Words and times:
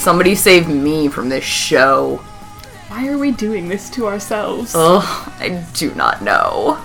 Somebody 0.00 0.34
save 0.34 0.66
me 0.66 1.08
from 1.08 1.28
this 1.28 1.44
show. 1.44 2.16
Why 2.88 3.06
are 3.08 3.18
we 3.18 3.32
doing 3.32 3.68
this 3.68 3.90
to 3.90 4.06
ourselves? 4.06 4.72
Ugh, 4.74 5.02
I 5.38 5.62
do 5.74 5.94
not 5.94 6.22
know. 6.22 6.80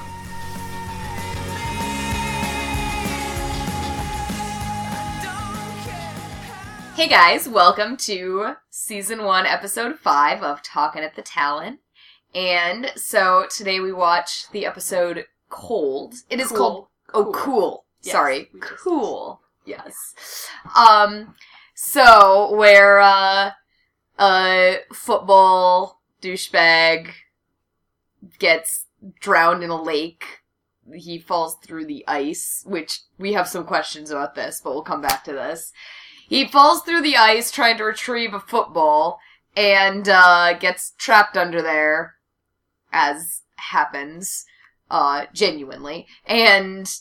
Hey 6.96 7.10
guys, 7.10 7.48
welcome 7.50 7.98
to 7.98 8.54
season 8.70 9.24
one, 9.24 9.46
episode 9.46 10.00
five 10.00 10.42
of 10.44 10.64
Talking 10.64 11.04
at 11.04 11.16
the 11.16 11.22
Talent. 11.22 11.80
And 12.34 12.92
so 12.96 13.48
today 13.50 13.82
we 13.82 13.92
watch 13.92 14.50
the 14.52 14.66
episode 14.66 15.26
Cold. 15.50 16.16
It 16.30 16.40
is 16.40 16.48
Cool. 16.48 16.58
called 16.58 16.88
Oh 17.14 17.32
Cool. 17.34 17.84
Yes, 18.02 18.14
Sorry. 18.14 18.50
Cool. 18.62 19.42
Yes. 19.66 20.48
Um 20.78 21.36
so 21.76 22.56
where 22.56 23.00
uh 23.00 23.52
a 24.18 24.78
football 24.94 26.02
douchebag 26.22 27.12
gets 28.40 28.86
drowned 29.20 29.64
in 29.64 29.70
a 29.70 29.82
lake. 29.82 30.42
He 30.94 31.18
falls 31.20 31.58
through 31.58 31.86
the 31.86 32.06
ice, 32.08 32.64
which 32.66 33.02
we 33.18 33.34
have 33.34 33.48
some 33.48 33.66
questions 33.66 34.12
about 34.12 34.36
this, 34.36 34.62
but 34.64 34.74
we'll 34.74 34.84
come 34.84 35.02
back 35.02 35.24
to 35.26 35.34
this. 35.34 35.72
He 36.28 36.48
falls 36.48 36.82
through 36.82 37.02
the 37.02 37.18
ice 37.18 37.52
trying 37.52 37.78
to 37.78 37.84
retrieve 37.84 38.34
a 38.34 38.40
football 38.40 39.20
and 39.56 40.08
uh, 40.08 40.54
gets 40.54 40.92
trapped 40.98 41.38
under 41.38 41.62
there, 41.62 42.16
as 42.92 43.42
happens, 43.56 44.46
uh, 44.92 45.26
genuinely, 45.34 46.08
and 46.26 47.00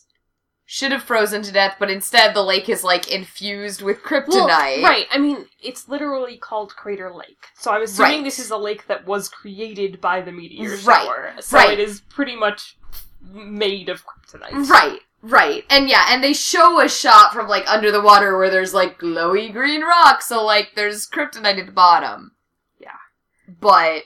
should 0.67 0.93
have 0.93 1.03
frozen 1.03 1.43
to 1.43 1.53
death, 1.53 1.77
but 1.79 1.91
instead 1.91 2.35
the 2.35 2.43
lake 2.43 2.69
is 2.69 2.83
like 2.83 3.11
infused 3.11 3.83
with 3.83 4.03
kryptonite. 4.03 4.29
Well, 4.29 4.83
right. 4.83 5.07
I 5.11 5.19
mean, 5.19 5.47
it's 5.63 5.89
literally 5.89 6.37
called 6.39 6.75
Crater 6.75 7.13
Lake. 7.13 7.47
So 7.59 7.71
I'm 7.71 7.83
assuming 7.83 8.13
Right. 8.19 8.25
this 8.25 8.39
is 8.39 8.51
a 8.51 8.57
lake 8.57 8.87
that 8.87 9.07
was 9.07 9.29
created 9.29 10.01
by 10.01 10.23
the 10.23 10.33
meteor 10.33 10.71
Right, 10.71 11.05
shower. 11.05 11.35
So 11.41 11.59
right. 11.59 11.79
it 11.79 11.81
is 11.81 12.01
pretty 12.01 12.35
much 12.35 12.77
made 13.21 13.89
of 13.91 14.05
kryptonite. 14.07 14.69
Right, 14.71 15.01
right. 15.23 15.65
And 15.69 15.89
yeah, 15.89 16.07
and 16.09 16.25
they 16.25 16.33
show 16.33 16.81
a 16.81 16.89
shot 16.89 17.35
from 17.35 17.47
like 17.47 17.65
under 17.71 17.91
the 17.93 18.01
water 18.03 18.37
where 18.39 18.51
there's 18.51 18.73
like 18.75 18.99
glowy 18.99 19.53
green 19.53 19.83
rock, 19.83 20.23
so 20.23 20.43
like 20.43 20.73
there's 20.75 21.07
kryptonite 21.09 21.59
at 21.59 21.67
the 21.67 21.73
bottom. 21.73 22.33
Yeah. 22.79 22.97
But 23.61 24.03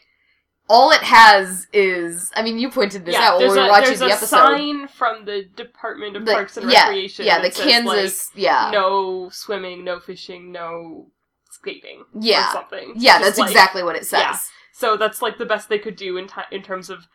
all 0.69 0.91
it 0.91 1.03
has 1.03 1.67
is 1.73 2.31
I 2.37 2.43
mean 2.43 2.59
you 2.59 2.71
pointed 2.71 3.05
this 3.05 3.15
Yeah, 3.15 3.31
out 3.31 3.39
when 3.39 3.51
we 3.51 3.57
were 3.57 3.65
a, 3.65 3.69
watching 3.69 3.87
there's 3.89 3.99
the 4.01 4.07
a 4.07 4.13
episode. 4.13 4.27
sign 4.37 4.89
from 4.89 5.25
the 5.25 5.45
Department 5.57 6.17
of 6.17 6.25
The- 6.27 6.33
Parks 6.33 6.57
and 6.57 6.71
yeah, 6.71 6.85
Recreation. 6.89 7.27
yeah, 7.27 7.41
the 7.41 7.51
says, 7.51 7.59
like, 7.65 7.69
Kansas 7.69 8.31
yeah. 8.35 8.71
no 8.73 9.29
swimming, 9.31 9.85
no 9.85 9.99
fishing, 10.01 10.53
no 10.53 11.11
skating. 11.51 12.05
Yeah. 12.19 12.49
Or 12.51 12.53
something. 12.53 12.93
yeah, 12.97 13.19
Just 13.19 13.25
that's 13.25 13.39
like- 13.39 13.51
exactly 13.51 13.83
what 13.83 13.97
it 13.97 14.07
says. 14.07 14.21
yeah. 14.21 14.37
So 14.73 14.97
that's 14.97 15.23
like 15.23 15.39
the 15.39 15.47
best 15.47 15.69
they 15.69 15.79
could 15.79 15.97
do 15.97 16.17
in 16.17 16.27
ti 16.29 16.43
in 16.53 16.63
terms 16.63 16.89
of 16.91 17.09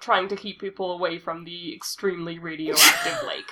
trying 0.00 0.28
to 0.28 0.36
keep 0.36 0.60
people 0.60 0.92
away 0.92 1.18
from 1.18 1.44
the 1.44 1.74
extremely 1.74 2.38
radioactive 2.38 3.22
lake. 3.26 3.50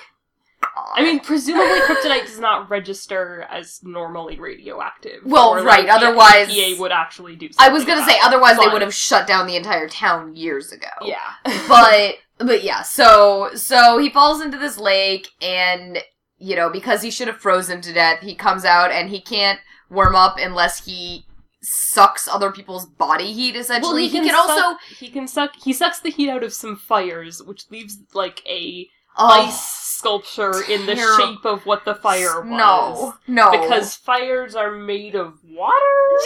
I 0.93 1.03
mean, 1.03 1.19
presumably 1.19 1.79
kryptonite 1.81 2.25
does 2.25 2.39
not 2.39 2.69
register 2.69 3.47
as 3.49 3.79
normally 3.83 4.39
radioactive. 4.39 5.21
Well, 5.25 5.63
right, 5.63 5.85
the 5.85 5.93
otherwise- 5.93 6.49
EPA 6.49 6.79
would 6.79 6.91
actually 6.91 7.35
do. 7.35 7.49
I 7.57 7.69
was 7.69 7.85
gonna 7.85 8.05
say 8.05 8.17
otherwise 8.21 8.57
they 8.57 8.67
would 8.67 8.81
have 8.81 8.93
shut 8.93 9.27
down 9.27 9.47
the 9.47 9.55
entire 9.55 9.87
town 9.87 10.35
years 10.35 10.71
ago. 10.71 10.87
Yeah, 11.01 11.17
but 11.67 12.15
but 12.37 12.63
yeah, 12.63 12.81
so 12.81 13.51
so 13.55 13.97
he 13.97 14.09
falls 14.09 14.41
into 14.41 14.57
this 14.57 14.77
lake 14.77 15.29
and 15.41 15.99
you 16.39 16.55
know, 16.55 16.69
because 16.69 17.01
he 17.01 17.11
should 17.11 17.27
have 17.27 17.37
frozen 17.37 17.81
to 17.81 17.93
death, 17.93 18.21
he 18.21 18.35
comes 18.35 18.63
out 18.63 18.91
and 18.91 19.09
he 19.09 19.19
can't 19.19 19.59
warm 19.89 20.15
up 20.15 20.37
unless 20.37 20.85
he 20.85 21.25
sucks 21.61 22.27
other 22.27 22.51
people's 22.51 22.85
body 22.85 23.33
heat 23.33 23.55
essentially. 23.55 24.07
he, 24.07 24.19
can, 24.19 24.35
also 24.35 24.53
suck, 24.53 24.77
he 24.99 25.09
can 25.09 25.27
suck 25.27 25.51
he 25.63 25.73
sucks 25.73 25.99
the 25.99 26.09
heat 26.09 26.29
out 26.29 26.43
of 26.43 26.53
some 26.53 26.75
fires, 26.75 27.41
which 27.43 27.69
leaves 27.71 27.97
like 28.13 28.41
a 28.47 28.87
oh, 29.17 29.47
ice 29.47 29.59
sculpture 29.97 30.61
in 30.69 30.85
the 30.85 30.95
terrible. 30.95 31.17
shape 31.35 31.45
of 31.45 31.65
what 31.65 31.85
the 31.85 31.95
fire 31.95 32.41
was. 32.41 32.49
No. 32.49 33.13
No. 33.27 33.51
because 33.51 33.95
fires 33.95 34.55
are 34.55 34.71
made 34.71 35.15
of 35.15 35.39
water. 35.43 35.75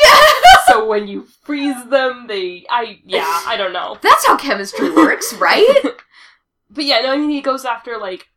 Yeah. 0.04 0.26
so 0.68 0.88
when 0.88 1.08
you 1.08 1.28
freeze 1.44 1.86
them, 1.90 2.26
they 2.28 2.66
I 2.70 3.00
yeah 3.06 3.44
I 3.48 3.58
don't 3.58 3.74
know. 3.74 3.98
That's 4.02 4.26
how 4.28 4.38
chemistry 4.38 4.92
works, 4.92 5.34
right? 5.40 5.84
But 6.70 6.86
yeah, 6.86 7.00
no, 7.02 7.12
I 7.12 7.18
mean 7.18 7.30
he 7.30 7.42
goes 7.42 7.66
after 7.66 7.98
like, 7.98 8.28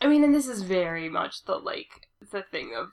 I 0.00 0.06
mean, 0.06 0.24
and 0.24 0.34
this 0.34 0.48
is 0.48 0.62
very 0.62 1.08
much 1.08 1.44
the 1.44 1.56
like 1.56 2.08
the 2.30 2.42
thing 2.42 2.72
of 2.76 2.88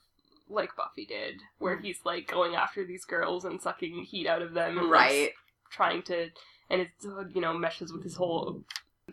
like 0.50 0.76
Buffy 0.76 1.06
did, 1.06 1.42
where 1.60 1.78
Mm. 1.78 1.84
he's 1.84 2.00
like 2.04 2.28
going 2.28 2.56
after 2.56 2.84
these 2.86 3.06
girls 3.06 3.46
and 3.46 3.62
sucking 3.62 4.04
heat 4.04 4.28
out 4.28 4.42
of 4.42 4.54
them, 4.54 4.78
and, 4.80 4.90
like, 4.90 5.00
right. 5.02 5.30
trying 5.70 6.02
to, 6.04 6.30
and 6.70 6.82
it 6.82 6.90
uh, 7.06 7.26
you 7.34 7.40
know 7.42 7.54
meshes 7.54 7.94
with 7.94 8.04
his 8.04 8.16
whole. 8.16 8.64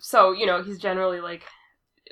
So 0.01 0.33
you 0.33 0.47
know 0.47 0.63
he's 0.63 0.79
generally 0.79 1.21
like, 1.21 1.43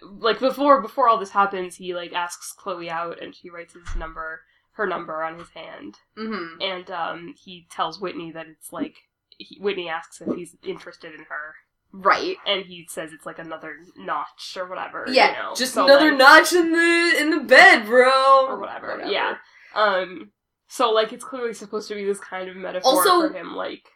like 0.02 0.40
before 0.40 0.80
before 0.82 1.08
all 1.08 1.18
this 1.18 1.30
happens, 1.30 1.76
he 1.76 1.94
like 1.94 2.12
asks 2.12 2.52
Chloe 2.52 2.90
out, 2.90 3.22
and 3.22 3.34
she 3.34 3.50
writes 3.50 3.74
his 3.74 3.96
number, 3.96 4.40
her 4.72 4.86
number 4.86 5.22
on 5.22 5.38
his 5.38 5.48
hand, 5.50 5.96
hmm 6.16 6.60
and 6.60 6.90
um 6.90 7.34
he 7.42 7.66
tells 7.70 8.00
Whitney 8.00 8.32
that 8.32 8.46
it's 8.46 8.72
like. 8.72 8.94
He, 9.36 9.58
Whitney 9.60 9.88
asks 9.88 10.20
if 10.20 10.32
he's 10.36 10.54
interested 10.62 11.12
in 11.12 11.22
her, 11.28 11.54
Right. 11.92 12.36
and 12.46 12.64
he 12.64 12.86
says 12.88 13.12
it's 13.12 13.26
like 13.26 13.40
another 13.40 13.78
notch 13.96 14.56
or 14.56 14.68
whatever. 14.68 15.06
Yeah. 15.08 15.30
you 15.30 15.42
know? 15.42 15.54
Just 15.56 15.74
So, 15.74 15.84
another 15.84 16.10
like, 16.10 16.18
notch 16.18 16.52
in 16.52 16.70
the 16.70 17.16
in 17.20 17.30
the 17.30 17.40
bed, 17.40 17.84
bro. 17.86 18.46
or 18.46 18.60
whatever. 18.60 19.02
Yeah. 19.04 19.34
Um. 19.74 20.30
So 20.68 20.92
like 20.92 21.12
it's 21.12 21.24
clearly 21.24 21.52
supposed 21.52 21.88
to 21.88 21.96
be 21.96 22.04
this 22.04 22.20
kind 22.20 22.48
of 22.48 22.54
metaphor 22.54 22.92
Also- 22.92 23.28
for 23.28 23.34
him, 23.36 23.56
like. 23.56 23.88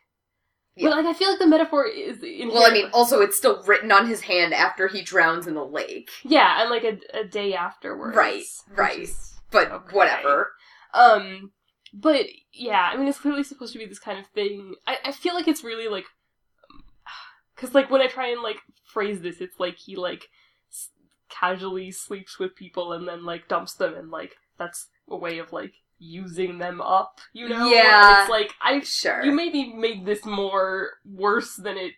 Yeah. 0.79 0.91
But 0.91 0.97
like 0.99 1.07
I 1.07 1.13
feel 1.19 1.31
like 1.31 1.39
the 1.41 1.47
metaphor 1.47 1.87
is. 1.87 2.19
Well, 2.23 2.65
I 2.65 2.73
mean, 2.73 2.89
also 2.93 3.21
it's 3.21 3.37
still 3.37 3.63
written 3.65 3.91
on 3.93 4.07
his 4.07 4.21
hand 4.23 4.55
after 4.55 4.87
he 4.89 5.03
drowns 5.03 5.47
in 5.47 5.55
the 5.55 5.65
lake. 5.65 6.11
yeah, 6.25 6.61
and 6.63 6.71
like 6.71 6.85
a, 6.85 6.99
a 7.19 7.25
day 7.25 7.55
afterwards. 7.55 8.17
Right, 8.17 8.45
right. 8.77 9.01
is- 9.01 9.35
But 9.51 9.71
Okay. 9.73 9.97
whatever. 9.97 10.53
Um. 10.95 11.53
But 11.93 12.27
yeah, 12.53 12.91
I 12.93 12.97
mean, 12.97 13.09
it's 13.09 13.19
clearly 13.19 13.43
supposed 13.43 13.73
to 13.73 13.79
be 13.79 13.87
this 13.87 13.99
kind 13.99 14.19
of 14.19 14.27
thing. 14.29 14.75
I 14.87 14.99
I 15.07 15.13
feel 15.13 15.35
like 15.35 15.49
it's 15.49 15.65
really 15.65 15.89
like. 15.89 16.05
Because 17.55 17.75
like 17.75 17.91
when 17.91 18.01
I 18.03 18.07
try 18.07 18.29
and 18.29 18.41
like 18.43 18.59
phrase 18.85 19.21
this, 19.21 19.41
it's 19.41 19.59
like 19.59 19.77
he 19.79 19.97
like 19.97 20.29
s- 20.71 20.91
casually 21.29 21.91
sleeps 21.91 22.39
with 22.39 22.55
people 22.55 22.93
and 22.93 23.09
then 23.09 23.25
like 23.25 23.49
dumps 23.49 23.75
them, 23.75 23.95
and 23.95 24.11
like 24.11 24.37
that's 24.59 24.87
a 25.11 25.17
way 25.17 25.39
of 25.39 25.53
like 25.53 25.73
using 25.99 26.59
them 26.59 26.81
up, 26.81 27.21
you 27.33 27.49
know? 27.49 27.69
Yeah. 27.71 28.23
it's 28.23 28.31
like 28.31 28.53
I 28.63 28.81
Sure. 28.81 29.25
you 29.25 29.33
maybe 29.33 29.73
made 29.75 30.05
this 30.07 30.25
more 30.25 30.91
worse 31.05 31.57
than 31.57 31.77
it. 31.77 31.93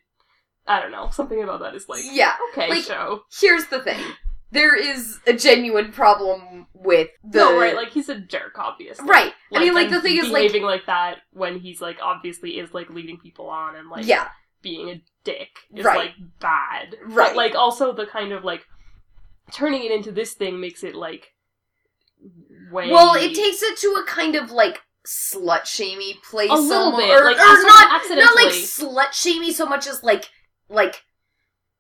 I 0.67 0.81
don't 0.81 0.93
know. 0.93 1.11
Something 1.11 1.43
about 1.43 1.61
that 1.61 1.75
is 1.75 1.89
like 1.89 2.03
yeah. 2.11 2.35
okay, 2.53 2.69
like- 2.69 2.85
show. 2.85 3.23
Here's 3.41 3.67
the 3.67 3.81
thing. 3.81 4.01
There 4.53 4.75
is 4.75 5.21
a 5.29 5.33
genuine 5.33 5.93
problem 5.93 6.67
with 6.75 7.09
the 7.23 7.39
no, 7.39 7.57
right? 7.59 7.77
Like 7.77 7.91
he's 7.91 8.09
a 8.09 8.19
jerk, 8.19 8.59
obviously. 8.59 9.07
Right. 9.09 9.33
I 9.55 9.61
mean, 9.61 9.75
like 9.75 9.91
the 9.91 10.01
thing 10.01 10.17
is, 10.17 10.25
like, 10.29 10.43
behaving 10.43 10.63
like 10.65 10.87
that 10.87 11.19
when 11.33 11.61
he's 11.61 11.81
like 11.81 11.99
obviously 12.03 12.59
is 12.59 12.75
like 12.75 12.91
leading 12.91 13.17
people 13.17 13.49
on 13.49 13.77
and 13.77 13.89
like 13.89 14.07
yeah, 14.07 14.27
being 14.61 14.89
a 14.91 15.01
dick 15.23 15.51
is 15.73 15.85
Right. 15.85 15.97
like 15.97 16.15
bad. 16.41 16.97
Right. 17.05 17.29
But 17.29 17.37
like 17.37 17.55
also 17.55 17.93
the 17.93 18.07
kind 18.07 18.33
of 18.33 18.43
like 18.43 18.67
turning 19.53 19.85
it 19.85 19.93
into 19.93 20.11
this 20.11 20.35
thing 20.35 20.61
makes 20.61 20.83
it 20.83 20.97
like 20.97 21.33
way 22.71 22.91
Well, 22.91 23.15
it 23.15 23.35
takes 23.35 23.63
it 23.63 23.79
to 23.79 24.03
a 24.03 24.05
kind 24.07 24.37
of 24.37 24.51
like 24.51 24.81
slut 25.07 25.65
shamey 25.67 26.19
place, 26.29 26.51
A 26.51 26.55
little 26.55 26.97
bit, 26.97 27.11
or, 27.11 27.25
like, 27.25 27.37
or 27.37 27.63
not, 27.63 28.03
not 28.11 28.35
like 28.37 28.53
slut 28.53 29.13
shamey 29.13 29.53
so 29.53 29.67
much 29.67 29.87
as 29.87 30.03
like, 30.03 30.29
like, 30.69 31.03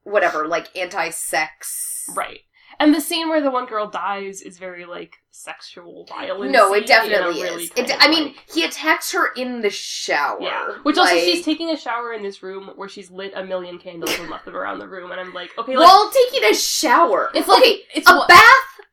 whatever, 0.02 0.46
like 0.48 0.74
anti-sex. 0.76 2.06
right. 2.16 2.40
And 2.78 2.94
the 2.94 3.00
scene 3.00 3.28
where 3.28 3.42
the 3.42 3.50
one 3.50 3.66
girl 3.66 3.90
dies 3.90 4.40
is 4.40 4.58
very 4.58 4.86
like 4.86 5.16
sexual 5.30 6.04
violence. 6.06 6.52
No, 6.52 6.74
it 6.74 6.86
definitely 6.86 7.42
really 7.42 7.64
is. 7.64 7.70
It, 7.76 7.92
I 7.98 8.08
mean, 8.08 8.34
he 8.52 8.64
attacks 8.64 9.12
her 9.12 9.32
in 9.36 9.60
the 9.60 9.70
shower. 9.70 10.40
Yeah. 10.40 10.68
Which 10.82 10.98
also 10.98 11.14
she's 11.16 11.44
taking 11.44 11.70
a 11.70 11.76
shower 11.76 12.12
in 12.12 12.22
this 12.22 12.42
room 12.42 12.70
where 12.76 12.88
she's 12.88 13.10
lit 13.10 13.32
a 13.36 13.44
million 13.44 13.78
candles 13.78 14.16
and 14.18 14.28
left 14.30 14.44
them 14.44 14.56
around 14.56 14.78
the 14.80 14.88
room, 14.88 15.10
and 15.10 15.20
I'm 15.20 15.32
like, 15.32 15.50
okay, 15.58 15.76
like 15.76 15.86
While 15.86 16.10
taking 16.10 16.48
a 16.50 16.54
shower. 16.54 17.30
it's 17.34 17.48
like 17.48 17.62
okay, 17.62 17.80
it's 17.94 18.10
a 18.10 18.14
what- 18.16 18.28
bath, 18.28 18.44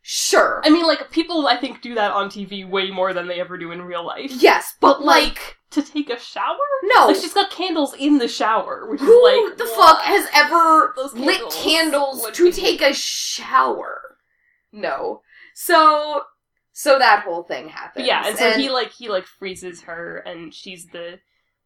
sure. 0.02 0.62
I 0.64 0.70
mean, 0.70 0.86
like 0.86 1.10
people 1.12 1.48
I 1.48 1.58
think 1.58 1.82
do 1.82 1.96
that 1.96 2.12
on 2.12 2.30
TV 2.30 2.68
way 2.70 2.92
more 2.92 3.14
than 3.14 3.28
they 3.28 3.40
ever 3.40 3.58
do 3.58 3.72
in 3.72 3.82
real 3.82 4.06
life. 4.06 4.32
yes, 4.32 4.76
but 4.80 5.04
like, 5.04 5.28
Like 5.36 5.58
to 5.72 5.82
take 5.82 6.10
a 6.10 6.20
shower? 6.20 6.56
no. 6.84 7.08
Like 7.08 7.16
she's 7.18 7.34
got 7.34 7.52
candles 7.52 7.94
in 7.96 8.20
the 8.20 8.28
shower, 8.28 8.88
which 8.90 9.02
Who 9.02 9.26
is 9.28 9.50
like 9.50 9.58
the 9.58 9.66
fuck 9.76 10.02
has 10.02 10.28
ever 10.34 10.94
Those 10.96 11.14
lit 11.14 11.40
candles 11.52 12.22
candles 12.22 12.30
to 12.38 12.52
take 12.52 12.82
a 12.82 12.94
shower? 12.94 14.02
No. 14.72 15.22
So, 15.60 16.22
so 16.72 17.00
that 17.00 17.24
whole 17.24 17.42
thing 17.42 17.68
happens. 17.70 18.06
yeah, 18.06 18.28
and 18.28 18.38
so 18.38 18.52
he 18.52 18.70
like 18.70 18.92
he 18.92 19.10
like 19.10 19.26
freezes 19.26 19.82
her, 19.82 20.18
and 20.20 20.54
she's 20.54 20.86
the 20.88 21.20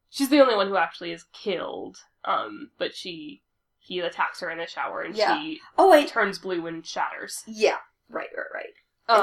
she's 0.10 0.30
the 0.30 0.40
only 0.40 0.56
one 0.56 0.70
who 0.70 0.78
actually 0.78 1.12
is 1.12 1.26
killed. 1.34 1.98
Um, 2.24 2.72
but 2.80 2.96
she 2.96 3.42
he 3.80 4.00
attacks 4.00 4.40
her 4.40 4.50
in 4.50 4.60
the 4.60 4.66
shower, 4.66 5.02
and 5.02 5.14
Yeah. 5.14 5.38
she 5.42 5.60
Oh 5.78 5.90
wait. 5.92 6.08
turns 6.08 6.40
blue 6.40 6.66
and 6.68 6.86
shatters. 6.86 7.44
Yeah. 7.46 7.80
Right. 8.10 8.30
Right. 8.34 8.46
Right. 8.54 8.74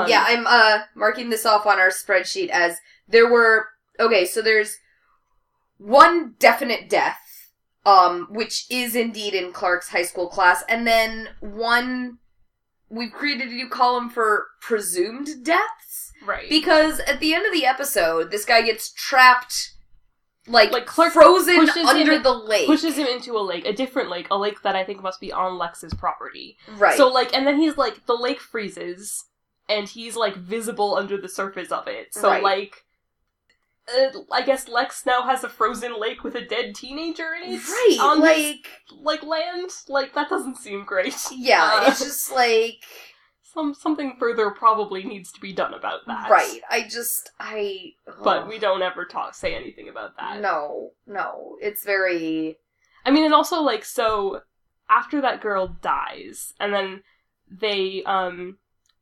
Um, 0.00 0.06
yeah, 0.06 0.24
I'm 0.26 0.46
uh 0.46 0.80
marking 0.94 1.30
this 1.30 1.46
off 1.46 1.64
on 1.64 1.78
our 1.78 1.88
spreadsheet 1.88 2.50
as 2.50 2.76
there 3.08 3.26
were 3.30 3.68
okay, 3.98 4.26
so 4.26 4.42
there's 4.42 4.76
one 5.78 6.34
definite 6.38 6.90
death, 6.90 7.48
um, 7.86 8.26
which 8.30 8.66
is 8.68 8.94
indeed 8.94 9.32
in 9.32 9.50
Clark's 9.52 9.88
high 9.88 10.02
school 10.02 10.28
class, 10.28 10.62
and 10.68 10.86
then 10.86 11.30
one 11.40 12.18
we've 12.90 13.12
created 13.12 13.48
a 13.48 13.52
new 13.54 13.68
column 13.68 14.08
for 14.10 14.46
presumed 14.60 15.28
deaths 15.44 16.12
right. 16.26 16.48
because 16.48 17.00
at 17.00 17.20
the 17.20 17.34
end 17.34 17.46
of 17.46 17.52
the 17.52 17.66
episode, 17.66 18.30
this 18.30 18.44
guy 18.44 18.62
gets 18.62 18.92
trapped, 18.92 19.72
like, 20.46 20.72
Like, 20.72 20.86
Clark 20.86 21.12
frozen 21.12 21.56
pushes 21.56 21.76
him 21.76 21.86
under 21.86 22.18
the 22.18 22.32
lake. 22.32 22.66
pushes 22.66 22.96
him 22.96 23.06
into 23.06 23.36
a 23.36 23.40
lake, 23.40 23.66
a 23.66 23.72
different 23.72 24.08
lake, 24.08 24.26
a 24.30 24.38
lake 24.38 24.62
that 24.62 24.74
I 24.74 24.84
think 24.84 25.02
must 25.02 25.20
be 25.20 25.30
on 25.32 25.58
Lex's 25.58 25.92
property. 25.94 26.56
right. 26.76 26.96
So 26.96 27.08
like, 27.08 27.34
and 27.34 27.46
then 27.46 27.58
he's 27.58 27.76
like, 27.76 28.06
the 28.06 28.14
lake 28.16 28.40
freezes, 28.40 29.24
and 29.68 29.86
he's 29.86 30.16
like 30.16 30.34
visible 30.36 30.96
under 30.96 31.20
the 31.20 31.28
surface 31.28 31.70
of 31.70 31.86
it. 31.88 32.14
So 32.14 32.28
Right. 32.30 32.42
like, 32.42 32.84
uh, 33.96 34.10
I 34.32 34.42
guess 34.42 34.68
Lex 34.68 35.04
now 35.06 35.22
has 35.22 35.44
a 35.44 35.48
frozen 35.48 35.98
lake 36.00 36.24
with 36.24 36.34
a 36.34 36.44
dead 36.44 36.74
teenager 36.74 37.34
in 37.34 37.52
it. 37.54 37.68
right, 37.68 37.98
on 38.00 38.20
like 38.20 38.36
his, 38.36 38.58
like 39.02 39.22
land. 39.22 39.70
Like 39.88 40.14
that 40.14 40.28
doesn't 40.28 40.56
seem 40.56 40.84
great. 40.84 41.14
yeah, 41.32 41.80
Uh, 41.82 41.90
it's 41.90 42.00
just 42.00 42.32
like 42.32 42.76
Some 43.42 43.74
something 43.74 44.16
further 44.18 44.50
probably 44.50 45.02
needs 45.04 45.32
to 45.32 45.40
be 45.40 45.52
done 45.52 45.74
about 45.74 46.00
that. 46.06 46.30
right. 46.30 46.60
I 46.70 46.82
just 46.88 47.30
I 47.40 47.92
But 48.22 48.48
we 48.48 48.58
don't 48.58 48.82
ever 48.82 49.04
talk 49.04 49.34
say 49.34 49.54
anything 49.54 49.88
about 49.88 50.16
that. 50.18 50.40
No, 50.40 50.90
no. 51.06 51.56
It's 51.60 51.84
very 51.84 52.58
I 53.06 53.10
mean, 53.10 53.24
and 53.24 53.34
also 53.34 53.62
like 53.62 53.84
so 53.84 54.42
after 54.90 55.20
that 55.22 55.40
girl 55.40 55.76
dies, 55.82 56.52
and 56.60 56.72
then 56.74 57.02
they 57.50 58.02
um 58.04 58.58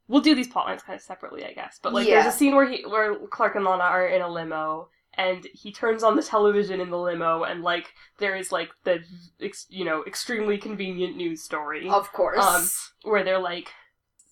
we'll 0.08 0.20
do 0.22 0.34
these 0.34 0.48
plot 0.48 0.66
lines 0.66 0.82
kind 0.82 0.96
of 0.96 1.02
separately, 1.02 1.44
I 1.44 1.52
guess. 1.52 1.78
But 1.82 1.92
like, 1.92 2.06
Yeah. 2.06 2.22
there's 2.22 2.34
a 2.34 2.36
scene 2.38 2.54
where 2.54 2.68
he 2.68 2.84
where 2.86 3.16
Clark 3.30 3.54
and 3.56 3.64
Lana 3.64 3.84
are 3.84 4.06
in 4.06 4.22
a 4.22 4.28
limo, 4.28 4.88
and 5.14 5.46
he 5.52 5.72
turns 5.72 6.02
on 6.02 6.16
the 6.16 6.22
television 6.22 6.80
in 6.80 6.90
the 6.90 6.98
limo, 6.98 7.42
and 7.44 7.62
like 7.62 7.92
there 8.18 8.36
is 8.36 8.52
like 8.52 8.70
the 8.84 9.02
ex- 9.40 9.66
you 9.68 9.84
know 9.84 10.04
extremely 10.06 10.58
convenient 10.58 11.16
news 11.16 11.42
story 11.42 11.88
of 11.88 12.12
course. 12.12 12.44
Um, 12.44 13.10
where 13.10 13.24
they're 13.24 13.38
like, 13.38 13.68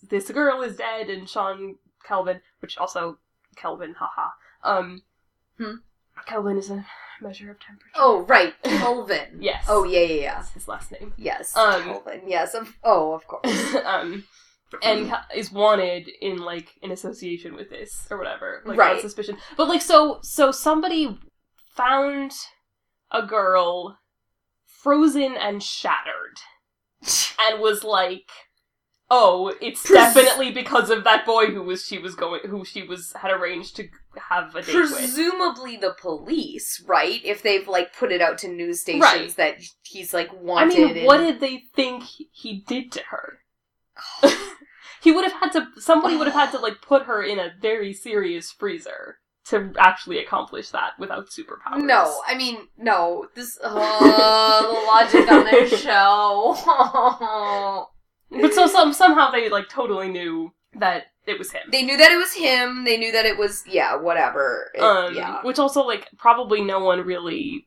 this 0.08 0.30
girl 0.30 0.62
is 0.62 0.76
dead, 0.76 1.08
and 1.10 1.28
Sean 1.28 1.76
Kelvin, 2.06 2.40
which 2.60 2.76
also 2.78 3.18
Kelvin, 3.56 3.94
haha. 3.98 4.30
Um, 4.62 5.02
Hmm. 5.58 5.76
Kelvin 6.26 6.58
is 6.58 6.70
a 6.70 6.84
measure 7.20 7.50
of 7.50 7.60
temperature. 7.60 7.92
oh, 7.96 8.22
right. 8.22 8.54
Kelvin. 8.64 9.38
Yes. 9.40 9.64
Oh, 9.68 9.84
yeah, 9.84 10.00
yeah, 10.00 10.14
yeah. 10.22 10.34
That's 10.36 10.50
his 10.52 10.66
last 10.68 10.90
name. 10.92 11.12
Yes. 11.16 11.56
Um, 11.56 11.82
Kelvin. 11.84 12.22
Yes. 12.26 12.54
Of, 12.54 12.76
oh, 12.82 13.12
of 13.12 13.26
course. 13.28 13.74
um, 13.84 14.24
and 14.82 15.10
mm. 15.10 15.20
is 15.34 15.52
wanted 15.52 16.08
in 16.20 16.38
like 16.38 16.68
in 16.82 16.90
association 16.90 17.54
with 17.54 17.70
this 17.70 18.06
or 18.10 18.18
whatever, 18.18 18.62
like 18.64 18.78
Right. 18.78 18.96
on 18.96 19.00
suspicion. 19.00 19.36
But 19.56 19.68
like 19.68 19.82
so, 19.82 20.18
so 20.22 20.50
somebody 20.50 21.18
found 21.74 22.32
a 23.10 23.22
girl 23.26 23.98
frozen 24.66 25.36
and 25.36 25.62
shattered, 25.62 26.38
and 27.40 27.60
was 27.60 27.84
like, 27.84 28.28
"Oh, 29.10 29.54
it's 29.60 29.86
Pres- 29.86 30.14
definitely 30.14 30.50
because 30.52 30.90
of 30.90 31.04
that 31.04 31.24
boy 31.24 31.46
who 31.46 31.62
was 31.62 31.86
she 31.86 31.98
was 31.98 32.14
going 32.14 32.40
who 32.48 32.64
she 32.64 32.82
was 32.82 33.12
had 33.20 33.30
arranged 33.30 33.76
to 33.76 33.88
have 34.30 34.54
a 34.56 34.62
date 34.62 34.74
with." 34.74 34.90
Presumably 34.90 35.76
the 35.76 35.94
police, 36.00 36.82
right? 36.86 37.20
If 37.24 37.42
they've 37.42 37.66
like 37.68 37.96
put 37.96 38.12
it 38.12 38.20
out 38.20 38.38
to 38.38 38.48
news 38.48 38.80
stations 38.80 39.02
Right. 39.02 39.36
that 39.36 39.56
he's 39.82 40.12
like 40.12 40.32
wanted. 40.32 40.74
I 40.74 40.78
mean, 40.86 40.96
and- 40.98 41.06
what 41.06 41.18
did 41.18 41.40
they 41.40 41.64
think 41.74 42.04
he 42.32 42.64
did 42.66 42.90
to 42.92 43.02
her? 43.10 43.38
he 45.04 45.12
would 45.12 45.24
have 45.24 45.34
had 45.34 45.52
to. 45.52 45.68
Somebody 45.78 46.16
would 46.16 46.26
have 46.26 46.34
had 46.34 46.50
to 46.52 46.58
like 46.58 46.80
put 46.80 47.02
her 47.04 47.22
in 47.22 47.38
a 47.38 47.52
very 47.60 47.92
serious 47.92 48.50
freezer 48.50 49.18
to 49.46 49.74
actually 49.78 50.18
accomplish 50.18 50.70
that 50.70 50.92
without 50.98 51.28
superpowers. 51.28 51.82
No, 51.84 52.22
I 52.26 52.34
mean 52.34 52.68
no. 52.78 53.26
This 53.34 53.58
oh, 53.62 54.72
the 54.72 55.18
logic 55.18 55.30
on 55.30 55.44
this 55.44 55.78
show. 55.82 56.56
but 58.30 58.54
so 58.54 58.66
some 58.66 58.94
somehow 58.94 59.30
they 59.30 59.50
like 59.50 59.68
totally 59.68 60.08
knew 60.08 60.52
that 60.78 61.04
it 61.26 61.38
was 61.38 61.52
him. 61.52 61.62
they 61.70 61.82
knew 61.82 61.96
that 61.98 62.10
it 62.10 62.16
was 62.16 62.32
him. 62.32 62.84
They 62.84 62.96
knew 62.96 63.12
that 63.12 63.26
it 63.26 63.36
was 63.36 63.62
yeah, 63.66 63.96
whatever. 63.96 64.70
It- 64.74 64.80
um, 64.82 65.14
yeah, 65.14 65.42
which 65.42 65.58
also 65.58 65.82
like 65.82 66.08
probably 66.16 66.62
no 66.62 66.80
one 66.80 67.00
really 67.02 67.66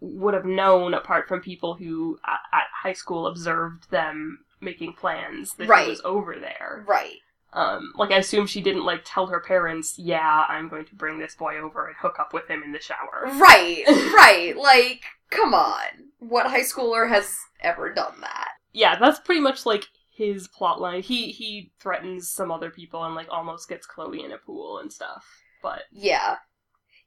would 0.00 0.34
have 0.34 0.44
known 0.44 0.94
apart 0.94 1.26
from 1.26 1.40
people 1.40 1.74
who 1.74 2.18
at, 2.24 2.38
at 2.52 2.64
high 2.82 2.92
school 2.92 3.26
observed 3.26 3.90
them 3.90 4.38
making 4.60 4.94
plans 4.94 5.54
that 5.54 5.68
Right. 5.68 5.84
he 5.84 5.90
was 5.90 6.00
over 6.04 6.36
there. 6.38 6.84
right. 6.86 7.16
Um, 7.52 7.92
like 7.96 8.10
I 8.10 8.18
assume 8.18 8.46
she 8.46 8.60
didn't 8.60 8.84
like 8.84 9.00
tell 9.04 9.28
her 9.28 9.40
parents, 9.40 9.98
"Yeah, 9.98 10.44
I'm 10.48 10.68
going 10.68 10.84
to 10.86 10.94
bring 10.94 11.18
this 11.18 11.34
boy 11.36 11.56
over 11.58 11.86
and 11.86 11.96
hook 11.96 12.16
up 12.18 12.34
with 12.34 12.48
him 12.50 12.62
in 12.62 12.72
the 12.72 12.80
shower." 12.80 13.22
Right, 13.34 13.82
right. 14.14 14.54
Like, 14.56 15.02
come 15.30 15.54
on. 15.54 16.10
What 16.18 16.48
high 16.48 16.62
schooler 16.62 17.08
has 17.08 17.34
ever 17.60 17.94
done 17.94 18.20
that? 18.20 18.48
Yeah, 18.72 18.98
that's 18.98 19.20
pretty 19.20 19.40
much 19.40 19.64
like 19.64 19.86
his 20.10 20.48
plot 20.48 20.80
line. 20.82 21.00
He 21.02 21.30
he 21.32 21.70
threatens 21.80 22.28
some 22.28 22.50
other 22.50 22.68
people 22.70 23.02
and 23.04 23.14
like 23.14 23.28
almost 23.30 23.68
gets 23.70 23.86
Chloe 23.86 24.22
in 24.24 24.32
a 24.32 24.38
pool 24.38 24.78
and 24.78 24.92
stuff. 24.92 25.24
But 25.62 25.84
Yeah. 25.90 26.36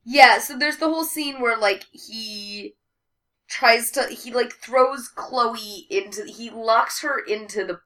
Yeah, 0.03 0.39
so 0.39 0.57
there's 0.57 0.77
the 0.77 0.87
whole 0.87 1.03
scene 1.03 1.41
where, 1.41 1.57
like, 1.57 1.83
he 1.91 2.73
tries 3.49 3.91
to, 3.91 4.03
he, 4.03 4.31
like, 4.31 4.53
throws 4.53 5.07
Chloe 5.09 5.87
into, 5.89 6.25
he 6.25 6.49
locks 6.49 7.01
her 7.01 7.19
into 7.19 7.65
the, 7.65 7.79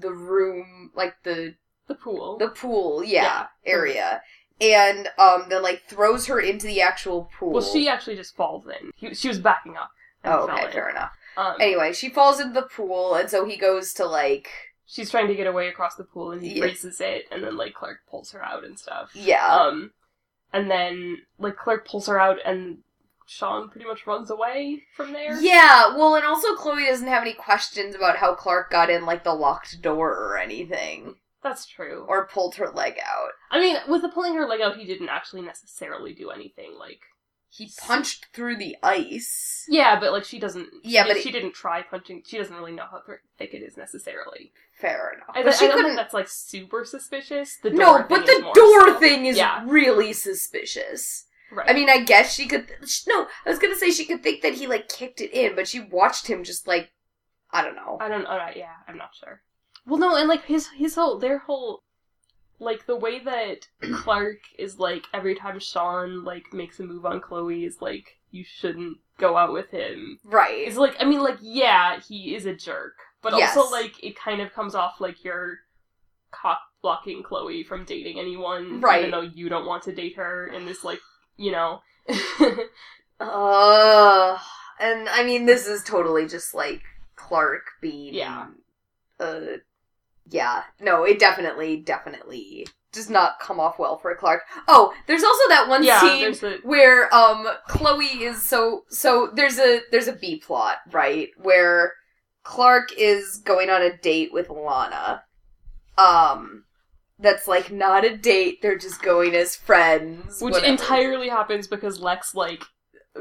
the 0.00 0.12
room, 0.12 0.90
like, 0.94 1.14
the, 1.24 1.54
the 1.88 1.94
pool. 1.94 2.38
the 2.38 2.48
pool, 2.48 3.02
yeah, 3.04 3.22
Yeah. 3.22 3.46
area. 3.66 4.22
And, 4.60 5.08
um, 5.18 5.46
then, 5.48 5.62
like, 5.62 5.82
throws 5.88 6.26
her 6.26 6.38
into 6.40 6.66
the 6.66 6.80
actual 6.80 7.28
pool. 7.38 7.52
well, 7.52 7.62
she 7.62 7.88
actually 7.88 8.16
just 8.16 8.36
falls 8.36 8.64
in. 8.66 8.92
He, 8.94 9.12
she 9.14 9.28
was 9.28 9.38
backing 9.40 9.76
up. 9.76 9.90
Oh, 10.24 10.48
okay, 10.48 10.70
fair 10.70 10.88
enough. 10.88 11.10
Um, 11.36 11.56
Anyway, 11.60 11.92
she 11.92 12.08
falls 12.08 12.38
into 12.38 12.52
the 12.54 12.68
pool, 12.68 13.14
and 13.14 13.28
so 13.28 13.44
he 13.44 13.56
goes 13.56 13.92
to, 13.94 14.06
like, 14.06 14.48
she's 14.86 15.10
trying 15.10 15.26
to 15.28 15.34
get 15.34 15.46
away 15.48 15.66
across 15.68 15.96
the 15.96 16.04
pool 16.04 16.30
and 16.30 16.42
he 16.42 16.58
Yeah. 16.58 16.64
races 16.64 17.00
it, 17.00 17.24
and 17.32 17.42
then 17.42 17.56
like 17.56 17.74
Clark 17.74 18.00
pulls 18.08 18.30
her 18.32 18.44
out 18.44 18.62
and 18.64 18.78
stuff. 18.78 19.10
yeah. 19.14 19.46
Um, 19.52 19.92
and 20.52 20.70
then 20.70 21.22
like 21.38 21.56
Clark 21.56 21.88
pulls 21.88 22.06
her 22.06 22.20
out, 22.20 22.36
and 22.44 22.78
Sean 23.26 23.68
pretty 23.68 23.86
much 23.86 24.06
runs 24.06 24.30
away 24.30 24.82
from 24.96 25.12
there. 25.12 25.40
Yeah, 25.40 25.96
well, 25.96 26.14
and 26.16 26.24
also 26.24 26.54
Chloe 26.54 26.84
doesn't 26.86 27.06
have 27.06 27.22
any 27.22 27.32
questions 27.34 27.94
about 27.94 28.16
how 28.16 28.34
Clark 28.34 28.70
got 28.70 28.90
in, 28.90 29.06
like, 29.06 29.24
the 29.24 29.34
locked 29.34 29.80
door 29.82 30.10
or 30.10 30.38
anything. 30.38 31.16
That's 31.42 31.66
true. 31.66 32.04
Or 32.08 32.26
pulled 32.26 32.54
her 32.56 32.68
leg 32.70 32.94
out. 33.04 33.30
I 33.50 33.58
mean, 33.58 33.76
with 33.88 34.02
the 34.02 34.08
pulling 34.08 34.34
her 34.36 34.46
leg 34.46 34.60
out, 34.60 34.76
he 34.76 34.84
didn't 34.84 35.08
actually 35.08 35.42
necessarily 35.42 36.12
do 36.14 36.30
anything. 36.30 36.76
Like, 36.78 37.00
He 37.50 37.68
punched 37.80 38.28
through 38.32 38.56
the 38.58 38.76
ice. 38.82 39.64
yeah, 39.68 39.98
but 39.98 40.12
like 40.12 40.24
she 40.24 40.38
doesn't. 40.38 40.68
Yeah, 40.84 41.02
she, 41.02 41.08
but 41.10 41.16
it- 41.16 41.22
she 41.22 41.32
didn't 41.32 41.52
try 41.54 41.82
punching. 41.82 42.22
She 42.26 42.38
doesn't 42.38 42.54
really 42.56 42.72
know 42.72 42.86
how 42.90 43.00
th- 43.04 43.18
thick 43.38 43.54
it 43.54 43.62
is 43.62 43.76
necessarily. 43.76 44.52
Fair 44.80 45.12
enough. 45.14 45.28
I, 45.34 45.42
But 45.42 45.52
I 45.54 45.56
she 45.56 45.66
don't 45.66 45.74
couldn't. 45.76 45.90
think 45.90 45.98
that's 45.98 46.14
like 46.14 46.28
super 46.28 46.84
suspicious. 46.84 47.58
The 47.62 47.70
door 47.70 47.78
No, 47.78 48.06
but 48.08 48.24
the 48.24 48.40
door 48.54 48.88
so. 48.88 49.00
thing 49.00 49.26
is 49.26 49.36
Yeah. 49.36 49.64
really 49.66 50.12
suspicious. 50.12 51.24
Right. 51.52 51.68
I 51.68 51.72
mean, 51.74 51.90
I 51.90 52.02
guess 52.02 52.34
she 52.34 52.46
could. 52.46 52.66
sh- 52.86 53.02
No, 53.06 53.26
I 53.46 53.50
was 53.50 53.58
gonna 53.58 53.76
say 53.76 53.90
she 53.90 54.04
could 54.06 54.22
think 54.22 54.42
that 54.42 54.54
he 54.54 54.66
like 54.66 54.88
kicked 54.88 55.20
it 55.20 55.32
in, 55.32 55.54
but 55.54 55.68
she 55.68 55.80
watched 55.80 56.26
him 56.26 56.44
just 56.44 56.66
like, 56.66 56.90
I 57.50 57.62
don't 57.62 57.76
know. 57.76 57.98
I 58.00 58.08
don't. 58.08 58.24
All 58.26 58.38
right, 58.38 58.56
yeah, 58.56 58.72
I'm 58.88 58.96
not 58.96 59.10
sure. 59.14 59.42
Well, 59.86 59.98
no, 60.00 60.16
and 60.16 60.28
like 60.28 60.44
his 60.44 60.68
his 60.68 60.94
whole 60.94 61.18
their 61.18 61.38
whole 61.38 61.82
like 62.58 62.86
the 62.86 62.96
way 62.96 63.18
that 63.18 63.66
Clark 63.92 64.38
is 64.58 64.78
like 64.78 65.04
every 65.12 65.34
time 65.34 65.58
Sean 65.58 66.24
like 66.24 66.44
makes 66.52 66.78
a 66.80 66.84
move 66.84 67.04
on 67.04 67.20
Chloe 67.20 67.64
is 67.64 67.78
like 67.82 68.18
you 68.30 68.44
shouldn't 68.44 68.96
go 69.18 69.36
out 69.36 69.52
with 69.52 69.70
him. 69.70 70.18
Right. 70.24 70.66
It's 70.66 70.76
like 70.76 70.96
I 71.00 71.04
mean 71.04 71.20
like 71.22 71.38
yeah 71.42 72.00
he 72.00 72.34
is 72.34 72.46
a 72.46 72.54
jerk, 72.54 72.94
but 73.20 73.36
Yes. 73.36 73.56
also 73.56 73.70
like 73.70 74.02
it 74.02 74.16
kind 74.16 74.40
of 74.40 74.52
comes 74.54 74.74
off 74.74 75.00
like 75.00 75.22
you're 75.24 75.58
cock 76.30 76.60
blocking 76.80 77.22
Chloe 77.22 77.62
from 77.62 77.84
dating 77.84 78.18
anyone, 78.18 78.80
Right. 78.80 79.00
Even 79.00 79.10
though 79.10 79.20
you 79.34 79.48
don't 79.48 79.66
want 79.66 79.82
to 79.84 79.92
date 79.94 80.16
her 80.16 80.46
in 80.46 80.64
this 80.64 80.82
like 80.84 81.00
you 81.36 81.52
know. 81.52 81.80
Uh, 83.22 84.36
and 84.80 85.08
I 85.08 85.22
mean, 85.24 85.46
this 85.46 85.66
is 85.66 85.84
totally 85.84 86.26
just 86.26 86.54
like 86.54 86.82
Clark 87.16 87.62
being. 87.80 88.14
Yeah. 88.14 88.46
Uh, 89.20 89.58
yeah. 90.28 90.62
No, 90.80 91.04
it 91.04 91.18
definitely, 91.18 91.76
definitely 91.76 92.66
does 92.92 93.08
not 93.08 93.38
come 93.40 93.60
off 93.60 93.78
well 93.78 93.96
for 93.96 94.14
Clark. 94.14 94.42
Oh, 94.68 94.92
there's 95.06 95.22
also 95.22 95.48
that 95.48 95.68
one 95.68 95.82
yeah, 95.84 96.00
scene 96.00 96.34
a 96.42 96.58
where 96.66 97.12
um 97.14 97.46
Chloe 97.68 98.04
is 98.04 98.42
so 98.42 98.84
so 98.88 99.30
there's 99.32 99.58
a 99.58 99.80
there's 99.90 100.08
a 100.08 100.12
B 100.12 100.36
plot, 100.36 100.78
right? 100.90 101.28
Where 101.38 101.94
Clark 102.42 102.90
is 102.98 103.38
going 103.44 103.70
on 103.70 103.82
a 103.82 103.96
date 103.96 104.32
with 104.32 104.50
Lana. 104.50 105.22
Um 105.96 106.64
that's 107.22 107.48
like 107.48 107.70
not 107.70 108.04
a 108.04 108.16
date, 108.16 108.60
they're 108.62 108.78
just 108.78 109.00
going 109.02 109.34
as 109.34 109.56
friends. 109.56 110.42
which 110.42 110.52
whatever. 110.52 110.72
entirely 110.72 111.28
happens 111.28 111.66
because 111.66 112.00
Lex 112.00 112.34
like 112.34 112.64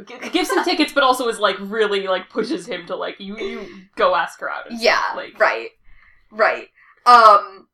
gives 0.06 0.52
him 0.52 0.64
tickets, 0.64 0.94
but 0.94 1.04
also 1.04 1.28
is 1.28 1.40
like 1.40 1.56
really 1.60 2.08
like 2.08 2.30
pushes 2.30 2.66
him 2.66 2.86
to 2.88 2.96
like 2.96 3.20
you 3.20 3.38
you 3.38 3.68
go 3.96 4.16
ask 4.16 4.40
her 4.40 4.50
out. 4.50 4.66
Yeah, 4.70 5.00
stuff, 5.04 5.16
like 5.16 5.40
right. 5.40 5.70
Right. 6.32 6.68
Um 7.06 7.68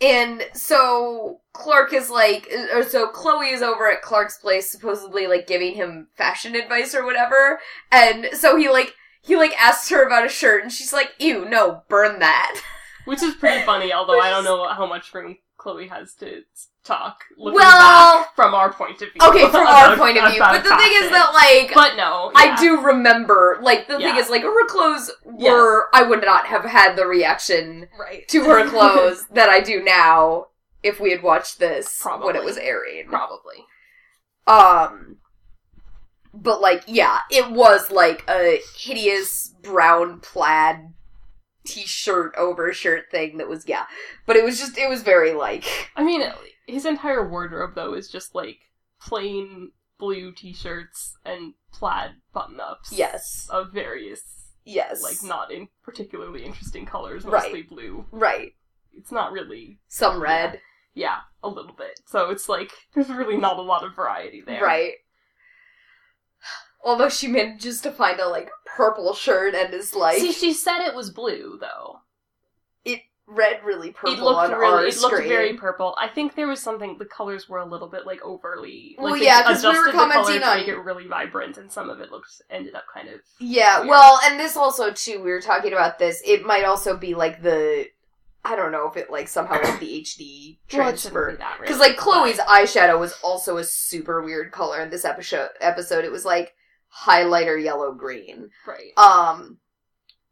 And 0.00 0.42
so 0.54 1.40
Clark 1.52 1.92
is 1.92 2.10
like, 2.10 2.48
or 2.74 2.82
so 2.82 3.06
Chloe 3.08 3.50
is 3.50 3.62
over 3.62 3.88
at 3.90 4.02
Clark's 4.02 4.38
place, 4.38 4.72
supposedly 4.72 5.26
like 5.28 5.46
giving 5.46 5.74
him 5.74 6.08
fashion 6.16 6.54
advice 6.56 6.94
or 6.94 7.04
whatever. 7.04 7.60
And 7.92 8.30
so 8.32 8.56
he 8.56 8.68
like, 8.68 8.94
he 9.22 9.36
like 9.36 9.52
asks 9.56 9.88
her 9.90 10.04
about 10.04 10.26
a 10.26 10.28
shirt 10.28 10.62
and 10.64 10.72
she's 10.72 10.92
like, 10.92 11.12
ew, 11.20 11.44
no, 11.44 11.82
burn 11.88 12.18
that. 12.18 12.60
Which 13.04 13.22
is 13.22 13.34
pretty 13.34 13.64
funny, 13.64 13.92
although 13.92 14.18
I 14.18 14.30
don't 14.30 14.44
know 14.44 14.66
how 14.68 14.86
much 14.86 15.12
room 15.14 15.36
Chloe 15.62 15.86
has 15.86 16.14
to 16.14 16.42
talk. 16.82 17.22
Looking 17.38 17.58
Well- 17.60 18.22
back 18.22 18.34
from 18.34 18.52
our 18.52 18.72
point 18.72 19.00
of 19.00 19.12
view. 19.12 19.22
Okay, 19.22 19.48
from 19.48 19.64
our 19.64 19.96
point 20.02 20.18
of 20.18 20.32
view. 20.32 20.40
But 20.40 20.64
the 20.64 20.76
thing 20.76 20.92
is 20.94 21.10
that 21.10 21.32
like, 21.32 21.72
But 21.72 21.96
no, 21.96 22.32
I 22.34 22.56
do 22.60 22.80
remember, 22.80 23.58
like, 23.62 23.86
the 23.86 23.98
thing 23.98 24.16
is, 24.16 24.28
like, 24.28 24.42
her 24.42 24.66
clothes 24.66 25.12
were, 25.24 25.88
I 25.94 26.02
would 26.02 26.24
not 26.24 26.46
have 26.46 26.64
had 26.64 26.96
the 26.96 27.06
reaction 27.06 27.88
right 27.98 28.26
to 28.28 28.42
her 28.44 28.68
clothes 28.68 29.26
that 29.28 29.48
I 29.48 29.60
do 29.60 29.82
now 29.82 30.46
if 30.82 30.98
we 30.98 31.12
had 31.12 31.22
watched 31.22 31.60
this 31.60 32.04
when 32.04 32.34
it 32.34 32.42
was 32.42 32.56
airing. 32.58 33.06
Probably. 33.06 33.64
Um, 34.48 35.18
but 36.34 36.60
like, 36.60 36.82
yeah, 36.88 37.20
it 37.30 37.52
was 37.52 37.92
like 37.92 38.24
a 38.28 38.60
hideous 38.76 39.54
brown 39.62 40.18
plaid 40.18 40.92
t-shirt 41.64 42.34
over 42.36 42.72
shirt 42.72 43.10
thing 43.10 43.38
that 43.38 43.48
was, 43.48 43.66
yeah. 43.68 43.84
But 44.26 44.36
it 44.36 44.44
was 44.44 44.58
just, 44.58 44.76
it 44.78 44.88
was 44.88 45.02
very 45.02 45.32
like, 45.32 45.64
I 45.96 46.02
mean, 46.02 46.22
his 46.66 46.84
entire 46.86 47.26
wardrobe 47.28 47.74
though 47.74 47.94
is 47.94 48.08
just 48.08 48.34
like 48.34 48.58
plain 49.00 49.72
blue 49.98 50.32
t-shirts 50.32 51.16
and 51.24 51.54
plaid 51.72 52.12
button-ups. 52.32 52.92
yes, 52.92 53.48
Of 53.50 53.72
various, 53.72 54.22
yes, 54.64 55.02
like 55.02 55.22
not 55.22 55.50
in 55.52 55.68
particularly 55.84 56.44
interesting 56.44 56.86
colors, 56.86 57.24
Right. 57.24 57.42
mostly 57.44 57.62
blue. 57.62 58.06
right. 58.10 58.52
It's 58.96 59.10
not 59.12 59.32
really, 59.32 59.78
Some 59.88 60.20
red, 60.22 60.60
yeah, 60.94 61.18
a 61.42 61.48
little 61.48 61.72
bit. 61.72 62.00
So 62.06 62.30
it's 62.30 62.48
like 62.48 62.70
there's 62.94 63.08
really 63.08 63.36
not 63.38 63.56
a 63.58 63.62
lot 63.62 63.84
of 63.84 63.94
variety 63.96 64.42
there. 64.44 64.62
right. 64.62 64.92
Although 66.84 67.08
she 67.08 67.28
manages 67.28 67.80
to 67.82 67.92
find 67.92 68.18
a 68.20 68.28
like 68.28 68.50
purple 68.66 69.14
shirt 69.14 69.54
and 69.54 69.72
is 69.72 69.94
like 69.94 70.18
See, 70.18 70.32
she 70.32 70.52
said 70.52 70.80
it 70.84 70.94
was 70.94 71.10
blue 71.10 71.58
though. 71.60 72.00
It 72.84 73.00
red 73.28 73.60
really 73.64 73.92
purple 73.92 74.14
it 74.14 74.20
looked 74.20 74.52
on 74.52 74.58
really, 74.58 74.72
our 74.74 74.86
it 74.86 74.96
looked 75.00 75.14
screen. 75.14 75.28
very 75.28 75.54
purple. 75.54 75.94
I 75.98 76.08
think 76.08 76.34
there 76.34 76.48
was 76.48 76.60
something. 76.60 76.98
The 76.98 77.04
colors 77.04 77.48
were 77.48 77.58
a 77.58 77.64
little 77.64 77.88
bit 77.88 78.04
like 78.04 78.20
overly. 78.22 78.96
Like 78.98 79.04
Well, 79.04 79.14
they 79.20 79.24
yeah, 79.26 79.42
'cause 79.44 79.62
we 79.62 79.68
were 79.68 79.74
adjusted 79.74 79.88
the 79.88 79.92
color 79.98 80.12
commenting 80.12 80.40
to 80.40 80.46
on- 80.48 80.56
make 80.58 80.68
it 80.68 80.76
really 80.78 81.06
vibrant, 81.06 81.56
and 81.58 81.70
some 81.70 81.88
of 81.88 82.00
it 82.00 82.10
looked 82.10 82.42
ended 82.50 82.74
up 82.74 82.84
kind 82.92 83.08
of. 83.08 83.20
Yeah, 83.38 83.78
Weird. 83.78 83.88
well, 83.90 84.18
and 84.24 84.40
this 84.40 84.56
also 84.56 84.92
too. 84.92 85.22
We 85.22 85.30
were 85.30 85.40
talking 85.40 85.72
about 85.72 85.98
this. 86.00 86.20
It 86.26 86.44
might 86.44 86.64
also 86.64 86.96
be 86.96 87.14
like 87.14 87.42
the, 87.42 87.86
I 88.44 88.56
don't 88.56 88.72
know 88.72 88.88
if 88.88 88.96
it 88.96 89.08
like 89.08 89.28
somehow 89.28 89.62
like 89.62 89.78
the 89.78 90.00
HD 90.00 90.58
Well, 90.72 90.88
it 90.88 90.98
shouldn't 90.98 90.98
transfer 90.98 91.30
be 91.30 91.36
that, 91.36 91.58
because 91.60 91.76
really, 91.78 91.90
like 91.90 91.96
Chloe's 91.96 92.38
eyeshadow 92.38 92.98
was 92.98 93.14
also 93.22 93.56
a 93.58 93.64
super 93.64 94.20
weird 94.20 94.50
color 94.50 94.80
in 94.80 94.90
this 94.90 95.04
episode. 95.04 95.50
Episode, 95.60 96.04
it 96.04 96.10
was 96.10 96.24
like 96.24 96.54
highlighter 97.04 97.62
yellow 97.62 97.92
green. 97.92 98.50
right. 98.66 98.96
Um, 98.96 99.58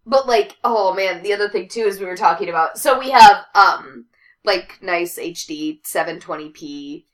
but 0.07 0.27
like, 0.27 0.57
oh 0.65 0.95
man, 0.95 1.23
the 1.23 1.33
other 1.33 1.49
thing 1.49 1.69
too 1.69 1.83
is 1.83 1.99
we 1.99 2.07
were 2.07 2.17
talking 2.17 2.49
about. 2.49 2.79
So 2.79 2.99
we 2.99 3.11
have 3.11 3.45
um 3.55 4.07
like 4.45 4.79
nice 4.83 5.19
HD 5.19 5.83
720p 5.83 7.05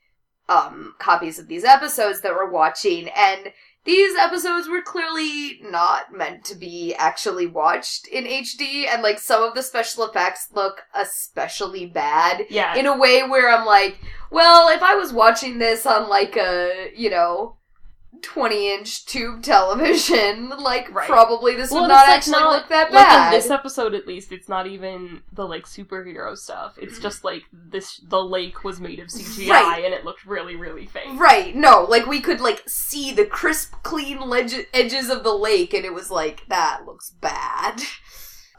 um 0.49 0.95
copies 0.97 1.39
of 1.39 1.47
these 1.47 1.63
episodes 1.63 2.21
that 2.21 2.33
we're 2.33 2.49
watching, 2.49 3.09
and 3.09 3.51
these 3.83 4.17
episodes 4.17 4.67
were 4.67 4.81
clearly 4.81 5.59
not 5.61 6.13
meant 6.13 6.43
to 6.45 6.55
be 6.55 6.93
actually 6.95 7.47
watched 7.47 8.07
in 8.07 8.25
HD, 8.25 8.85
and 8.87 9.01
like 9.01 9.19
some 9.19 9.43
of 9.43 9.53
the 9.55 9.63
special 9.63 10.05
effects 10.05 10.49
look 10.53 10.81
especially 10.93 11.85
bad 11.85 12.45
Yeah, 12.49 12.75
in 12.75 12.85
a 12.85 12.97
way 12.97 13.23
where 13.23 13.49
I'm 13.49 13.65
like, 13.65 13.97
well, 14.31 14.69
if 14.69 14.81
I 14.81 14.95
was 14.95 15.13
watching 15.13 15.57
this 15.57 15.85
on 15.85 16.09
like 16.09 16.35
a, 16.35 16.91
you 16.95 17.09
know, 17.09 17.57
20 18.21 18.73
inch 18.73 19.05
tube 19.05 19.43
television, 19.43 20.49
like 20.59 20.91
Right. 20.93 21.07
probably 21.07 21.55
this 21.55 21.71
Well, 21.71 21.81
would 21.81 21.87
not 21.89 22.07
like, 22.07 22.17
actually 22.17 22.39
not- 22.39 22.51
look 22.51 22.69
that 22.69 22.91
like 22.91 23.05
bad. 23.05 23.33
in 23.33 23.39
this 23.39 23.49
episode 23.51 23.93
at 23.93 24.07
least, 24.07 24.31
it's 24.31 24.49
not 24.49 24.65
even 24.67 25.21
the 25.33 25.47
like 25.47 25.65
superhero 25.65 26.35
stuff. 26.35 26.77
It's 26.81 26.97
mm. 26.97 27.01
just 27.01 27.23
like 27.23 27.43
this. 27.51 27.97
The 28.07 28.21
lake 28.23 28.63
was 28.63 28.79
made 28.79 28.99
of 28.99 29.07
CGI, 29.09 29.49
Right. 29.49 29.85
and 29.85 29.93
it 29.93 30.03
looked 30.03 30.25
really, 30.25 30.55
really 30.55 30.87
fake. 30.87 31.19
Right, 31.19 31.55
no, 31.55 31.83
like 31.87 32.05
we 32.07 32.19
could 32.19 32.41
like 32.41 32.63
see 32.67 33.11
the 33.11 33.25
crisp, 33.25 33.73
clean 33.83 34.19
ledge- 34.19 34.65
edges 34.73 35.09
of 35.09 35.23
the 35.23 35.33
lake, 35.35 35.73
and 35.73 35.85
it 35.85 35.93
was 35.93 36.09
like, 36.09 36.43
that 36.49 36.85
looks 36.85 37.11
bad. 37.11 37.81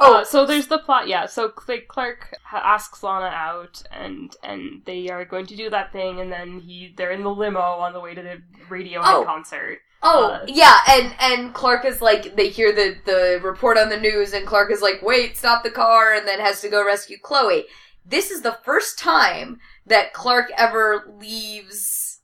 Oh, 0.00 0.22
so 0.24 0.46
there's 0.46 0.68
the 0.68 0.78
plot. 0.78 1.08
Yeah, 1.08 1.26
so 1.26 1.52
Cl- 1.66 1.80
Clark 1.88 2.34
asks 2.52 3.02
Lana 3.02 3.26
out, 3.26 3.82
and 3.90 4.34
and 4.42 4.82
they 4.84 5.08
are 5.10 5.24
going 5.24 5.46
to 5.46 5.56
do 5.56 5.68
that 5.70 5.92
thing, 5.92 6.20
and 6.20 6.30
then 6.30 6.60
he 6.60 6.94
they're 6.96 7.10
in 7.10 7.22
the 7.24 7.30
limo 7.34 7.60
on 7.60 7.92
the 7.92 8.00
way 8.00 8.14
to 8.14 8.22
the 8.22 8.42
Radiohead 8.68 9.02
Oh. 9.04 9.24
concert. 9.24 9.78
Oh 10.00 10.26
Uh, 10.30 10.44
yeah, 10.46 10.78
and 10.88 11.12
and 11.18 11.52
Clark 11.54 11.84
is 11.84 12.00
like 12.00 12.36
they 12.36 12.48
hear 12.48 12.70
the 12.72 12.96
the 13.04 13.40
report 13.42 13.76
on 13.76 13.88
the 13.88 13.98
news, 13.98 14.32
and 14.32 14.46
Clark 14.46 14.70
is 14.70 14.80
like, 14.80 15.02
"Wait, 15.02 15.36
stop 15.36 15.64
the 15.64 15.70
car," 15.72 16.14
and 16.14 16.26
then 16.28 16.38
has 16.38 16.60
to 16.60 16.68
go 16.68 16.84
rescue 16.86 17.16
Chloe. 17.20 17.64
This 18.06 18.30
is 18.30 18.42
the 18.42 18.56
first 18.64 18.98
time 18.98 19.58
that 19.86 20.12
Clark 20.12 20.50
ever 20.56 21.12
leaves 21.18 22.20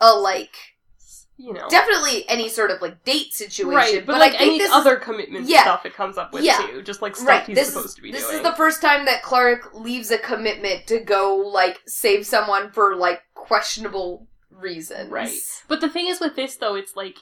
a 0.00 0.12
like 0.14 0.73
You 1.36 1.52
know, 1.52 1.68
definitely 1.68 2.28
any 2.28 2.48
sort 2.48 2.70
of 2.70 2.80
like 2.80 3.04
date 3.04 3.32
situation, 3.32 3.74
right? 3.74 4.06
But, 4.06 4.12
but, 4.12 4.18
like 4.20 4.34
I 4.34 4.44
any 4.44 4.62
other 4.70 4.98
is, 4.98 5.04
commitment 5.04 5.48
Yeah. 5.48 5.62
stuff, 5.62 5.84
it 5.84 5.92
comes 5.92 6.16
up 6.16 6.32
with 6.32 6.44
Yeah. 6.44 6.58
too, 6.58 6.82
just 6.82 7.02
like 7.02 7.16
stuff 7.16 7.28
right. 7.28 7.46
he's 7.46 7.56
This 7.56 7.68
supposed 7.68 7.86
is 7.88 7.94
to 7.96 8.02
be 8.02 8.10
doing. 8.12 8.20
this 8.20 8.30
doing. 8.30 8.44
is 8.44 8.48
the 8.48 8.56
first 8.56 8.80
time 8.80 9.04
that 9.06 9.22
Clark 9.22 9.74
leaves 9.74 10.12
a 10.12 10.18
commitment 10.18 10.86
to 10.86 11.00
go 11.00 11.36
like 11.36 11.80
save 11.86 12.24
someone 12.24 12.70
for 12.70 12.94
like 12.94 13.22
questionable 13.34 14.28
reasons. 14.50 15.10
Right. 15.10 15.32
But 15.66 15.80
the 15.80 15.88
thing 15.88 16.06
is 16.06 16.20
with 16.20 16.36
this 16.36 16.54
though, 16.56 16.76
it's 16.76 16.94
like 16.94 17.16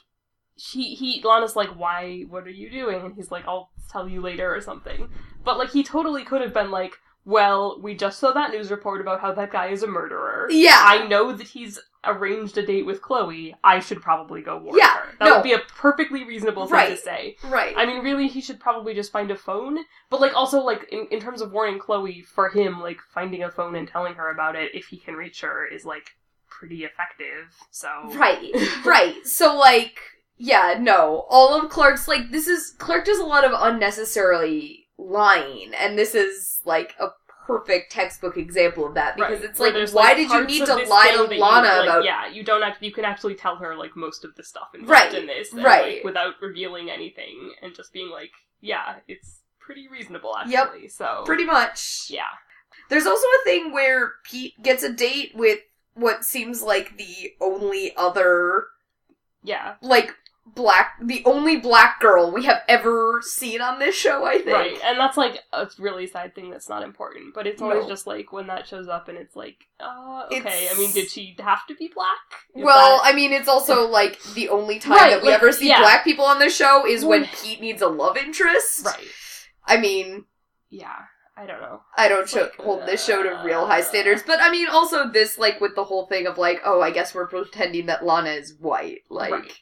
she 0.57 0.93
he 0.93 1.19
Lana's 1.23 1.55
like, 1.55 1.69
Why 1.69 2.21
what 2.29 2.45
are 2.45 2.51
you 2.51 2.69
doing? 2.69 3.01
And 3.01 3.15
he's 3.15 3.31
like, 3.31 3.47
I'll 3.47 3.71
tell 3.91 4.07
you 4.07 4.21
later 4.21 4.53
or 4.53 4.61
something. 4.61 5.09
But 5.43 5.57
like 5.57 5.71
he 5.71 5.81
totally 5.83 6.23
could 6.23 6.41
have 6.41 6.53
been 6.53 6.69
like, 6.69 6.93
Well, 7.25 7.79
we 7.81 7.95
just 7.95 8.19
saw 8.19 8.31
that 8.33 8.51
news 8.51 8.69
report 8.69 9.01
about 9.01 9.21
how 9.21 9.31
that 9.33 9.51
guy 9.51 9.67
is 9.69 9.81
a 9.81 9.87
murderer. 9.87 10.47
Yeah. 10.51 10.79
I 10.79 11.07
know 11.07 11.33
that 11.33 11.47
he's 11.47 11.79
arranged 12.05 12.57
a 12.57 12.65
date 12.65 12.85
with 12.85 13.01
Chloe. 13.01 13.55
I 13.63 13.79
should 13.79 14.01
probably 14.01 14.41
go 14.41 14.57
warn 14.57 14.77
Yeah, 14.77 14.97
her. 14.97 15.09
That 15.19 15.25
no. 15.25 15.35
would 15.35 15.43
be 15.43 15.53
a 15.53 15.59
perfectly 15.59 16.23
reasonable 16.23 16.63
thing 16.65 16.69
to 16.71 16.75
Right. 16.75 16.99
say. 16.99 17.37
Right. 17.45 17.73
I 17.77 17.85
mean, 17.85 18.03
really, 18.03 18.27
he 18.27 18.41
should 18.41 18.59
probably 18.59 18.93
just 18.93 19.11
find 19.11 19.31
a 19.31 19.35
phone. 19.35 19.79
But, 20.09 20.19
like, 20.21 20.35
also, 20.35 20.59
like, 20.61 20.87
in, 20.91 21.07
in 21.11 21.19
terms 21.19 21.41
of 21.41 21.51
warning 21.51 21.79
Chloe, 21.79 22.21
for 22.21 22.49
him, 22.49 22.81
like, 22.81 22.99
finding 23.13 23.43
a 23.43 23.49
phone 23.51 23.75
and 23.75 23.87
telling 23.87 24.15
her 24.15 24.29
about 24.31 24.55
it, 24.55 24.71
if 24.73 24.87
he 24.87 24.97
can 24.97 25.15
reach 25.15 25.41
her, 25.41 25.65
is, 25.65 25.85
like, 25.85 26.11
pretty 26.49 26.83
effective. 26.85 27.53
So. 27.71 27.87
Right, 28.13 28.51
right. 28.85 29.15
So 29.25 29.57
like, 29.57 29.99
yeah, 30.37 30.77
no. 30.79 31.25
All 31.29 31.59
of 31.59 31.69
Clark's 31.71 32.07
like 32.07 32.29
this 32.31 32.47
is 32.47 32.75
Clark 32.77 33.05
does 33.05 33.17
a 33.19 33.25
lot 33.25 33.43
of 33.43 33.51
unnecessarily 33.55 34.85
lying, 34.97 35.71
and 35.79 35.97
this 35.97 36.15
is 36.15 36.59
like 36.65 36.93
a 36.99 37.07
perfect 37.45 37.91
textbook 37.91 38.37
example 38.37 38.85
of 38.85 38.93
that 38.95 39.15
because 39.15 39.39
Right, 39.39 39.49
it's 39.49 39.59
like, 39.59 39.73
why 39.93 40.13
did 40.13 40.29
you 40.29 40.45
need 40.45 40.65
to 40.65 40.75
lie 40.75 41.11
to 41.15 41.33
you, 41.35 41.41
Lana 41.41 41.67
like, 41.67 41.83
about? 41.83 42.03
Yeah, 42.05 42.27
you 42.27 42.43
don't 42.43 42.63
act. 42.63 42.81
You 42.81 42.91
can 42.91 43.05
actually 43.05 43.35
tell 43.35 43.55
her 43.57 43.75
like 43.75 43.95
most 43.95 44.23
of 44.25 44.35
the 44.35 44.43
stuff 44.43 44.69
involved 44.73 44.91
Right, 44.91 45.13
in 45.13 45.27
this, 45.27 45.53
and, 45.53 45.63
right. 45.63 45.95
Like, 45.97 46.03
without 46.03 46.35
revealing 46.41 46.89
anything, 46.89 47.51
and 47.61 47.75
just 47.75 47.93
being 47.93 48.09
like, 48.09 48.31
yeah, 48.61 48.95
it's 49.07 49.39
pretty 49.59 49.87
reasonable 49.87 50.35
Yep, 50.47 50.67
actually. 50.67 50.89
So 50.89 51.23
Pretty 51.25 51.45
much. 51.45 52.07
yeah, 52.09 52.23
There's 52.89 53.05
also 53.05 53.25
a 53.27 53.43
thing 53.43 53.71
where 53.71 54.13
Pete 54.23 54.61
gets 54.61 54.83
a 54.83 54.91
date 54.91 55.31
with 55.35 55.59
what 55.95 56.25
seems 56.25 56.61
like 56.61 56.97
the 56.97 57.31
only 57.39 57.95
other 57.95 58.65
yeah, 59.43 59.75
like 59.81 60.13
black 60.45 60.95
the 61.01 61.23
only 61.25 61.55
black 61.55 61.99
girl 62.01 62.29
we 62.31 62.43
have 62.43 62.61
ever 62.67 63.21
seen 63.23 63.61
on 63.61 63.79
this 63.79 63.95
show, 63.95 64.25
I 64.25 64.33
think. 64.39 64.47
right. 64.49 64.77
And 64.83 64.99
that's 64.99 65.15
like 65.17 65.39
a 65.53 65.69
really 65.79 66.05
sad 66.05 66.35
thing 66.35 66.49
that's 66.49 66.67
not 66.67 66.83
important, 66.83 67.33
but 67.33 67.47
it's 67.47 67.61
always 67.61 67.83
No. 67.83 67.89
just 67.89 68.05
like 68.05 68.31
when 68.33 68.47
that 68.47 68.67
shows 68.67 68.87
up, 68.89 69.07
and 69.07 69.17
it's 69.17 69.35
like, 69.35 69.55
uh, 69.79 70.23
okay. 70.27 70.37
It's- 70.37 70.75
I 70.75 70.77
mean, 70.77 70.91
did 70.91 71.09
she 71.09 71.35
have 71.39 71.65
to 71.67 71.75
be 71.75 71.89
black? 71.95 72.17
Is 72.55 72.63
well, 72.63 72.97
that- 72.97 73.11
I 73.11 73.15
mean, 73.15 73.31
it's 73.31 73.47
also 73.47 73.87
like 73.87 74.21
the 74.33 74.49
only 74.49 74.79
time 74.79 74.93
Right, 74.97 75.09
that 75.11 75.21
we 75.21 75.29
like, 75.29 75.37
ever 75.37 75.51
see 75.53 75.69
yeah. 75.69 75.79
black 75.79 76.03
people 76.03 76.25
on 76.25 76.39
this 76.39 76.55
show 76.55 76.85
is 76.85 77.05
when 77.05 77.25
Pete 77.41 77.61
needs 77.61 77.81
a 77.81 77.87
love 77.87 78.17
interest. 78.17 78.85
right. 78.85 79.07
I 79.65 79.77
mean, 79.77 80.25
Yeah, 80.69 80.93
I 81.37 81.45
don't 81.45 81.61
know. 81.61 81.81
I 81.97 82.09
don't 82.09 82.27
show, 82.27 82.41
like, 82.41 82.55
hold 82.57 82.85
this 82.85 83.03
show 83.05 83.23
to 83.23 83.41
real 83.45 83.65
high 83.65 83.79
uh, 83.79 83.83
standards, 83.83 84.23
but 84.27 84.39
I 84.41 84.51
mean, 84.51 84.67
also 84.67 85.07
this 85.07 85.37
like 85.37 85.61
with 85.61 85.73
the 85.75 85.85
whole 85.85 86.05
thing 86.07 86.27
of 86.27 86.37
like, 86.37 86.61
oh, 86.65 86.81
I 86.81 86.91
guess 86.91 87.15
we're 87.15 87.27
pretending 87.27 87.85
that 87.85 88.05
Lana 88.05 88.31
is 88.31 88.55
white, 88.59 89.03
like, 89.09 89.31
Right. 89.31 89.59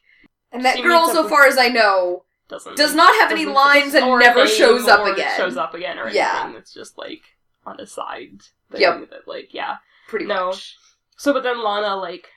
And 0.51 0.63
that 0.65 0.77
She 0.77 0.81
girl, 0.83 1.01
meets 1.01 1.09
up 1.11 1.15
so 1.15 1.21
with- 1.23 1.31
far 1.31 1.45
as 1.47 1.57
I 1.57 1.67
know, 1.69 2.25
Doesn't 2.47 2.75
does 2.77 2.93
not 2.95 3.13
have 3.21 3.31
any 3.31 3.41
doesn't- 3.45 3.53
lines 3.55 3.93
and 3.93 4.05
or 4.05 4.19
never 4.19 4.45
name 4.45 4.55
shows 4.55 4.87
up 4.87 5.01
or 5.01 5.13
again. 5.13 5.35
Shows 5.37 5.57
up 5.57 5.73
again 5.73 5.97
or 5.99 6.09
Yeah. 6.09 6.41
anything. 6.43 6.57
It's 6.59 6.73
just 6.73 6.97
like 6.97 7.21
on 7.65 7.79
a 7.79 7.85
side 7.87 8.41
thing 8.71 8.81
Yep. 8.81 9.09
that 9.11 9.27
like 9.27 9.53
yeah. 9.53 9.77
Pretty 10.07 10.25
No. 10.25 10.47
much. 10.47 10.77
So 11.17 11.31
but 11.33 11.43
then 11.43 11.63
Lana 11.63 11.95
like 11.95 12.27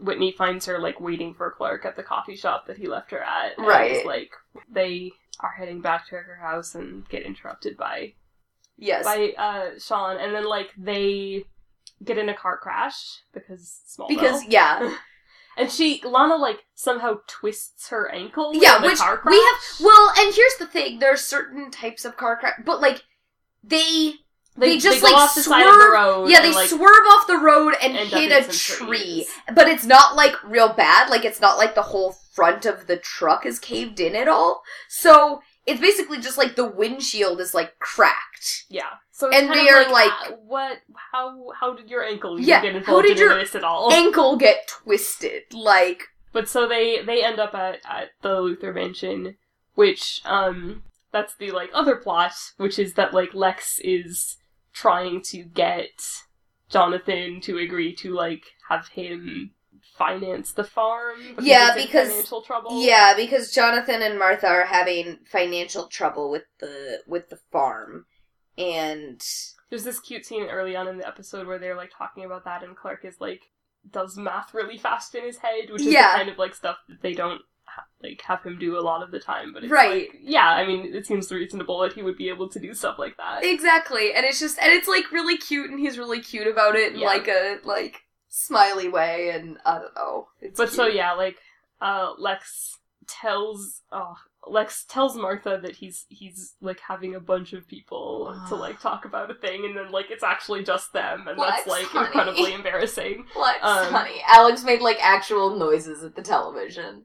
Whitney 0.00 0.32
finds 0.32 0.66
her 0.66 0.78
like 0.78 1.00
waiting 1.00 1.32
for 1.34 1.50
Clark 1.52 1.84
at 1.84 1.96
the 1.96 2.02
coffee 2.02 2.36
shop 2.36 2.66
that 2.66 2.76
he 2.78 2.86
left 2.88 3.10
her 3.12 3.22
at. 3.22 3.56
and 3.56 3.66
Right. 3.66 3.92
it's, 3.92 4.04
like 4.06 4.32
they 4.68 5.12
are 5.40 5.52
heading 5.56 5.80
back 5.80 6.06
to 6.08 6.16
her 6.16 6.36
house 6.42 6.74
and 6.74 7.08
get 7.08 7.22
interrupted 7.22 7.76
by 7.76 8.14
Yes. 8.76 9.04
by 9.04 9.32
uh, 9.38 9.78
Sean, 9.78 10.16
and 10.18 10.34
then 10.34 10.44
like 10.44 10.70
they 10.76 11.44
get 12.04 12.18
in 12.18 12.28
a 12.28 12.34
car 12.34 12.58
crash 12.58 13.22
because 13.32 13.80
Smallville. 13.86 14.08
because 14.08 14.44
yeah, 14.46 14.96
and 15.56 15.70
she 15.70 16.00
Lana 16.04 16.36
like 16.36 16.60
somehow 16.74 17.18
twists 17.26 17.88
her 17.88 18.10
ankle. 18.10 18.52
yeah. 18.54 18.76
in 18.76 18.82
the 18.82 18.88
Which 18.88 18.98
car 18.98 19.18
crash. 19.18 19.32
we 19.32 19.36
have. 19.38 19.86
Well, 19.86 20.12
and 20.18 20.34
here's 20.34 20.56
the 20.58 20.66
thing: 20.66 20.98
there 20.98 21.12
are 21.12 21.16
certain 21.16 21.70
types 21.70 22.04
of 22.04 22.16
car 22.16 22.36
crash, 22.36 22.60
but 22.64 22.80
like 22.80 23.02
they 23.64 24.14
they 24.56 24.78
just, 24.78 25.00
go 25.00 25.06
like, 25.06 25.16
off 25.16 25.34
the 25.34 25.40
side 25.42 25.60
of 25.62 25.66
the 25.66 25.72
swerve- 25.80 25.92
road. 25.94 26.28
yeah 26.30 26.42
they 26.42 26.52
like, 26.52 26.68
swerve 26.68 27.06
off 27.14 27.26
the 27.26 27.38
road 27.38 27.74
and 27.82 27.96
hit 27.96 28.30
a 28.32 28.46
tree, 28.50 28.86
trees. 28.86 29.28
but 29.54 29.66
it's 29.66 29.86
not 29.86 30.14
like 30.14 30.34
real 30.44 30.72
bad. 30.74 31.08
Like 31.08 31.24
it's 31.24 31.40
not 31.40 31.56
like 31.56 31.74
the 31.74 31.82
whole 31.82 32.12
front 32.34 32.66
of 32.66 32.86
the 32.86 32.96
truck 32.98 33.46
is 33.46 33.58
caved 33.58 33.98
in 34.00 34.14
at 34.14 34.28
all. 34.28 34.62
So 34.88 35.40
it's 35.66 35.80
basically 35.80 36.20
just 36.20 36.38
like 36.38 36.56
the 36.56 36.68
windshield 36.68 37.40
is 37.40 37.54
like 37.54 37.78
cracked. 37.78 38.64
Yeah. 38.68 38.82
So 39.10 39.30
And 39.30 39.50
they 39.50 39.68
are, 39.68 39.82
like, 39.90 39.92
like- 39.92 40.30
uh, 40.30 40.36
what? 40.44 40.78
How? 41.12 41.50
How 41.58 41.74
did 41.74 41.88
your 41.88 42.02
ankle 42.04 42.40
Yeah, 42.40 42.62
get 42.62 42.72
how 42.72 42.78
involved 42.78 43.02
did 43.06 43.12
in 43.12 43.18
your 43.18 43.38
this 43.38 43.54
at 43.54 43.62
all? 43.64 43.92
Ankle 43.92 44.36
get 44.36 44.66
twisted. 44.66 45.42
Like 45.52 46.08
But 46.32 46.48
so 46.48 46.66
they 46.66 47.02
they 47.04 47.22
end 47.24 47.38
up 47.38 47.54
at 47.54 47.80
at 47.88 48.10
the 48.22 48.30
Luthor 48.40 48.74
Mansion, 48.74 49.36
which 49.74 50.20
um 50.24 50.82
that's 51.12 51.36
the 51.36 51.50
like 51.50 51.70
other 51.74 51.96
plot, 51.96 52.32
which 52.56 52.78
is 52.78 52.94
that 52.94 53.12
like 53.14 53.34
Lex 53.34 53.78
is 53.84 54.38
trying 54.72 55.20
to 55.22 55.42
get 55.44 56.02
Jonathan 56.70 57.40
to 57.42 57.58
agree 57.58 57.94
to 57.96 58.12
like 58.14 58.44
have 58.68 58.88
him 58.88 59.52
finance 60.06 60.52
the 60.52 60.64
farm. 60.64 61.18
Because 61.28 61.44
Yeah, 61.46 61.74
because- 61.74 62.08
financial 62.10 62.42
trouble. 62.42 62.82
Yeah, 62.84 63.14
because 63.16 63.52
Jonathan 63.52 64.02
and 64.02 64.18
Martha 64.18 64.48
are 64.48 64.64
having 64.66 65.18
financial 65.30 65.86
trouble 65.88 66.30
with 66.30 66.44
the 66.60 67.02
with 67.06 67.28
the 67.28 67.38
farm. 67.50 68.06
And 68.58 69.20
There's 69.70 69.84
this 69.84 70.00
cute 70.00 70.26
scene 70.26 70.44
early 70.50 70.76
on 70.76 70.86
in 70.88 70.98
the 70.98 71.06
episode 71.08 71.46
where 71.46 71.58
they're 71.58 71.76
like 71.76 71.90
talking 71.96 72.24
about 72.24 72.44
that, 72.44 72.62
and 72.62 72.76
Clark 72.76 73.04
is 73.04 73.16
like 73.20 73.40
does 73.90 74.16
math 74.16 74.52
really 74.54 74.78
fast 74.78 75.14
in 75.14 75.24
his 75.24 75.38
head, 75.38 75.70
which 75.70 75.82
is 75.82 75.88
Yeah. 75.92 76.12
the 76.12 76.18
kind 76.18 76.28
of 76.28 76.38
like 76.38 76.54
stuff 76.54 76.76
that 76.88 77.00
they 77.02 77.14
don't 77.14 77.40
ha- 77.64 77.86
like 78.02 78.20
have 78.22 78.42
him 78.44 78.58
do 78.58 78.78
a 78.78 78.80
lot 78.80 79.02
of 79.02 79.10
the 79.10 79.18
time. 79.18 79.52
But 79.54 79.64
it's 79.64 79.72
Right. 79.72 80.10
like, 80.10 80.20
yeah, 80.22 80.48
I 80.50 80.66
mean, 80.66 80.94
it 80.94 81.06
seems 81.06 81.32
reasonable 81.32 81.78
that 81.80 81.94
he 81.94 82.02
would 82.02 82.16
be 82.18 82.28
able 82.28 82.48
to 82.50 82.60
do 82.60 82.74
stuff 82.74 82.98
like 82.98 83.16
that. 83.16 83.44
exactly, 83.44 84.12
and 84.14 84.24
it's 84.26 84.38
just 84.40 84.58
and 84.60 84.70
it's 84.72 84.86
like 84.88 85.10
really 85.10 85.36
cute 85.38 85.70
and 85.70 85.80
he's 85.80 85.98
really 85.98 86.20
cute 86.20 86.46
about 86.46 86.76
it 86.76 86.92
in 86.92 86.98
Yeah. 87.00 87.06
like 87.06 87.28
a 87.28 87.58
like 87.64 88.02
smiley 88.32 88.88
way 88.88 89.30
and 89.30 89.58
I 89.64 89.78
don't 89.78 89.94
know. 89.94 90.28
It's 90.40 90.58
but 90.58 90.70
so 90.70 90.86
yeah, 90.86 91.12
like 91.12 91.36
uh, 91.80 92.12
Lex 92.18 92.78
tells 93.06 93.82
oh, 93.92 94.14
Lex 94.48 94.84
tells 94.88 95.16
Martha 95.16 95.60
that 95.62 95.76
he's 95.76 96.06
he's 96.08 96.54
like 96.60 96.80
having 96.80 97.14
a 97.14 97.20
bunch 97.20 97.52
of 97.52 97.68
people 97.68 98.34
to 98.48 98.56
like 98.56 98.80
talk 98.80 99.04
about 99.04 99.30
a 99.30 99.34
thing, 99.34 99.64
and 99.64 99.76
then 99.76 99.92
like 99.92 100.10
it's 100.10 100.24
actually 100.24 100.64
just 100.64 100.92
them, 100.92 101.28
and 101.28 101.38
Lex, 101.38 101.58
that's 101.58 101.68
like 101.68 101.86
honey. 101.86 102.06
incredibly 102.06 102.54
embarrassing. 102.54 103.26
Lex, 103.38 103.58
um, 103.62 103.92
honey. 103.92 104.22
Alex 104.26 104.64
made 104.64 104.80
like 104.80 104.98
actual 105.00 105.56
noises 105.56 106.02
at 106.02 106.16
the 106.16 106.22
television. 106.22 107.04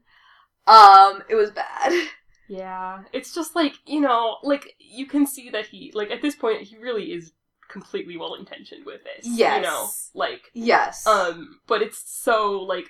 Um, 0.66 1.22
it 1.28 1.36
was 1.36 1.50
bad. 1.50 1.92
Yeah, 2.50 3.02
it's 3.12 3.34
just 3.34 3.54
like 3.54 3.74
you 3.84 4.00
know, 4.00 4.38
like 4.42 4.74
you 4.78 5.04
can 5.04 5.26
see 5.26 5.50
that 5.50 5.66
he 5.66 5.92
like 5.94 6.10
at 6.10 6.22
this 6.22 6.34
point 6.34 6.62
he 6.62 6.78
really 6.78 7.12
is 7.12 7.32
completely 7.68 8.16
well 8.16 8.34
intentioned 8.34 8.84
with 8.86 9.00
this. 9.04 9.26
Yes. 9.26 9.56
you 9.56 9.62
know, 9.62 9.88
like 10.14 10.42
Yes. 10.54 11.06
um, 11.06 11.60
but 11.66 11.82
it's 11.82 12.02
so 12.06 12.60
like 12.62 12.86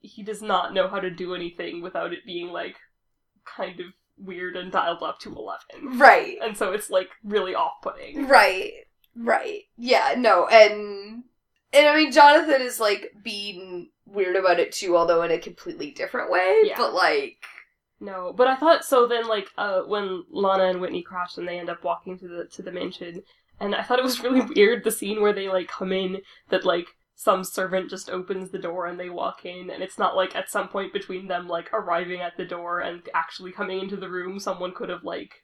he 0.00 0.22
does 0.22 0.42
not 0.42 0.72
know 0.72 0.88
how 0.88 1.00
to 1.00 1.10
do 1.10 1.34
anything 1.34 1.82
without 1.82 2.12
it 2.12 2.24
being 2.24 2.48
like 2.48 2.76
kind 3.44 3.80
of 3.80 3.86
weird 4.18 4.56
and 4.56 4.72
dialed 4.72 5.02
up 5.02 5.18
to 5.20 5.34
eleven, 5.34 5.98
right. 5.98 6.38
and 6.42 6.56
so 6.56 6.72
it's 6.72 6.90
like 6.90 7.08
really 7.24 7.54
off-putting. 7.54 8.26
Right. 8.28 8.72
Right. 9.14 9.62
Yeah, 9.76 10.14
no, 10.16 10.46
and 10.46 11.24
and 11.72 11.86
I 11.88 11.96
mean 11.96 12.12
Jonathan 12.12 12.62
is 12.62 12.78
like 12.80 13.12
being 13.22 13.90
weird 14.06 14.36
about 14.36 14.60
it 14.60 14.72
too, 14.72 14.96
although 14.96 15.22
in 15.22 15.30
a 15.30 15.38
completely 15.38 15.90
different 15.90 16.30
way. 16.30 16.62
Yeah. 16.64 16.76
But 16.76 16.94
like 16.94 17.38
No, 17.98 18.32
but 18.36 18.46
I 18.46 18.56
thought 18.56 18.84
so. 18.84 19.06
Then, 19.06 19.26
like, 19.26 19.48
uh, 19.56 19.80
when 19.82 20.24
Lana 20.30 20.64
and 20.64 20.80
Whitney 20.80 21.02
crash 21.02 21.38
and 21.38 21.48
they 21.48 21.58
end 21.58 21.70
up 21.70 21.82
walking 21.82 22.18
to 22.18 22.28
the 22.28 22.44
to 22.52 22.62
the 22.62 22.70
mansion, 22.72 23.22
and 23.60 23.74
I 23.74 23.82
thought 23.82 23.98
it 23.98 24.04
was 24.04 24.22
really 24.22 24.40
weird 24.56 24.84
the 24.84 24.90
scene 24.90 25.20
where 25.22 25.32
they 25.32 25.48
like 25.48 25.68
come 25.68 25.92
in 25.92 26.22
that 26.50 26.64
like 26.64 26.86
some 27.14 27.44
servant 27.44 27.88
just 27.90 28.10
opens 28.10 28.50
the 28.50 28.58
door 28.58 28.86
and 28.86 29.00
they 29.00 29.08
walk 29.10 29.44
in, 29.46 29.70
and 29.70 29.82
it's 29.82 29.98
not 29.98 30.16
like 30.16 30.36
at 30.36 30.50
some 30.50 30.68
point 30.68 30.92
between 30.92 31.28
them 31.28 31.48
like 31.48 31.72
arriving 31.72 32.20
at 32.20 32.36
the 32.36 32.44
door 32.44 32.80
and 32.80 33.02
actually 33.14 33.52
coming 33.52 33.80
into 33.80 33.96
the 33.96 34.10
room, 34.10 34.38
someone 34.38 34.72
could 34.74 34.88
have 34.90 35.04
like 35.04 35.42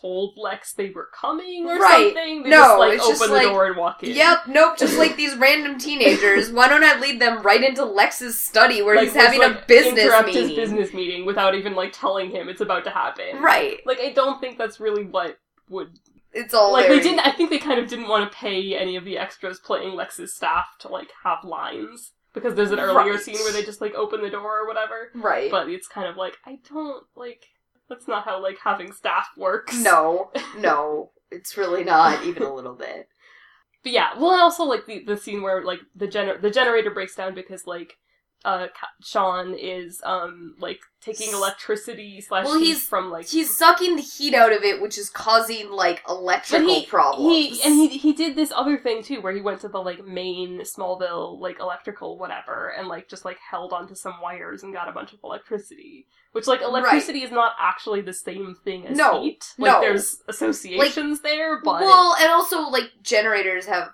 told 0.00 0.34
Lex 0.36 0.72
they 0.74 0.90
were 0.90 1.08
coming 1.12 1.66
or 1.66 1.76
Right. 1.78 2.14
something. 2.14 2.44
They 2.44 2.50
No, 2.50 2.58
just 2.60 2.78
like 2.78 2.92
it's 2.94 3.02
open 3.04 3.18
just 3.18 3.28
the 3.28 3.34
like, 3.34 3.42
door 3.48 3.66
and 3.66 3.76
walk 3.76 4.04
in. 4.04 4.10
Yep, 4.14 4.46
nope, 4.46 4.78
just 4.78 4.96
like 4.96 5.16
these 5.16 5.34
random 5.36 5.78
teenagers. 5.78 6.52
Why 6.52 6.68
don't 6.68 6.84
I 6.84 6.98
lead 7.00 7.20
them 7.20 7.42
right 7.42 7.62
into 7.62 7.84
Lex's 7.84 8.38
study 8.38 8.82
where 8.82 8.94
Like, 8.94 9.06
he's 9.06 9.14
having 9.16 9.42
a 9.42 9.64
business 9.66 9.98
interrupt 10.04 10.26
meeting? 10.28 10.42
his 10.48 10.52
business 10.56 10.94
meeting 10.94 11.26
without 11.26 11.56
even 11.56 11.74
like 11.74 11.92
telling 11.92 12.30
him 12.30 12.48
it's 12.48 12.60
about 12.60 12.84
to 12.84 12.90
happen. 12.90 13.42
Right. 13.42 13.80
Like 13.84 13.98
I 13.98 14.10
don't 14.12 14.40
think 14.40 14.58
that's 14.58 14.78
really 14.78 15.04
what 15.04 15.38
would 15.68 15.90
It's 16.32 16.54
all 16.54 16.72
like 16.72 16.88
they 16.88 17.00
didn't. 17.00 17.20
I 17.20 17.32
think 17.32 17.50
they 17.50 17.58
kind 17.58 17.80
of 17.80 17.88
didn't 17.88 18.08
want 18.08 18.30
to 18.30 18.36
pay 18.36 18.76
any 18.76 18.96
of 18.96 19.04
the 19.04 19.18
extras 19.18 19.58
playing 19.58 19.94
Lex's 19.94 20.34
staff 20.34 20.66
to 20.80 20.88
like 20.88 21.08
have 21.24 21.44
lines 21.44 22.12
because 22.32 22.54
there's 22.54 22.70
an 22.70 22.78
earlier 22.78 23.12
Right. 23.14 23.20
scene 23.20 23.34
where 23.36 23.52
they 23.52 23.64
just 23.64 23.80
like 23.80 23.94
open 23.94 24.22
the 24.22 24.30
door 24.30 24.60
or 24.60 24.66
whatever. 24.68 25.10
Right. 25.14 25.50
But 25.50 25.68
it's 25.68 25.88
kind 25.88 26.06
of 26.08 26.16
like 26.16 26.36
I 26.46 26.58
don't 26.68 27.04
like. 27.16 27.46
That's 27.88 28.06
not 28.06 28.24
how 28.24 28.40
like 28.40 28.58
having 28.62 28.92
staff 28.92 29.26
works. 29.36 29.76
no, 29.82 30.30
no, 30.58 31.10
it's 31.32 31.56
really 31.56 31.82
not 31.82 32.24
even 32.24 32.44
a 32.44 32.54
little 32.54 32.74
bit. 32.74 33.08
But 33.82 33.92
yeah, 33.92 34.10
well, 34.16 34.32
and 34.32 34.40
also 34.40 34.62
like 34.64 34.86
the 34.86 35.02
the 35.04 35.16
scene 35.16 35.42
where 35.42 35.64
like 35.64 35.80
the 35.96 36.06
gener- 36.06 36.40
the 36.40 36.50
generator 36.50 36.90
breaks 36.92 37.16
down 37.16 37.34
because 37.34 37.66
like 37.66 37.96
uh 38.44 38.68
Sean 39.02 39.54
is 39.54 40.00
um 40.04 40.54
like 40.58 40.80
taking 41.02 41.32
electricity 41.32 42.20
slash 42.20 42.44
Well, 42.44 42.58
heat 42.58 42.66
he's- 42.66 42.82
from 42.84 43.10
like 43.10 43.26
He's 43.28 43.56
sucking 43.56 43.96
the 43.96 44.02
heat 44.02 44.34
out 44.34 44.52
of 44.52 44.62
it, 44.62 44.80
which 44.82 44.96
is 44.98 45.08
causing 45.10 45.70
like 45.70 46.02
electrical 46.08 46.74
he- 46.80 46.86
problems. 46.86 47.60
He 47.60 47.62
and 47.62 47.74
he 47.74 47.98
he 47.98 48.12
did 48.12 48.36
this 48.36 48.52
other 48.54 48.78
thing 48.78 49.02
too, 49.02 49.20
where 49.20 49.32
he 49.32 49.40
went 49.40 49.60
to 49.60 49.68
the 49.68 49.78
like 49.78 50.04
main 50.06 50.60
Smallville 50.60 51.38
like 51.38 51.58
electrical 51.60 52.18
whatever, 52.18 52.68
and 52.78 52.88
like 52.88 53.08
just 53.08 53.24
like 53.24 53.38
held 53.50 53.72
onto 53.72 53.94
some 53.94 54.14
wires 54.22 54.62
and 54.62 54.72
got 54.74 54.88
a 54.88 54.92
bunch 54.92 55.12
of 55.12 55.18
electricity. 55.24 56.06
Which 56.32 56.46
like 56.46 56.62
electricity 56.62 57.22
is 57.22 57.30
not 57.32 57.54
actually 57.58 58.02
the 58.02 58.12
same 58.12 58.54
thing 58.64 58.86
as 58.86 58.96
No, 58.96 59.20
heat. 59.22 59.52
Like 59.58 59.72
no. 59.72 59.80
there's 59.80 60.22
associations 60.28 61.20
there, 61.22 61.60
but 61.62 61.80
well, 61.82 62.14
and 62.20 62.30
also 62.30 62.68
like 62.68 62.90
generators 63.02 63.66
have 63.66 63.88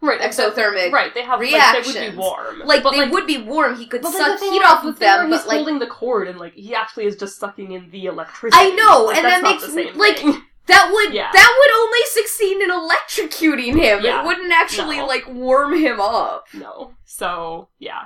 right 0.00 0.20
exothermic. 0.20 0.92
right 0.92 1.12
they 1.14 1.22
have 1.22 1.40
like 1.40 1.50
they 1.50 1.56
would 1.56 1.84
be 1.84 1.98
reactions. 2.00 2.16
warm, 2.16 2.58
Like 2.64 2.82
but 2.82 2.92
they 2.92 3.08
would 3.08 3.26
be 3.26 3.38
warm. 3.38 3.76
He 3.76 3.86
could 3.86 4.04
suck 4.04 4.38
the 4.40 4.46
heat 4.50 4.62
off 4.62 4.84
of 4.84 4.98
where 5.00 5.18
them, 5.18 5.30
he's 5.30 5.40
but 5.40 5.48
like 5.48 5.56
holding 5.56 5.78
the 5.78 5.86
cord 5.86 6.28
and 6.28 6.38
like 6.38 6.54
he 6.54 6.74
actually 6.74 7.04
is 7.06 7.16
just 7.16 7.38
sucking 7.38 7.72
in 7.72 7.90
the 7.90 8.06
electricity. 8.06 8.60
I 8.62 8.70
know, 8.70 9.04
Like, 9.04 9.16
and 9.16 9.24
that's 9.26 9.36
that 9.36 9.42
not 9.42 9.50
makes 9.52 9.66
the 9.66 9.72
same 9.72 9.96
like, 9.98 10.18
thing. 10.18 10.42
that 10.66 10.90
would 10.92 11.12
Yeah. 11.14 11.30
that 11.32 11.56
would 11.58 11.72
only 11.82 11.98
succeed 12.06 12.60
in 12.62 12.70
electrocuting 12.70 13.80
him. 13.80 14.04
Yeah. 14.04 14.22
It 14.22 14.26
wouldn't 14.26 14.52
actually 14.52 14.98
No. 14.98 15.06
like 15.06 15.26
warm 15.28 15.78
him 15.78 16.00
up. 16.00 16.46
No. 16.54 16.92
So 17.04 17.68
yeah. 17.78 18.04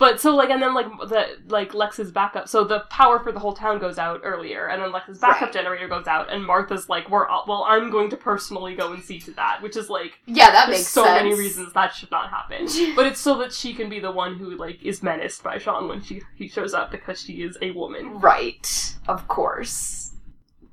But 0.00 0.20
so 0.20 0.34
like 0.34 0.50
and 0.50 0.60
then 0.60 0.74
like 0.74 0.88
the 1.08 1.36
like 1.48 1.74
Lex's 1.74 2.10
backup 2.10 2.48
so 2.48 2.64
the 2.64 2.80
power 2.90 3.20
for 3.20 3.30
the 3.30 3.38
whole 3.38 3.52
town 3.52 3.78
goes 3.78 3.98
out 3.98 4.22
earlier 4.24 4.66
and 4.68 4.82
then 4.82 4.90
Lex's 4.90 5.18
backup 5.18 5.42
Right. 5.42 5.52
generator 5.52 5.86
goes 5.86 6.06
out 6.08 6.32
and 6.32 6.44
Martha's 6.44 6.88
like 6.88 7.08
we're 7.10 7.28
well 7.46 7.64
I'm 7.68 7.90
going 7.90 8.08
to 8.10 8.16
personally 8.16 8.74
go 8.74 8.92
and 8.94 9.04
see 9.04 9.20
to 9.20 9.30
that 9.32 9.60
which 9.62 9.76
is 9.76 9.88
like 9.90 10.18
Yeah, 10.26 10.50
that 10.50 10.66
there's 10.66 10.78
makes 10.78 10.88
so 10.88 11.04
sense. 11.04 11.22
many 11.22 11.38
reasons 11.38 11.72
that 11.74 11.94
should 11.94 12.10
not 12.10 12.30
happen. 12.30 12.66
but 12.96 13.06
it's 13.06 13.20
so 13.20 13.36
that 13.38 13.52
she 13.52 13.74
can 13.74 13.88
be 13.90 14.00
the 14.00 14.10
one 14.10 14.36
who 14.38 14.56
like 14.56 14.82
is 14.82 15.02
menaced 15.02 15.42
by 15.44 15.58
Sean 15.58 15.86
when 15.86 16.02
she 16.02 16.22
he 16.34 16.48
shows 16.48 16.72
up 16.74 16.90
because 16.90 17.20
she 17.20 17.42
is 17.42 17.56
a 17.60 17.70
woman. 17.72 18.18
Right, 18.20 18.96
of 19.06 19.28
course, 19.28 20.12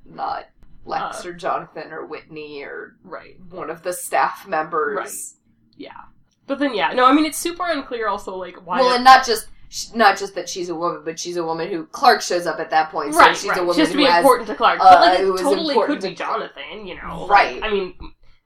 not 0.06 0.46
Lex 0.86 1.24
Uh, 1.24 1.28
or 1.28 1.32
Jonathan 1.34 1.92
or 1.92 2.06
Whitney 2.06 2.62
or 2.62 2.96
Right. 3.04 3.36
one 3.50 3.68
of 3.68 3.82
the 3.82 3.92
staff 3.92 4.46
members. 4.48 4.96
Right. 4.96 5.92
But 6.48 6.58
then 6.58 6.74
yeah, 6.74 6.92
no, 6.92 7.04
I 7.06 7.12
mean 7.12 7.24
it's 7.26 7.38
super 7.38 7.64
unclear 7.70 8.08
also 8.08 8.34
like 8.36 8.56
why 8.66 8.80
Well, 8.80 8.94
and 8.94 9.04
not 9.04 9.24
just 9.24 9.46
not 9.94 10.16
just 10.18 10.34
that 10.34 10.48
she's 10.48 10.70
a 10.70 10.74
woman, 10.74 11.02
but 11.04 11.18
she's 11.20 11.36
a 11.36 11.44
woman 11.44 11.68
who 11.68 11.84
Clark 11.86 12.22
shows 12.22 12.46
up 12.46 12.58
at 12.58 12.70
that 12.70 12.90
point, 12.90 13.12
so 13.14 13.20
right, 13.20 13.36
she's 13.36 13.50
right. 13.50 13.58
a 13.58 13.60
woman 13.60 13.74
she 13.74 13.80
has 13.80 13.88
to 13.90 13.94
who 13.94 13.98
be 14.00 14.06
has 14.10 14.20
important 14.24 14.48
to 14.48 14.54
Clark. 14.54 14.80
uh, 14.80 14.84
but 14.90 15.00
like 15.00 15.18
who 15.20 15.34
it 15.34 15.38
totally 15.42 15.74
could 15.86 16.00
be 16.00 16.14
Jonathan, 16.14 16.86
you 16.86 16.96
know. 16.96 17.26
like, 17.26 17.30
Right. 17.30 17.62
I 17.62 17.70
mean 17.70 17.94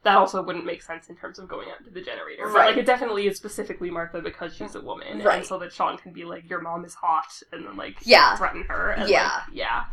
that 0.02 0.16
also 0.16 0.42
wouldn't 0.42 0.64
make 0.66 0.82
sense 0.82 1.08
in 1.10 1.14
terms 1.14 1.38
of 1.38 1.46
going 1.46 1.68
out 1.70 1.84
to 1.84 1.90
the 1.90 2.00
generator. 2.02 2.42
But 2.46 2.54
Right. 2.54 2.66
like 2.70 2.76
it 2.76 2.86
definitely 2.86 3.28
is 3.28 3.36
specifically 3.36 3.88
Martha 3.88 4.20
because 4.20 4.52
she's 4.52 4.74
a 4.74 4.80
woman. 4.80 5.22
Right. 5.22 5.38
And 5.38 5.46
so 5.46 5.60
that 5.60 5.72
Sean 5.72 5.96
can 5.96 6.12
be 6.12 6.24
like, 6.24 6.50
Your 6.50 6.60
mom 6.60 6.84
is 6.84 6.94
hot 6.94 7.40
and 7.52 7.64
then 7.64 7.76
like 7.76 7.98
Yeah. 8.02 8.34
threaten 8.36 8.64
her 8.64 8.90
and 8.90 9.08
Yeah. 9.08 9.22
like, 9.26 9.42
yeah. 9.52 9.84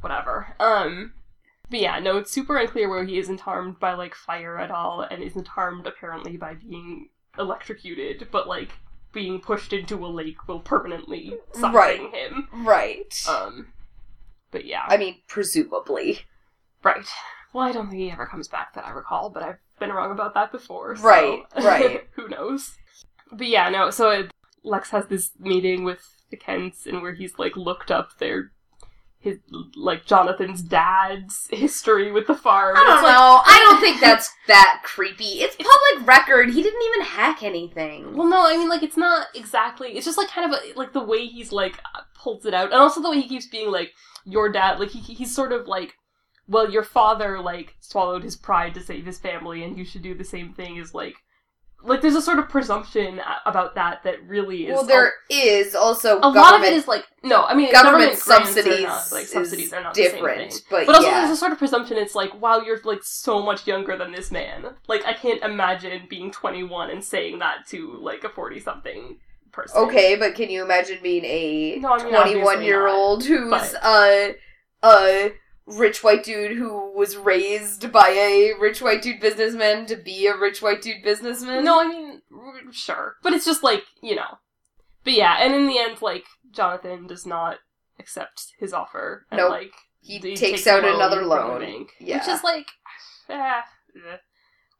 Whatever. 0.00 0.54
Um 0.60 1.12
but 1.70 1.80
yeah, 1.80 1.98
no, 1.98 2.16
it's 2.18 2.30
super 2.30 2.56
unclear 2.56 2.88
where 2.88 3.04
he 3.04 3.18
isn't 3.18 3.40
harmed 3.40 3.80
by 3.80 3.94
like 3.94 4.14
fire 4.14 4.56
at 4.58 4.70
all 4.70 5.00
and 5.02 5.22
isn't 5.24 5.48
harmed 5.48 5.86
apparently 5.88 6.36
by 6.36 6.54
being 6.54 7.08
electrocuted, 7.38 8.28
but 8.30 8.48
like 8.48 8.70
being 9.12 9.40
pushed 9.40 9.72
into 9.72 10.04
a 10.04 10.08
lake 10.08 10.46
will 10.48 10.60
permanently 10.60 11.34
something 11.52 11.72
Right. 11.72 12.14
him. 12.14 12.48
right. 12.52 13.24
Um 13.28 13.72
but 14.50 14.64
yeah. 14.64 14.84
I 14.86 14.96
mean, 14.96 15.16
presumably. 15.26 16.20
Right. 16.82 17.06
Well, 17.52 17.64
I 17.66 17.72
don't 17.72 17.88
think 17.90 18.00
he 18.02 18.10
ever 18.10 18.26
comes 18.26 18.48
back 18.48 18.74
that 18.74 18.84
I 18.86 18.90
recall, 18.90 19.30
but 19.30 19.42
I've 19.42 19.58
been 19.80 19.90
wrong 19.92 20.10
about 20.12 20.34
that 20.34 20.52
before. 20.52 20.96
so- 20.96 21.02
Right, 21.02 21.42
right. 21.56 22.06
Who 22.12 22.28
knows? 22.28 22.76
But 23.32 23.46
yeah, 23.46 23.68
no. 23.68 23.90
So 23.90 24.10
it, 24.10 24.30
Lex 24.62 24.90
has 24.90 25.06
this 25.06 25.30
meeting 25.38 25.84
with 25.84 26.00
the 26.30 26.36
Kents, 26.36 26.86
and 26.86 27.00
where 27.02 27.12
he's 27.14 27.38
like 27.38 27.56
looked 27.56 27.90
up 27.90 28.18
their 28.18 28.52
his 29.20 29.38
like 29.74 30.06
Jonathan's 30.06 30.62
dad's 30.62 31.48
history 31.50 32.12
with 32.12 32.26
the 32.26 32.34
farm. 32.34 32.76
I 32.76 32.84
don't 32.84 33.02
like, 33.02 33.14
know. 33.14 33.40
I 33.44 33.64
don't 33.66 33.80
think 33.80 34.00
that's 34.00 34.30
that 34.46 34.82
creepy. 34.84 35.42
It's 35.42 35.56
public 35.56 36.06
record. 36.06 36.50
He 36.50 36.62
didn't 36.62 36.82
even 36.82 37.06
hack 37.06 37.42
anything. 37.42 38.16
Well, 38.16 38.28
no, 38.28 38.46
I 38.46 38.56
mean, 38.56 38.68
like, 38.68 38.82
it's 38.82 38.96
not 38.96 39.26
exactly. 39.34 39.90
It's 39.90 40.06
just 40.06 40.18
like 40.18 40.28
kind 40.28 40.52
of 40.52 40.58
a, 40.58 40.78
like 40.78 40.92
the 40.92 41.04
way 41.04 41.26
he's 41.26 41.50
like 41.50 41.80
pulls 42.14 42.46
it 42.46 42.54
out, 42.54 42.72
and 42.72 42.80
also 42.80 43.02
the 43.02 43.10
way 43.10 43.20
he 43.20 43.28
keeps 43.28 43.46
being 43.46 43.72
like 43.72 43.92
your 44.24 44.50
dad. 44.50 44.78
Like 44.78 44.90
he 44.90 45.00
he's 45.00 45.34
sort 45.34 45.52
of 45.52 45.66
like, 45.66 45.94
well, 46.46 46.70
your 46.70 46.84
father 46.84 47.40
like 47.40 47.74
swallowed 47.80 48.22
his 48.22 48.36
pride 48.36 48.74
to 48.74 48.80
save 48.80 49.04
his 49.04 49.18
family, 49.18 49.64
and 49.64 49.76
you 49.76 49.84
should 49.84 50.02
do 50.02 50.14
the 50.14 50.24
same 50.24 50.52
thing. 50.52 50.76
Is 50.76 50.94
like, 50.94 51.14
like 51.82 52.00
there's 52.00 52.16
a 52.16 52.22
sort 52.22 52.38
of 52.38 52.48
presumption 52.48 53.20
about 53.46 53.76
that 53.76 54.02
that 54.02 54.26
really 54.26 54.66
is. 54.66 54.72
well, 54.74 54.84
there 54.84 55.12
is 55.30 55.74
also 55.74 56.18
a, 56.18 56.28
lot 56.28 56.54
of 56.54 56.62
it 56.62 56.72
is 56.72 56.88
like 56.88 57.04
no, 57.22 57.44
I 57.44 57.54
mean 57.54 57.70
government, 57.72 58.18
government, 58.24 58.48
subsidies. 58.56 58.82
not, 58.82 59.12
like 59.12 59.26
subsidies 59.26 59.72
are 59.72 59.82
not 59.82 59.94
the 59.94 60.02
same 60.02 60.12
different, 60.14 60.52
thing. 60.52 60.62
but, 60.70 60.86
But 60.86 60.96
also, 60.96 61.08
yeah. 61.08 61.20
there's 61.20 61.30
a 61.30 61.36
sort 61.36 61.52
of 61.52 61.58
presumption. 61.58 61.96
It's 61.96 62.14
like, 62.14 62.40
wow, 62.40 62.60
you're 62.60 62.80
like 62.84 63.02
so 63.02 63.42
much 63.42 63.66
younger 63.66 63.96
than 63.96 64.12
this 64.12 64.30
man. 64.30 64.66
Like, 64.88 65.04
I 65.04 65.12
can't 65.14 65.42
imagine 65.42 66.02
being 66.08 66.30
21 66.32 66.90
and 66.90 67.02
saying 67.04 67.38
that 67.38 67.66
to 67.68 67.96
like 68.00 68.24
a 68.24 68.28
40 68.28 68.60
something 68.60 69.18
person. 69.52 69.78
Okay, 69.84 70.16
but 70.16 70.34
can 70.34 70.50
you 70.50 70.64
imagine 70.64 70.98
being 71.02 71.24
a 71.24 71.76
No, 71.80 71.92
I 71.92 72.02
mean, 72.04 72.12
21 72.14 72.62
year 72.62 72.88
old 72.88 73.24
who's 73.24 73.50
but- 73.50 73.74
a 73.84 74.34
a 74.82 75.32
rich 75.76 76.02
white 76.02 76.24
dude 76.24 76.56
who 76.56 76.92
was 76.96 77.16
raised 77.16 77.92
by 77.92 78.08
a 78.10 78.52
rich 78.60 78.80
white 78.80 79.02
dude 79.02 79.20
businessman 79.20 79.86
to 79.86 79.96
be 79.96 80.26
a 80.26 80.36
rich 80.36 80.62
white 80.62 80.82
dude 80.82 81.02
businessman? 81.02 81.64
No, 81.64 81.80
I 81.80 81.88
mean, 81.88 82.22
r- 82.32 82.72
sure, 82.72 83.16
but 83.22 83.32
it's 83.32 83.44
just 83.46 83.62
like 83.62 83.84
you 84.02 84.14
know. 84.16 84.38
But 85.04 85.12
yeah, 85.14 85.36
and 85.40 85.54
in 85.54 85.66
the 85.66 85.78
end, 85.78 86.00
like 86.02 86.24
Jonathan 86.50 87.06
does 87.06 87.24
not 87.26 87.58
accept 87.98 88.48
his 88.58 88.72
offer, 88.72 89.26
and 89.30 89.38
Nope. 89.38 89.50
like 89.50 89.72
he, 90.00 90.18
he 90.18 90.36
takes, 90.36 90.66
a 90.66 90.74
out 90.74 90.82
loan 90.82 90.94
another 90.96 91.24
loan. 91.24 91.60
bank, 91.60 91.90
Yeah. 92.00 92.18
which 92.18 92.28
is 92.28 92.42
like, 92.44 92.66
eh, 93.28 93.34
eh. 94.10 94.16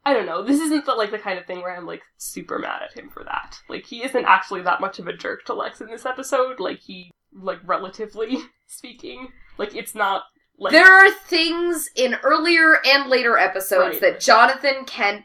I 0.07 0.15
don't 0.15 0.27
know. 0.27 0.43
This 0.43 0.61
isn't 0.61 0.87
the, 0.87 0.95
like 0.95 1.11
the 1.11 1.19
kind 1.19 1.39
of 1.39 1.45
thing 1.47 1.61
where 1.61 1.77
I'm 1.77 1.85
like 1.85 2.03
super 2.17 2.59
mad 2.59 2.83
at 2.83 2.97
him 2.97 3.11
for 3.11 3.25
that. 3.25 3.57
Like 3.69 3.85
he 3.85 4.03
isn't 4.05 4.25
actually 4.25 4.63
that 4.63 4.81
much 4.81 4.99
of 4.99 5.07
a 5.07 5.13
jerk 5.13 5.45
to 5.47 5.55
Lex 5.55 5.81
in 5.81 5.89
this 5.89 6.07
episode. 6.07 6.61
Like 6.61 6.79
he, 6.81 7.11
like 7.33 7.59
relatively 7.65 8.39
speaking, 8.67 9.29
like 9.59 9.75
it's 9.75 9.95
not 9.95 10.23
like 10.59 10.73
there 10.73 10.93
are 10.93 11.11
things 11.11 11.89
in 11.95 12.15
earlier 12.23 12.79
and 12.87 13.09
later 13.09 13.39
episodes 13.39 13.95
Right. 13.95 14.01
that 14.01 14.21
Jonathan 14.21 14.85
Kent 14.85 15.25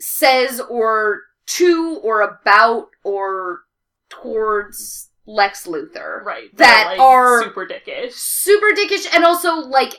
says 0.00 0.60
or 0.60 1.22
to 1.46 2.00
or 2.02 2.20
about 2.22 2.88
or 3.04 3.60
towards 4.08 5.10
Lex 5.26 5.66
Luthor. 5.66 6.22
right 6.24 6.54
that 6.56 6.86
like, 6.92 7.00
are- 7.00 7.42
super 7.42 7.66
dickish. 7.66 8.12
super 8.12 8.74
dickish 8.76 9.06
and 9.14 9.24
also 9.24 9.56
like 9.56 9.94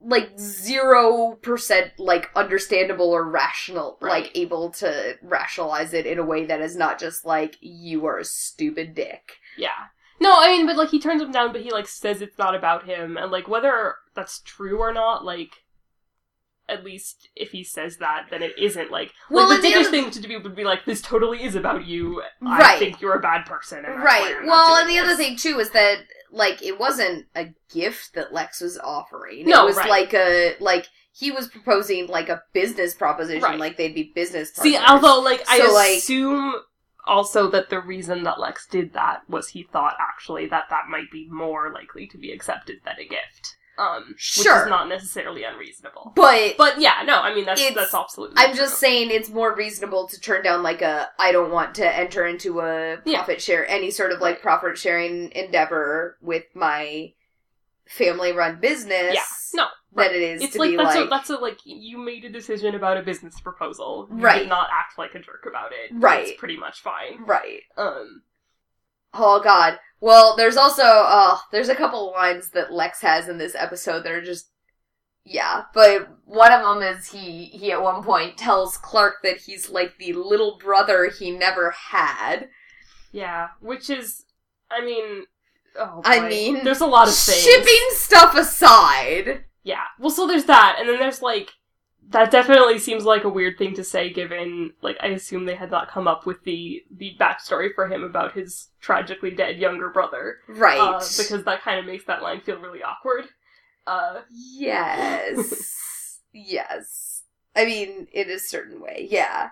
like 0.00 0.30
zero 0.38 1.36
percent 1.42 1.90
like 1.98 2.30
understandable 2.36 3.10
or 3.10 3.24
rational 3.28 3.98
Right. 4.00 4.24
like 4.24 4.36
able 4.38 4.70
to 4.72 5.16
rationalize 5.22 5.92
it 5.92 6.06
in 6.06 6.18
a 6.18 6.24
way 6.24 6.44
that 6.46 6.60
is 6.60 6.76
not 6.76 7.00
just 7.00 7.24
like 7.24 7.56
you 7.60 8.06
are 8.06 8.18
a 8.18 8.24
stupid 8.24 8.94
dick 8.94 9.32
Yeah. 9.56 9.70
No, 10.20 10.32
I 10.36 10.48
mean, 10.48 10.66
but 10.66 10.76
like 10.76 10.90
he 10.90 10.98
turns 11.00 11.22
him 11.22 11.30
down, 11.32 11.52
but 11.52 11.60
he 11.62 11.70
like 11.70 11.86
says 11.88 12.20
it's 12.22 12.38
not 12.38 12.54
about 12.54 12.84
him, 12.86 13.16
and 13.16 13.30
like 13.30 13.48
whether 13.48 13.96
that's 14.14 14.40
true 14.40 14.78
or 14.78 14.92
not, 14.92 15.24
like 15.24 15.50
at 16.68 16.84
least 16.84 17.28
if 17.34 17.50
he 17.52 17.64
says 17.64 17.96
that, 17.96 18.26
then 18.30 18.42
it 18.42 18.52
isn't 18.58 18.90
like 18.90 19.10
Well, 19.30 19.48
like 19.48 19.62
the 19.62 19.68
the 19.70 19.74
other- 19.76 19.90
thing 19.90 20.10
to 20.10 20.20
do 20.20 20.38
would 20.40 20.54
be 20.54 20.64
like 20.64 20.84
this 20.84 21.00
totally 21.00 21.42
is 21.42 21.54
about 21.54 21.86
you. 21.86 22.20
Right. 22.42 22.50
I 22.52 22.58
Right. 22.58 22.78
think 22.78 23.00
you're 23.00 23.14
a 23.16 23.20
bad 23.20 23.46
person. 23.46 23.84
And 23.86 24.02
right 24.02 24.36
well 24.44 24.76
and 24.76 24.88
the 24.90 24.98
other 24.98 25.16
thing 25.16 25.36
too 25.36 25.58
is 25.60 25.70
that 25.70 26.00
like 26.30 26.62
it 26.62 26.78
wasn't 26.78 27.24
a 27.34 27.54
gift 27.72 28.12
that 28.14 28.34
lex 28.34 28.60
was 28.60 28.76
offering 28.78 29.46
No, 29.46 29.62
it 29.62 29.66
was 29.66 29.76
right. 29.78 29.88
like 29.88 30.12
a 30.12 30.56
like 30.60 30.86
he 31.12 31.30
was 31.30 31.48
proposing 31.48 32.06
like 32.06 32.28
a 32.28 32.42
business 32.52 32.92
proposition 32.94 33.42
Right. 33.42 33.58
like 33.58 33.76
they'd 33.78 33.94
be 33.94 34.12
business 34.14 34.52
See, 34.52 34.76
although 34.76 35.20
like 35.20 35.42
I 35.48 35.60
So, 35.60 35.72
like- 35.72 35.98
assume 35.98 36.54
also 37.08 37.48
that 37.50 37.70
the 37.70 37.80
reason 37.80 38.22
that 38.24 38.38
Lex 38.38 38.66
did 38.66 38.92
that 38.92 39.22
was 39.28 39.48
he 39.48 39.62
thought 39.64 39.96
actually 39.98 40.46
that 40.46 40.64
that 40.70 40.84
might 40.88 41.10
be 41.10 41.26
more 41.30 41.72
likely 41.72 42.06
to 42.08 42.18
be 42.18 42.30
accepted 42.30 42.76
than 42.84 42.94
a 42.98 43.04
gift. 43.08 43.56
Um, 43.78 44.06
which 44.08 44.38
is 44.40 44.44
not 44.44 44.88
necessarily 44.88 45.44
unreasonable. 45.44 46.12
but 46.16 46.56
But 46.58 46.80
yeah, 46.80 47.02
no, 47.06 47.20
I 47.20 47.32
mean 47.32 47.44
that's 47.44 47.62
that's 47.74 47.94
absolutely. 47.94 48.34
I'm 48.36 48.50
true. 48.50 48.56
just 48.64 48.78
saying 48.80 49.10
it's 49.12 49.28
more 49.30 49.54
reasonable 49.54 50.08
to 50.08 50.20
turn 50.20 50.42
down 50.42 50.64
like 50.64 50.82
a 50.82 51.08
I 51.18 51.30
don't 51.30 51.52
want 51.52 51.76
to 51.76 51.96
enter 51.96 52.26
into 52.26 52.60
a 52.60 52.96
Yeah. 53.04 53.18
profit 53.18 53.40
share 53.40 53.68
any 53.68 53.92
sort 53.92 54.10
of 54.10 54.20
like 54.20 54.42
profit 54.42 54.76
sharing 54.78 55.30
endeavor 55.30 56.18
with 56.20 56.42
my 56.54 57.12
family 57.86 58.32
run 58.32 58.58
business. 58.60 59.14
Yeah. 59.14 59.22
No, 59.54 59.66
is 60.28 60.42
it's 60.42 60.52
to 60.54 60.58
like 60.60 60.70
be 60.70 60.76
that's 60.76 60.94
like 60.96 61.06
a 61.06 61.08
that's 61.08 61.30
a 61.30 61.36
like 61.36 61.58
you 61.64 61.98
made 61.98 62.24
a 62.24 62.30
decision 62.30 62.74
about 62.74 62.96
a 62.96 63.02
business 63.02 63.40
proposal. 63.40 64.08
You 64.10 64.22
Right. 64.22 64.40
Did 64.40 64.48
not 64.48 64.68
act 64.72 64.98
like 64.98 65.14
a 65.14 65.18
jerk 65.18 65.46
about 65.48 65.72
it. 65.72 65.90
Right. 65.92 66.28
It's 66.28 66.38
pretty 66.38 66.56
much 66.56 66.80
fine. 66.80 67.24
right. 67.24 67.62
Um. 67.76 68.22
Oh 69.14 69.40
god. 69.42 69.78
Well, 70.00 70.36
there's 70.36 70.56
also 70.56 70.84
uh 70.84 71.38
there's 71.52 71.68
a 71.68 71.74
couple 71.74 72.12
lines 72.12 72.50
that 72.50 72.72
Lex 72.72 73.00
has 73.00 73.28
in 73.28 73.38
this 73.38 73.54
episode 73.54 74.04
that 74.04 74.12
are 74.12 74.22
just 74.22 74.50
yeah, 75.24 75.64
but 75.74 76.08
one 76.24 76.52
of 76.52 76.62
them 76.62 76.82
is 76.82 77.08
he 77.10 77.46
he 77.46 77.70
at 77.72 77.82
one 77.82 78.02
point 78.02 78.38
tells 78.38 78.78
Clark 78.78 79.16
that 79.22 79.38
he's 79.38 79.68
like 79.68 79.98
the 79.98 80.14
little 80.14 80.58
brother 80.58 81.10
he 81.18 81.30
never 81.30 81.70
had. 81.70 82.48
Yeah. 83.12 83.48
Which 83.60 83.90
is, 83.90 84.24
I 84.70 84.84
mean. 84.84 85.24
Oh, 85.78 86.00
I 86.04 86.28
mean, 86.28 86.64
there's 86.64 86.80
a 86.80 86.86
lot 86.86 87.08
of 87.08 87.14
things. 87.14 87.38
Shipping 87.38 87.88
stuff 87.90 88.34
aside. 88.36 89.44
Yeah. 89.62 89.84
Well, 89.98 90.10
so 90.10 90.26
there's 90.26 90.44
that, 90.44 90.76
and 90.78 90.88
then 90.88 90.98
there's 90.98 91.22
like 91.22 91.50
that 92.10 92.30
definitely 92.30 92.78
seems 92.78 93.04
like 93.04 93.24
a 93.24 93.28
weird 93.28 93.58
thing 93.58 93.74
to 93.74 93.84
say 93.84 94.10
given 94.10 94.72
like 94.80 94.96
I 95.00 95.08
assume 95.08 95.44
they 95.44 95.54
had 95.54 95.70
not 95.70 95.90
come 95.90 96.08
up 96.08 96.24
with 96.24 96.42
the 96.44 96.82
the 96.90 97.14
backstory 97.20 97.74
for 97.74 97.86
him 97.86 98.02
about 98.02 98.32
his 98.32 98.68
tragically 98.80 99.30
dead 99.30 99.58
younger 99.58 99.90
brother. 99.90 100.38
Right. 100.48 100.78
Uh, 100.78 100.98
because 100.98 101.44
that 101.44 101.62
kind 101.62 101.78
of 101.78 101.86
makes 101.86 102.04
that 102.04 102.22
line 102.22 102.40
feel 102.40 102.58
really 102.58 102.82
awkward. 102.82 103.26
Uh 103.86 104.20
Yes. 104.30 106.20
yes. 106.32 107.22
I 107.54 107.66
mean, 107.66 108.06
in 108.12 108.30
a 108.30 108.38
certain 108.38 108.80
way, 108.80 109.08
yeah. 109.10 109.50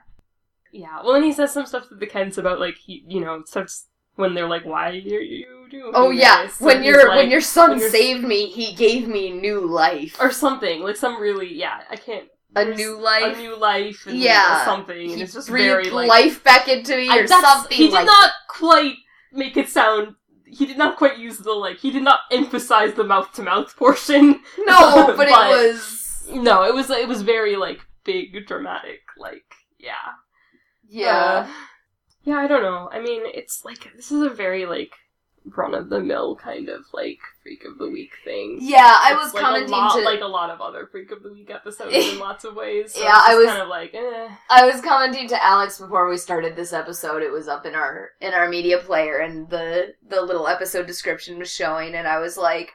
yeah. 0.72 1.02
Well 1.02 1.14
and 1.14 1.24
he 1.24 1.32
says 1.32 1.52
some 1.52 1.66
stuff 1.66 1.88
to 1.88 1.94
the 1.94 2.06
Kents 2.06 2.38
about 2.38 2.60
like 2.60 2.76
he 2.76 3.04
you 3.06 3.20
know, 3.20 3.42
starts 3.44 3.88
when 4.14 4.34
they're 4.34 4.48
like, 4.48 4.64
Why 4.64 4.90
are 4.90 4.92
you 4.92 5.55
Oh 5.94 6.10
yeah, 6.10 6.48
when 6.58 6.82
your 6.84 7.08
like- 7.08 7.16
when 7.18 7.30
your 7.30 7.40
son 7.40 7.78
when 7.78 7.90
saved 7.90 8.24
me, 8.24 8.46
he 8.50 8.74
gave 8.74 9.08
me 9.08 9.30
new 9.30 9.60
life. 9.66 10.16
or 10.20 10.30
something. 10.30 10.82
Like 10.82 10.96
some 10.96 11.20
really 11.20 11.52
yeah, 11.52 11.80
I 11.90 11.96
can't 11.96 12.28
a 12.54 12.64
new 12.64 12.98
life. 12.98 13.36
a 13.36 13.40
new 13.40 13.56
life 13.56 14.06
and 14.06 14.16
Yeah. 14.18 14.64
something 14.64 14.96
and 15.10 15.16
he 15.16 15.22
it's 15.22 15.34
just 15.34 15.48
breathed 15.48 15.66
very 15.66 15.90
like 15.90 16.08
life 16.08 16.42
back 16.42 16.68
into 16.68 16.96
me 16.96 17.08
or 17.10 17.26
something. 17.26 17.76
He 17.76 17.88
did 17.88 17.94
like 17.94 18.06
not 18.06 18.30
quite 18.48 18.94
make 19.32 19.56
it 19.56 19.68
sound. 19.68 20.14
He 20.46 20.64
did 20.64 20.78
not 20.78 20.96
quite 20.96 21.18
use 21.18 21.38
the 21.38 21.52
like. 21.52 21.78
He 21.78 21.90
did 21.90 22.02
not 22.02 22.20
emphasize 22.30 22.94
the 22.94 23.04
mouth 23.04 23.32
to 23.34 23.42
mouth 23.42 23.76
portion. 23.76 24.40
No, 24.58 25.06
but, 25.08 25.16
but- 25.16 25.28
it 25.28 25.70
was 25.72 26.28
No, 26.32 26.64
it 26.64 26.74
was 26.74 26.88
it 26.90 27.08
was 27.08 27.22
very 27.22 27.56
like 27.56 27.80
big 28.04 28.46
dramatic. 28.46 29.00
Like 29.18 29.44
yeah, 29.78 30.14
yeah. 30.88 31.46
Uh, 31.46 31.48
yeah. 32.22 32.38
I 32.38 32.46
don't 32.46 32.62
know. 32.62 32.88
I 32.92 33.00
mean, 33.00 33.22
it's 33.26 33.64
like 33.64 33.92
this 33.96 34.10
is 34.10 34.22
a 34.22 34.30
very 34.30 34.64
like 34.66 34.92
run 35.54 35.74
of 35.74 35.88
the 35.88 36.00
mill 36.00 36.34
kind 36.36 36.68
of 36.68 36.84
like 36.92 37.18
freak 37.42 37.64
of 37.64 37.78
the 37.78 37.88
week 37.88 38.10
thing. 38.24 38.58
yeah, 38.60 38.98
I 39.00 39.12
It's, 39.12 39.24
was 39.26 39.34
like, 39.34 39.42
commenting 39.44 39.72
a 39.74 39.76
lot, 39.76 39.96
to 39.96 40.04
like 40.04 40.20
a 40.20 40.26
lot 40.26 40.50
of 40.50 40.60
other 40.60 40.86
freak 40.86 41.10
of 41.12 41.22
the 41.22 41.32
week 41.32 41.50
episodes 41.50 41.94
in 41.94 42.18
lots 42.20 42.44
of 42.44 42.54
ways. 42.56 42.94
So 42.94 43.02
Yeah, 43.02 43.22
I 43.26 43.36
was- 43.36 43.46
kind 43.46 43.62
of 43.62 43.68
like 43.68 43.94
eh. 43.94 44.28
I 44.50 44.66
was 44.66 44.80
commenting 44.80 45.28
to 45.28 45.44
Alex 45.44 45.78
before 45.78 46.08
we 46.08 46.16
started 46.16 46.56
this 46.56 46.72
episode. 46.72 47.22
It 47.22 47.30
was 47.32 47.46
up 47.48 47.64
in 47.66 47.74
our 47.74 48.10
in 48.20 48.34
our 48.34 48.48
media 48.48 48.78
player, 48.78 49.18
and 49.18 49.48
the 49.50 49.94
the 50.08 50.20
little 50.22 50.48
episode 50.48 50.86
description 50.86 51.38
was 51.38 51.52
showing, 51.52 51.94
and 51.94 52.08
I 52.08 52.18
was 52.18 52.36
like, 52.36 52.72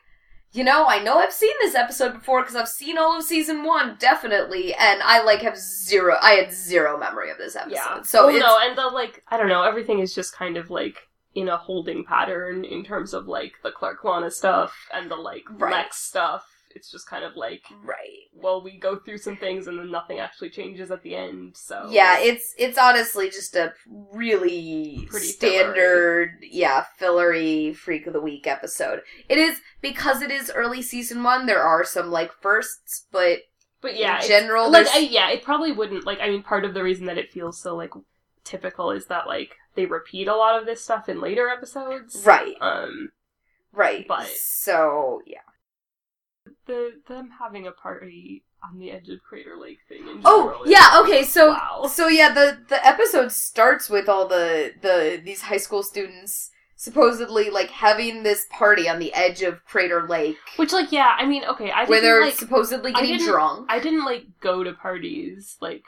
you 0.54 0.64
know, 0.64 0.86
I 0.86 1.02
know 1.04 1.18
I've 1.18 1.32
seen 1.34 1.54
this 1.62 1.76
episode 1.76 2.14
before 2.14 2.42
because 2.42 2.56
I've 2.58 2.68
seen 2.68 2.98
all 2.98 3.18
of 3.18 3.24
season 3.24 3.64
one, 3.64 3.96
definitely, 4.00 4.74
and 4.76 5.02
I 5.04 5.24
like 5.24 5.42
have 5.42 5.58
zero. 5.58 6.16
I 6.22 6.32
had 6.36 6.52
zero 6.54 6.98
memory 6.98 7.32
of 7.32 7.38
this 7.38 7.56
episode, 7.56 7.74
Yeah. 7.76 8.02
so 8.04 8.28
well, 8.28 8.40
no, 8.40 8.58
and 8.62 8.78
the 8.78 8.88
like 8.88 9.24
I 9.30 9.38
don't 9.38 9.48
know, 9.50 9.64
everything 9.64 10.00
is 10.00 10.14
just 10.16 10.34
kind 10.36 10.58
of 10.58 10.70
like 10.70 11.08
in 11.34 11.48
a 11.48 11.58
holding 11.58 12.04
pattern 12.04 12.66
in 12.66 12.84
terms 12.84 13.14
of 13.14 13.28
like 13.28 13.54
the 13.64 13.72
Clark 13.72 14.04
Lana 14.04 14.32
stuff 14.32 14.88
and 14.94 15.10
the 15.10 15.16
like 15.16 15.44
Right. 15.50 15.72
Lex 15.72 15.98
stuff 15.98 16.46
it's 16.76 16.92
just 16.92 17.08
kind 17.08 17.24
of 17.24 17.36
like, 17.36 17.64
Right. 17.84 18.28
well, 18.34 18.62
we 18.62 18.78
go 18.78 18.98
through 18.98 19.18
some 19.18 19.38
things 19.38 19.68
and 19.68 19.78
then 19.80 19.92
nothing 19.92 20.20
actually 20.20 20.50
changes 20.50 20.92
at 20.92 21.04
the 21.04 21.16
end. 21.16 21.56
So 21.58 21.88
Yeah, 21.90 22.20
it's 22.20 22.54
it's 22.58 22.78
honestly 22.78 23.30
just 23.30 23.56
a 23.56 23.74
really 24.14 25.08
Pretty 25.10 25.28
standard, 25.28 26.38
yeah, 26.42 26.86
fillery 26.98 27.74
freak 27.74 28.08
of 28.08 28.14
the 28.14 28.22
week 28.22 28.48
episode. 28.48 29.02
It 29.30 29.38
is 29.38 29.60
because 29.82 30.22
it 30.22 30.32
is 30.32 30.52
early 30.54 30.82
season 30.82 31.24
one. 31.24 31.46
There 31.46 31.64
are 31.64 31.84
some 31.84 32.12
like 32.12 32.32
firsts, 32.42 33.06
but 33.12 33.40
but 33.82 33.98
yeah, 33.98 34.22
in 34.22 34.28
general, 34.28 34.72
like 34.72 34.88
I, 34.90 35.00
yeah, 35.00 35.32
it 35.32 35.44
probably 35.44 35.72
wouldn't 35.72 36.06
like. 36.06 36.20
I 36.22 36.30
mean, 36.30 36.44
part 36.44 36.66
of 36.66 36.74
the 36.74 36.84
reason 36.84 37.08
that 37.08 37.18
it 37.18 37.32
feels 37.32 37.60
so 37.60 37.76
like 37.76 37.92
typical 38.44 38.92
is 38.92 39.08
that 39.08 39.28
like 39.28 39.56
they 39.76 39.86
repeat 39.86 40.28
a 40.28 40.36
lot 40.36 40.60
of 40.60 40.66
this 40.66 40.84
stuff 40.84 41.08
in 41.10 41.22
later 41.22 41.50
episodes. 41.50 42.24
right, 42.26 42.56
Um, 42.62 43.10
right. 43.72 44.06
but- 44.08 44.28
so 44.28 45.22
yeah. 45.26 45.40
the 46.66 47.02
them 47.08 47.30
having 47.40 47.68
a 47.68 47.72
party 47.72 48.44
on 48.64 48.78
the 48.80 48.92
edge 48.92 49.10
of 49.10 49.22
Crater 49.24 49.58
Lake 49.58 49.80
thing. 49.90 50.08
In 50.08 50.22
Oh 50.26 50.64
yeah, 50.66 51.00
okay. 51.04 51.24
So 51.24 51.50
Wow. 51.52 51.88
so 51.92 52.08
yeah, 52.08 52.32
the 52.34 52.60
the 52.68 52.86
episode 52.86 53.32
starts 53.32 53.90
with 53.90 54.08
all 54.08 54.28
the 54.28 54.74
the 54.82 55.22
these 55.24 55.42
high 55.42 55.58
school 55.58 55.82
students 55.84 56.52
supposedly 56.76 57.50
like 57.52 57.70
having 57.70 58.24
this 58.24 58.46
party 58.52 58.90
on 58.90 58.98
the 59.00 59.14
edge 59.14 59.42
of 59.44 59.64
Crater 59.66 60.08
Lake 60.08 60.38
Which 60.56 60.74
like 60.74 60.92
yeah, 60.92 61.16
I 61.18 61.26
mean 61.26 61.44
okay, 61.46 61.72
I 61.72 61.86
where 61.86 62.02
didn't 62.02 62.04
they're 62.04 62.22
like 62.22 62.36
supposedly 62.36 62.92
I 62.94 63.02
getting 63.02 63.18
didn't- 63.18 63.32
drunk. 63.32 63.66
I 63.70 63.80
didn't 63.80 64.06
like 64.06 64.26
go 64.42 64.64
to 64.64 64.74
parties 64.74 65.58
like 65.62 65.84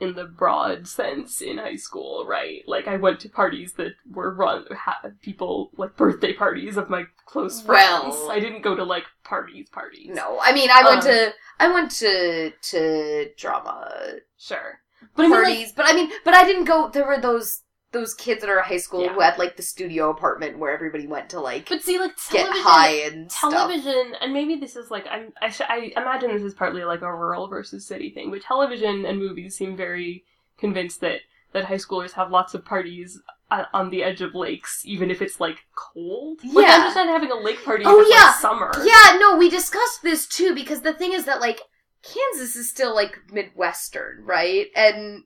in 0.00 0.14
the 0.14 0.24
broad 0.24 0.86
sense 0.86 1.40
in 1.40 1.58
high 1.58 1.76
school, 1.76 2.24
right? 2.26 2.62
Like 2.66 2.86
I 2.86 2.96
went 2.96 3.20
to 3.20 3.28
parties 3.28 3.72
that 3.74 3.92
were 4.10 4.32
run 4.32 4.64
ha- 4.70 5.00
people 5.22 5.70
like 5.76 5.96
birthday 5.96 6.32
parties 6.32 6.76
of 6.76 6.88
my 6.88 7.04
close 7.26 7.60
friends. 7.60 8.14
Well- 8.14 8.30
I 8.30 8.40
didn't 8.40 8.62
go 8.62 8.74
to 8.74 8.84
like 8.84 9.04
parties 9.24 9.68
parties. 9.70 10.10
No, 10.10 10.38
I 10.40 10.52
mean 10.52 10.70
I 10.70 10.82
went 10.84 11.02
Um, 11.04 11.06
to 11.08 11.34
I 11.60 11.72
went 11.72 11.90
to 11.92 12.50
to 12.50 13.30
drama 13.36 13.90
Sure. 14.38 14.80
But 15.14 15.24
I 15.24 15.28
mean 15.28 15.36
parties, 15.36 15.66
like 15.68 15.76
but 15.76 15.86
I 15.86 15.92
mean, 15.94 16.10
but 16.24 16.34
I 16.34 16.44
didn't 16.44 16.64
go. 16.64 16.88
There 16.88 17.06
were 17.06 17.20
those 17.20 17.62
those 17.92 18.12
kids 18.14 18.42
at 18.44 18.50
our 18.50 18.60
high 18.60 18.76
school 18.76 19.02
Yeah. 19.04 19.14
who 19.14 19.20
had 19.20 19.38
like 19.38 19.56
the 19.56 19.62
studio 19.62 20.10
apartment 20.10 20.58
where 20.58 20.72
everybody 20.74 21.06
went 21.06 21.30
to 21.30 21.40
like 21.40 21.68
but 21.68 21.82
see 21.82 21.98
like 21.98 22.12
get 22.30 22.46
high 22.50 22.90
and 23.10 23.30
stuff. 23.32 23.50
television 23.52 24.12
and 24.20 24.32
maybe 24.32 24.56
this 24.56 24.76
is 24.76 24.90
like 24.90 25.06
I'm, 25.10 25.32
I, 25.40 25.48
sh- 25.50 25.62
I 25.68 25.92
imagine 25.96 26.30
this 26.32 26.42
is 26.42 26.54
partly 26.54 26.84
like 26.84 27.00
a 27.02 27.14
rural 27.14 27.48
versus 27.48 27.86
city 27.86 28.10
thing 28.10 28.30
but 28.30 28.42
television 28.42 29.06
and 29.06 29.18
movies 29.18 29.56
seem 29.56 29.76
very 29.76 30.24
convinced 30.58 31.00
that 31.00 31.20
that 31.52 31.64
high 31.64 31.76
schoolers 31.76 32.12
have 32.12 32.30
lots 32.30 32.52
of 32.52 32.62
parties 32.64 33.22
on, 33.50 33.64
on 33.72 33.88
the 33.90 34.02
edge 34.04 34.20
of 34.20 34.34
lakes 34.34 34.82
even 34.84 35.10
if 35.10 35.22
it's 35.22 35.40
like 35.40 35.56
cold 35.74 36.40
like 36.44 36.66
i 36.66 36.68
Yeah. 36.68 36.74
understand 36.82 37.08
having 37.08 37.30
a 37.30 37.40
lake 37.40 37.64
party 37.64 37.84
Oh, 37.86 38.06
yeah. 38.10 38.26
like 38.26 38.34
summer 38.34 38.70
Yeah, 38.84 39.16
no, 39.18 39.36
we 39.38 39.48
discussed 39.48 40.02
this 40.02 40.26
too 40.26 40.54
because 40.54 40.82
the 40.82 40.92
thing 40.92 41.14
is 41.14 41.24
that 41.24 41.40
like 41.40 41.60
Kansas 42.02 42.54
is 42.54 42.70
still 42.70 42.94
like 42.94 43.18
midwestern, 43.32 44.24
right? 44.24 44.66
And 44.76 45.24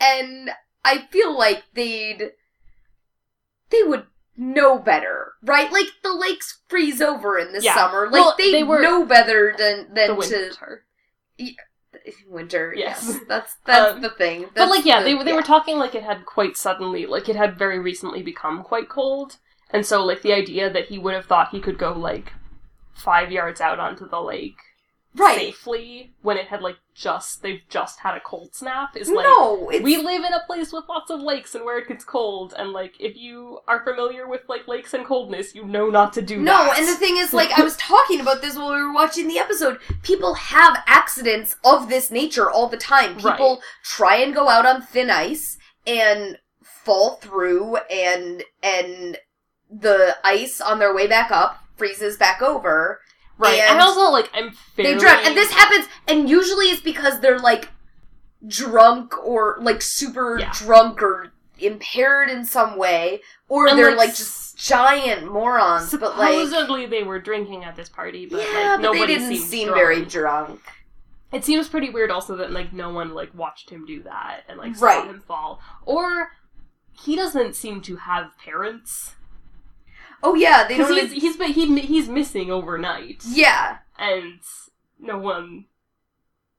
and 0.00 0.50
I 0.84 1.06
feel 1.10 1.36
like 1.36 1.64
they'd 1.74 2.32
they 3.70 3.82
would 3.82 4.06
know 4.36 4.78
better, 4.78 5.32
right? 5.42 5.70
Like 5.72 5.86
the 6.02 6.12
lakes 6.14 6.60
freeze 6.68 7.00
over 7.00 7.38
in 7.38 7.52
the 7.52 7.60
Yeah. 7.62 7.74
summer. 7.74 8.04
Like 8.06 8.12
Well, 8.12 8.34
they, 8.38 8.50
they 8.52 8.62
were- 8.64 8.80
know 8.82 9.04
better 9.04 9.54
than 9.56 9.92
than 9.94 10.08
to 10.08 10.14
winter 10.14 10.84
winter. 12.28 12.74
Yes. 12.76 13.04
Yes, 13.06 13.20
that's 13.28 13.56
that's 13.66 13.92
Um, 13.94 14.00
the 14.00 14.10
thing. 14.10 14.46
but 14.54 14.68
like 14.68 14.84
yeah 14.84 15.02
the- 15.02 15.14
they, 15.16 15.24
they 15.24 15.32
were 15.32 15.42
talking 15.42 15.78
like 15.78 15.94
it 15.94 16.02
had 16.02 16.24
quite 16.26 16.56
suddenly 16.56 17.06
like 17.06 17.28
it 17.28 17.36
had 17.36 17.58
very 17.58 17.78
recently 17.78 18.22
become 18.22 18.62
quite 18.62 18.88
cold 18.88 19.36
and 19.70 19.84
so 19.86 20.04
like 20.04 20.22
the 20.22 20.32
idea 20.32 20.70
that 20.70 20.86
he 20.86 20.98
would 20.98 21.14
have 21.14 21.26
thought 21.26 21.50
he 21.50 21.60
could 21.60 21.78
go 21.78 21.92
like 21.92 22.32
five 22.94 23.30
yards 23.30 23.60
out 23.60 23.78
onto 23.78 24.08
the 24.08 24.20
lake 24.20 24.56
right. 25.14 25.36
safely 25.38 26.12
when 26.22 26.36
it 26.36 26.46
had 26.46 26.62
like 26.62 26.76
just 26.94 27.42
they've 27.42 27.62
just 27.68 28.00
had 28.00 28.14
a 28.14 28.20
cold 28.20 28.54
snap 28.54 28.96
is 28.96 29.08
like 29.08 29.24
no, 29.24 29.68
it's, 29.70 29.82
we 29.82 29.96
live 29.96 30.24
in 30.24 30.32
a 30.32 30.42
place 30.46 30.72
with 30.72 30.84
lots 30.88 31.10
of 31.10 31.20
lakes 31.20 31.54
and 31.54 31.64
where 31.64 31.78
it 31.78 31.88
gets 31.88 32.04
cold 32.04 32.54
and 32.58 32.70
like 32.72 32.94
if 33.00 33.16
you 33.16 33.58
are 33.66 33.82
familiar 33.84 34.28
with 34.28 34.42
like 34.48 34.68
lakes 34.68 34.92
and 34.94 35.06
coldness 35.06 35.54
you 35.54 35.64
know 35.64 35.88
not 35.88 36.12
to 36.12 36.22
do 36.22 36.38
no, 36.38 36.64
that 36.64 36.78
and 36.78 36.88
the 36.88 36.94
thing 36.94 37.16
is, 37.16 37.32
like, 37.32 37.50
I 37.58 37.62
was 37.62 37.76
talking 37.76 38.20
about 38.20 38.42
this 38.42 38.56
while 38.56 38.74
we 38.74 38.82
were 38.82 38.92
watching 38.92 39.28
the 39.28 39.38
episode. 39.38 39.78
People 40.02 40.34
have 40.34 40.82
accidents 40.86 41.56
of 41.64 41.88
this 41.88 42.10
nature 42.10 42.50
all 42.50 42.68
the 42.68 42.76
time. 42.76 43.16
People 43.16 43.54
Right. 43.56 43.58
try 43.84 44.16
and 44.16 44.34
go 44.34 44.48
out 44.48 44.66
on 44.66 44.82
thin 44.82 45.10
ice 45.10 45.58
and 45.86 46.38
fall 46.62 47.16
through, 47.16 47.76
and 47.90 48.44
and 48.62 49.18
the 49.70 50.16
ice 50.24 50.60
on 50.60 50.78
their 50.78 50.94
way 50.94 51.06
back 51.06 51.30
up 51.30 51.58
freezes 51.76 52.16
back 52.16 52.42
over. 52.42 53.00
Right 53.42 53.60
and 53.60 53.70
and 53.72 53.80
also 53.80 54.10
like 54.10 54.30
i'm 54.34 54.50
fairly 54.52 54.94
They 54.94 54.98
drown, 55.00 55.18
and 55.24 55.36
this 55.36 55.50
happens, 55.52 55.86
and 56.08 56.28
usually 56.28 56.66
it's 56.66 56.80
because 56.80 57.20
they're 57.20 57.38
like 57.38 57.68
drunk 58.46 59.16
or 59.24 59.58
like 59.60 59.82
super 59.82 60.38
Yeah. 60.40 60.52
drunk 60.52 61.02
or 61.02 61.32
impaired 61.58 62.28
in 62.28 62.44
some 62.44 62.76
way, 62.76 63.20
or 63.48 63.68
And, 63.68 63.78
they're 63.78 63.90
like, 63.90 64.08
like 64.08 64.16
just 64.16 64.56
giant 64.58 65.30
morons. 65.32 65.90
But 65.92 66.18
like, 66.18 66.32
supposedly 66.34 66.86
they 66.86 67.02
were 67.02 67.18
drinking 67.20 67.64
at 67.64 67.76
this 67.76 67.88
party 67.88 68.26
but 68.26 68.38
yeah, 68.40 68.44
like 68.46 68.54
but 68.54 68.76
they 68.76 68.82
nobody 68.82 69.14
didn't 69.14 69.28
seemed 69.36 69.48
seem 69.48 69.68
drunk. 69.68 69.78
very 69.80 70.04
drunk. 70.04 70.60
it 71.32 71.44
seems 71.44 71.68
pretty 71.68 71.90
weird 71.90 72.10
also 72.10 72.36
that 72.36 72.50
like 72.52 72.72
no 72.72 72.90
one 72.90 73.14
like 73.14 73.32
watched 73.34 73.70
him 73.70 73.84
do 73.86 74.02
that 74.02 74.40
and 74.48 74.58
like 74.58 74.74
saw 74.76 74.86
Right. 74.86 75.06
him 75.06 75.20
fall 75.26 75.60
or 75.86 76.32
he 76.92 77.16
doesn't 77.16 77.54
seem 77.56 77.80
to 77.82 77.96
have 77.96 78.36
parents 78.38 79.14
Oh 80.22 80.34
yeah, 80.34 80.66
they 80.68 80.76
don't. 80.78 80.92
he's 80.92 81.12
even- 81.36 81.46
he's 81.48 81.54
he, 81.54 81.80
he's 81.80 82.08
missing 82.08 82.50
overnight 82.50 83.22
yeah, 83.26 83.78
and 83.98 84.40
no 84.98 85.18
one 85.18 85.66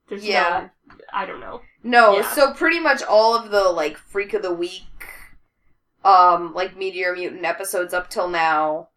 there's 0.09 0.25
Yeah. 0.25 0.69
no 0.89 0.95
I 1.13 1.25
don't 1.25 1.39
know 1.39 1.61
no. 1.85 2.17
Yeah. 2.17 2.31
So 2.31 2.53
pretty 2.53 2.79
much 2.79 3.03
all 3.03 3.35
of 3.35 3.51
the 3.51 3.63
like 3.65 3.97
freak 3.97 4.33
of 4.33 4.41
the 4.41 4.53
week, 4.53 5.07
um, 6.05 6.53
like 6.53 6.77
Meteor 6.77 7.13
Mutant 7.13 7.43
episodes 7.45 7.93
up 7.93 8.09
till 8.09 8.27
now, 8.29 8.89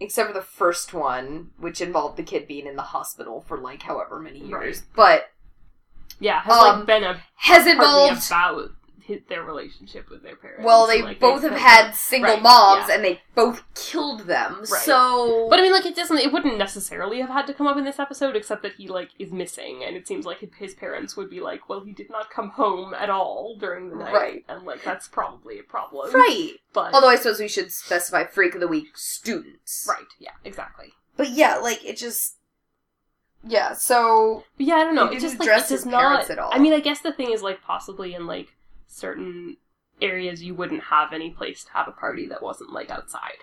except 0.00 0.28
for 0.28 0.34
the 0.34 0.42
first 0.42 0.92
one, 0.92 1.50
which 1.58 1.80
involved 1.80 2.16
the 2.16 2.22
kid 2.24 2.46
being 2.48 2.66
in 2.66 2.76
the 2.76 2.82
hospital 2.82 3.40
for 3.46 3.58
like 3.58 3.82
however 3.82 4.18
many 4.20 4.40
years, 4.40 4.78
Right. 4.80 4.86
but 4.96 5.30
yeah 6.20 6.40
has 6.42 6.52
Um, 6.56 6.78
like 6.78 6.86
been 6.86 7.04
a 7.04 7.20
has 7.36 7.66
involved. 7.66 8.26
about 8.26 8.70
his, 9.06 9.20
their 9.28 9.42
relationship 9.42 10.08
with 10.10 10.22
their 10.22 10.36
parents 10.36 10.64
Well, 10.64 10.86
they 10.86 10.96
and, 10.98 11.04
like, 11.04 11.20
both 11.20 11.42
have 11.42 11.52
had 11.52 11.92
single 11.94 12.34
Right, 12.34 12.42
moms, 12.42 12.86
yeah. 12.88 12.94
and 12.94 13.04
they 13.04 13.20
both 13.34 13.62
killed 13.74 14.20
them. 14.20 14.60
Right. 14.60 14.66
So, 14.82 15.46
But 15.50 15.58
I 15.58 15.62
mean, 15.62 15.72
like, 15.72 15.84
it 15.86 15.94
doesn't. 15.94 16.18
It 16.18 16.32
wouldn't 16.32 16.56
necessarily 16.58 17.20
have 17.20 17.28
had 17.30 17.46
to 17.48 17.54
come 17.54 17.66
up 17.66 17.76
in 17.76 17.84
this 17.84 17.98
episode, 17.98 18.34
except 18.36 18.62
that 18.62 18.74
he 18.74 18.88
like 18.88 19.10
is 19.18 19.30
missing, 19.32 19.82
and 19.86 19.96
it 19.96 20.08
seems 20.08 20.24
like 20.24 20.38
his 20.56 20.74
parents 20.74 21.16
would 21.16 21.28
be 21.28 21.40
like, 21.40 21.68
"Well, 21.68 21.80
he 21.84 21.92
did 21.92 22.08
not 22.10 22.30
come 22.30 22.50
home 22.50 22.94
at 22.94 23.10
all 23.10 23.56
during 23.58 23.90
the 23.90 23.96
night," 23.96 24.12
Right. 24.14 24.44
and 24.48 24.64
like 24.64 24.82
that's 24.82 25.06
probably 25.08 25.58
a 25.58 25.62
problem, 25.62 26.12
right. 26.12 26.52
But 26.72 26.94
Although 26.94 27.08
I 27.10 27.16
suppose 27.16 27.40
we 27.40 27.48
should 27.48 27.72
specify 27.72 28.24
freak 28.24 28.54
of 28.54 28.60
the 28.60 28.68
week 28.68 28.96
students. 28.96 29.86
right, 29.88 30.06
yeah, 30.18 30.32
exactly. 30.44 30.92
But 31.16 31.30
yeah, 31.30 31.56
like 31.58 31.84
it 31.84 31.96
just. 31.96 32.36
Yeah. 33.46 33.74
So 33.74 34.44
yeah, 34.56 34.76
I 34.76 34.84
don't 34.84 34.94
know. 34.94 35.08
It 35.10 35.20
just 35.20 35.38
like 35.38 35.48
it 35.48 35.68
does 35.68 35.84
not. 35.84 36.30
at 36.30 36.38
all. 36.38 36.50
I 36.52 36.58
mean, 36.58 36.72
I 36.72 36.80
guess 36.80 37.00
the 37.00 37.12
thing 37.12 37.30
is 37.30 37.42
like 37.42 37.60
possibly 37.62 38.14
in 38.14 38.26
like 38.26 38.48
certain 38.94 39.56
areas 40.00 40.42
you 40.42 40.54
wouldn't 40.54 40.84
have 40.84 41.12
any 41.12 41.30
place 41.30 41.64
to 41.64 41.72
have 41.72 41.88
a 41.88 41.92
party 41.92 42.26
that 42.28 42.42
wasn't 42.42 42.72
like 42.72 42.90
outside. 42.90 43.42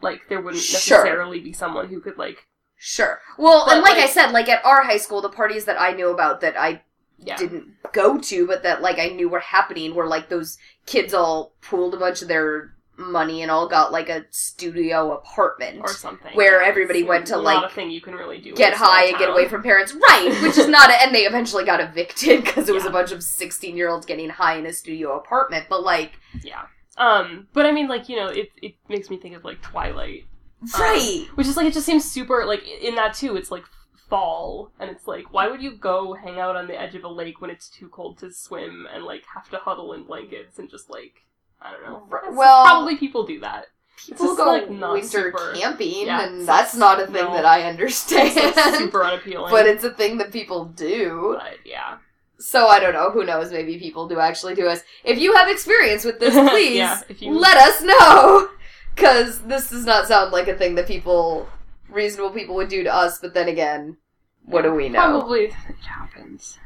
Like 0.00 0.28
there 0.28 0.40
wouldn't 0.40 0.62
Sure. 0.62 0.98
necessarily 0.98 1.40
be 1.40 1.52
someone 1.52 1.88
who 1.88 2.00
could 2.00 2.18
like 2.18 2.46
Sure. 2.80 3.20
Well, 3.36 3.64
But, 3.66 3.74
and 3.76 3.82
like, 3.82 3.98
I 3.98 4.06
said, 4.06 4.30
like 4.30 4.48
at 4.48 4.64
our 4.64 4.84
high 4.84 4.98
school, 4.98 5.20
the 5.20 5.28
parties 5.28 5.64
that 5.64 5.80
I 5.80 5.92
knew 5.92 6.10
about 6.10 6.40
that 6.42 6.56
I 6.56 6.82
yeah 7.18 7.36
didn't 7.36 7.66
go 7.92 8.18
to, 8.18 8.46
but 8.46 8.62
that 8.62 8.82
like 8.82 8.98
I 9.00 9.08
knew 9.08 9.28
were 9.28 9.40
happening, 9.40 9.94
were 9.94 10.06
like 10.06 10.28
those 10.28 10.58
kids 10.86 11.12
all 11.12 11.54
pooled 11.60 11.94
a 11.94 11.98
bunch 11.98 12.22
of 12.22 12.28
their 12.28 12.74
money 12.98 13.42
and 13.42 13.50
all 13.50 13.68
got 13.68 13.92
like 13.92 14.08
a 14.08 14.24
studio 14.30 15.12
apartment 15.12 15.78
or 15.80 15.88
something 15.88 16.34
where 16.34 16.60
Yeah, 16.60 16.68
everybody 16.68 17.04
went 17.04 17.26
to, 17.28 17.36
like, 17.36 17.70
thing 17.72 17.90
you 17.90 18.00
can 18.00 18.14
really 18.14 18.38
do. 18.40 18.52
get 18.54 18.74
high 18.74 19.04
and 19.06 19.16
get 19.18 19.28
away 19.30 19.46
from 19.48 19.62
parents, 19.62 19.94
right? 19.94 20.36
Which 20.42 20.58
is 20.58 20.66
not, 20.78 20.90
a, 20.90 21.00
and 21.02 21.14
they 21.14 21.22
eventually 21.26 21.64
got 21.64 21.80
evicted 21.80 22.44
because 22.44 22.68
it 22.68 22.74
was 22.74 22.82
Yeah. 22.84 22.90
a 22.90 22.92
bunch 22.92 23.12
of 23.12 23.22
sixteen-year-olds 23.22 24.04
getting 24.06 24.28
high 24.30 24.56
in 24.58 24.66
a 24.66 24.72
studio 24.72 25.16
apartment. 25.16 25.66
But 25.70 25.82
like, 25.82 26.12
Yeah. 26.42 26.62
Um, 26.96 27.46
but 27.52 27.64
I 27.66 27.70
mean, 27.70 27.86
like 27.86 28.08
you 28.08 28.16
know, 28.16 28.26
it 28.26 28.50
it 28.60 28.74
makes 28.88 29.08
me 29.10 29.16
think 29.18 29.36
of 29.36 29.44
like 29.44 29.62
Twilight, 29.62 30.24
Um, 30.62 30.80
right? 30.80 31.26
which 31.36 31.46
is 31.46 31.56
like 31.56 31.66
it 31.66 31.72
just 31.74 31.86
seems 31.86 32.04
super 32.04 32.44
like 32.44 32.66
in 32.66 32.96
that 32.96 33.14
too. 33.14 33.36
It's 33.36 33.52
like 33.52 33.62
fall, 34.08 34.72
and 34.80 34.90
it's 34.90 35.06
like 35.06 35.32
why 35.32 35.46
would 35.48 35.62
you 35.62 35.76
go 35.76 36.14
hang 36.14 36.40
out 36.40 36.56
on 36.56 36.66
the 36.66 36.80
edge 36.80 36.94
of 36.96 37.04
a 37.04 37.08
lake 37.08 37.40
when 37.40 37.50
it's 37.50 37.68
too 37.68 37.88
cold 37.88 38.18
to 38.18 38.32
swim 38.32 38.88
and 38.92 39.04
like 39.04 39.22
have 39.34 39.48
to 39.50 39.58
huddle 39.58 39.92
in 39.92 40.02
blankets 40.04 40.58
and 40.58 40.68
just 40.68 40.90
like 40.90 41.22
I 41.60 41.72
don't 41.72 41.82
know. 41.82 42.02
Oh, 42.04 42.08
right, 42.08 42.32
well- 42.32 42.64
probably 42.64 42.96
people 42.96 43.24
do 43.26 43.40
that. 43.40 43.66
People 44.06 44.26
just, 44.26 44.38
go 44.38 44.44
like, 44.46 44.70
not 44.70 44.92
winter 44.92 45.08
super- 45.08 45.52
camping, 45.54 46.06
Yeah, 46.06 46.22
and 46.26 46.46
that's 46.48 46.74
not 46.74 47.00
a 47.00 47.06
thing 47.06 47.24
no. 47.24 47.32
that 47.34 47.44
I 47.44 47.62
understand. 47.64 48.34
like, 48.56 48.74
super 48.76 49.04
unappealing. 49.04 49.50
but 49.50 49.66
it's 49.66 49.82
a 49.84 49.90
thing 49.90 50.18
that 50.18 50.32
people 50.32 50.66
do. 50.66 51.36
but 51.38 51.56
yeah, 51.64 51.98
So 52.38 52.68
I 52.68 52.78
don't 52.78 52.94
know. 52.94 53.10
Who 53.10 53.24
knows? 53.24 53.50
Maybe 53.50 53.76
people 53.78 54.06
do 54.06 54.20
actually 54.20 54.54
do 54.54 54.68
us. 54.68 54.82
If 55.04 55.18
you 55.18 55.34
have 55.34 55.48
experience 55.50 56.04
with 56.04 56.20
this, 56.20 56.32
please 56.50 56.76
Yeah, 56.76 57.00
you- 57.18 57.36
let 57.38 57.56
us 57.56 57.82
know. 57.82 58.48
Because 58.94 59.40
this 59.42 59.68
does 59.70 59.84
not 59.84 60.06
sound 60.06 60.32
like 60.32 60.48
a 60.48 60.54
thing 60.56 60.74
that 60.76 60.86
people, 60.86 61.48
reasonable 61.88 62.30
people, 62.30 62.54
would 62.54 62.68
do 62.68 62.82
to 62.84 62.94
us. 62.94 63.18
But 63.18 63.34
then 63.34 63.48
again, 63.48 63.96
What 64.44 64.62
do 64.62 64.72
we 64.72 64.88
know? 64.88 65.00
Probably 65.00 65.46
it 65.46 65.52
happens. 65.86 66.58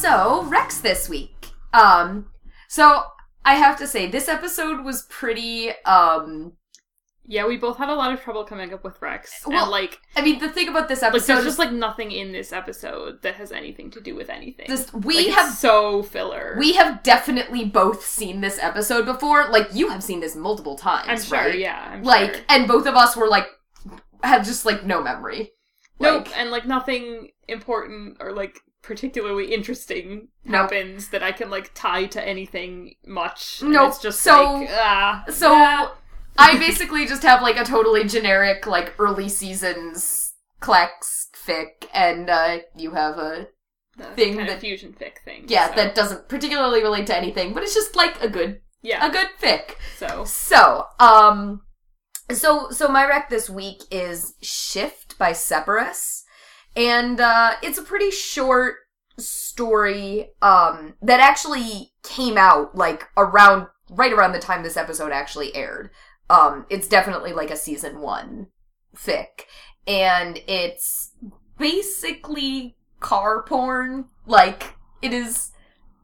So, 0.00 0.44
Rex 0.44 0.78
this 0.80 1.08
week. 1.08 1.48
Um, 1.74 2.26
so 2.68 3.02
I 3.44 3.54
have 3.54 3.76
to 3.78 3.86
say, 3.86 4.06
this 4.06 4.28
episode 4.28 4.84
was 4.84 5.02
pretty, 5.10 5.70
um, 5.84 6.52
Yeah, 7.26 7.46
we 7.48 7.56
both 7.56 7.78
had 7.78 7.88
a 7.88 7.94
lot 7.94 8.12
of 8.12 8.20
trouble 8.22 8.44
coming 8.44 8.72
up 8.72 8.84
with 8.84 9.02
Rex. 9.02 9.42
Well, 9.44 9.62
and 9.64 9.70
like, 9.72 9.98
I 10.16 10.22
mean, 10.22 10.38
the 10.38 10.48
thing 10.48 10.68
about 10.68 10.86
this 10.88 11.02
like 11.02 11.10
episode 11.10 11.26
there's 11.34 11.38
is 11.40 11.44
just 11.46 11.58
like 11.58 11.72
nothing 11.72 12.12
in 12.12 12.30
this 12.32 12.52
episode 12.52 13.22
that 13.22 13.34
has 13.34 13.50
anything 13.50 13.90
to 13.90 14.00
do 14.00 14.14
with 14.14 14.30
anything. 14.30 14.66
this, 14.68 14.92
Like, 14.94 15.04
we 15.04 15.14
it's 15.16 15.34
have 15.34 15.52
so 15.52 16.02
filler. 16.04 16.54
we 16.58 16.74
have 16.74 17.02
definitely 17.02 17.64
both 17.64 18.04
seen 18.06 18.40
this 18.40 18.58
episode 18.62 19.04
before. 19.04 19.48
Like 19.50 19.74
you 19.74 19.88
have 19.88 20.02
seen 20.04 20.20
this 20.20 20.36
multiple 20.36 20.76
times, 20.76 21.08
I'm 21.08 21.20
sure, 21.20 21.38
right? 21.38 21.58
yeah. 21.58 21.88
I'm 21.92 22.02
Like, 22.04 22.34
sure. 22.36 22.44
and 22.48 22.68
both 22.68 22.86
of 22.86 22.94
us 22.94 23.16
were 23.16 23.28
like, 23.28 23.48
have 24.22 24.46
just 24.46 24.64
like 24.64 24.86
no 24.86 25.02
memory. 25.02 25.50
Nope, 26.00 26.28
and 26.36 26.50
like 26.52 26.66
nothing 26.66 27.32
important 27.48 28.18
or 28.20 28.32
like 28.32 28.60
particularly 28.82 29.52
interesting 29.52 30.28
Nope. 30.44 30.70
happens 30.72 31.08
that 31.08 31.22
I 31.22 31.32
can 31.32 31.50
like 31.50 31.72
tie 31.74 32.06
to 32.06 32.26
anything 32.26 32.94
much. 33.06 33.60
No, 33.62 33.68
Nope, 33.68 33.88
It's 33.90 33.98
just 34.02 34.22
so- 34.22 34.54
like 34.54 34.68
ah. 34.72 35.24
So 35.30 35.52
ah. 35.54 35.96
I 36.36 36.56
basically 36.58 37.06
just 37.06 37.22
have 37.22 37.42
like 37.42 37.56
a 37.58 37.64
totally 37.64 38.04
generic 38.04 38.66
like 38.66 38.94
early 38.98 39.28
seasons 39.28 40.32
Klex 40.60 41.28
fic, 41.34 41.86
and 41.94 42.28
uh, 42.28 42.58
you 42.76 42.90
have 42.92 43.16
a 43.18 43.48
thing 44.16 44.36
that- 44.36 44.60
fusion 44.60 44.92
fic 44.92 45.18
thing. 45.24 45.44
yeah 45.48 45.68
so, 45.68 45.74
that 45.76 45.94
doesn't 45.94 46.28
particularly 46.28 46.82
relate 46.82 47.06
to 47.08 47.16
anything, 47.16 47.52
but 47.54 47.62
it's 47.62 47.74
just 47.74 47.94
like 47.96 48.20
a 48.22 48.28
good 48.28 48.60
yeah. 48.82 49.06
a 49.06 49.10
good 49.10 49.28
fic. 49.40 49.72
so 49.96 50.24
So, 50.24 50.84
um, 51.00 51.62
so 52.32 52.70
so 52.70 52.88
my 52.88 53.06
rec 53.06 53.28
this 53.30 53.48
week 53.50 53.82
is 53.90 54.34
Shift 54.42 55.18
by 55.18 55.32
Separus, 55.32 56.24
and 56.76 57.20
uh, 57.20 57.54
it's 57.62 57.78
a 57.78 57.82
pretty 57.82 58.10
short 58.10 58.76
story 59.18 60.28
um 60.42 60.94
that 61.02 61.18
actually 61.18 61.92
came 62.04 62.38
out 62.38 62.72
like 62.76 63.08
around 63.16 63.66
right 63.90 64.12
around 64.12 64.30
the 64.30 64.38
time 64.38 64.62
this 64.62 64.76
episode 64.76 65.12
actually 65.12 65.54
aired. 65.54 65.90
Um, 66.30 66.66
it's 66.68 66.88
definitely 66.88 67.32
like 67.32 67.50
a 67.50 67.56
season 67.56 68.00
one 68.00 68.48
fic, 68.94 69.46
and 69.86 70.40
it's 70.46 71.12
basically 71.58 72.76
car 73.00 73.42
porn. 73.42 74.06
Like 74.26 74.74
it 75.02 75.12
is 75.12 75.52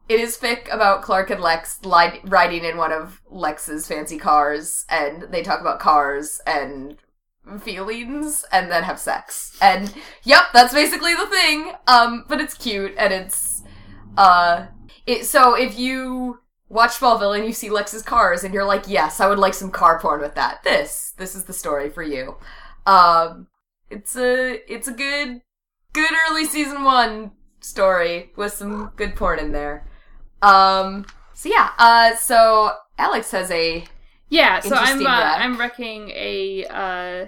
it 0.07 0.19
is 0.19 0.37
fic 0.37 0.73
about 0.73 1.01
Clark 1.01 1.29
and 1.29 1.41
Lex 1.41 1.83
li- 1.83 2.21
riding 2.25 2.63
in 2.63 2.77
one 2.77 2.91
of 2.91 3.21
Lex's 3.29 3.87
fancy 3.87 4.17
cars, 4.17 4.85
and 4.89 5.23
they 5.31 5.43
talk 5.43 5.61
about 5.61 5.79
cars 5.79 6.41
and 6.45 6.97
feelings, 7.61 8.45
and 8.51 8.71
then 8.71 8.83
have 8.83 8.99
sex. 8.99 9.57
And 9.61 9.93
yep, 10.23 10.43
that's 10.53 10.73
basically 10.73 11.13
the 11.13 11.27
thing. 11.27 11.73
Um, 11.87 12.25
but 12.27 12.41
it's 12.41 12.53
cute 12.53 12.93
and 12.97 13.13
it's 13.13 13.63
uh, 14.17 14.67
it. 15.05 15.25
So 15.25 15.55
if 15.55 15.77
you 15.77 16.39
watch 16.69 16.91
Smallville 16.91 17.37
and 17.37 17.45
you 17.45 17.53
see 17.53 17.69
Lex's 17.69 18.01
cars, 18.01 18.43
and 18.43 18.53
you're 18.53 18.65
like, 18.65 18.87
yes, 18.87 19.19
I 19.19 19.27
would 19.27 19.39
like 19.39 19.53
some 19.53 19.71
car 19.71 19.99
porn 19.99 20.21
with 20.21 20.35
that. 20.35 20.63
This, 20.63 21.13
this 21.17 21.35
is 21.35 21.45
the 21.45 21.53
story 21.53 21.89
for 21.89 22.03
you. 22.03 22.35
Um, 22.85 23.47
it's 23.89 24.15
a, 24.15 24.59
it's 24.71 24.87
a 24.87 24.93
good, 24.93 25.41
good 25.93 26.11
early 26.27 26.45
season 26.45 26.83
one 26.83 27.31
story 27.59 28.31
with 28.35 28.53
some 28.53 28.91
good 28.95 29.15
porn 29.15 29.39
in 29.39 29.51
there. 29.51 29.87
Um, 30.41 31.05
so 31.33 31.49
yeah, 31.49 31.71
uh, 31.77 32.15
so 32.15 32.71
Alex 32.97 33.31
has 33.31 33.49
a, 33.51 33.85
Yeah, 34.29 34.59
so 34.59 34.75
I'm 34.75 35.05
uh. 35.05 35.09
I'm 35.09 35.57
reccing 35.57 36.11
a 36.15 36.65
uh 36.65 37.27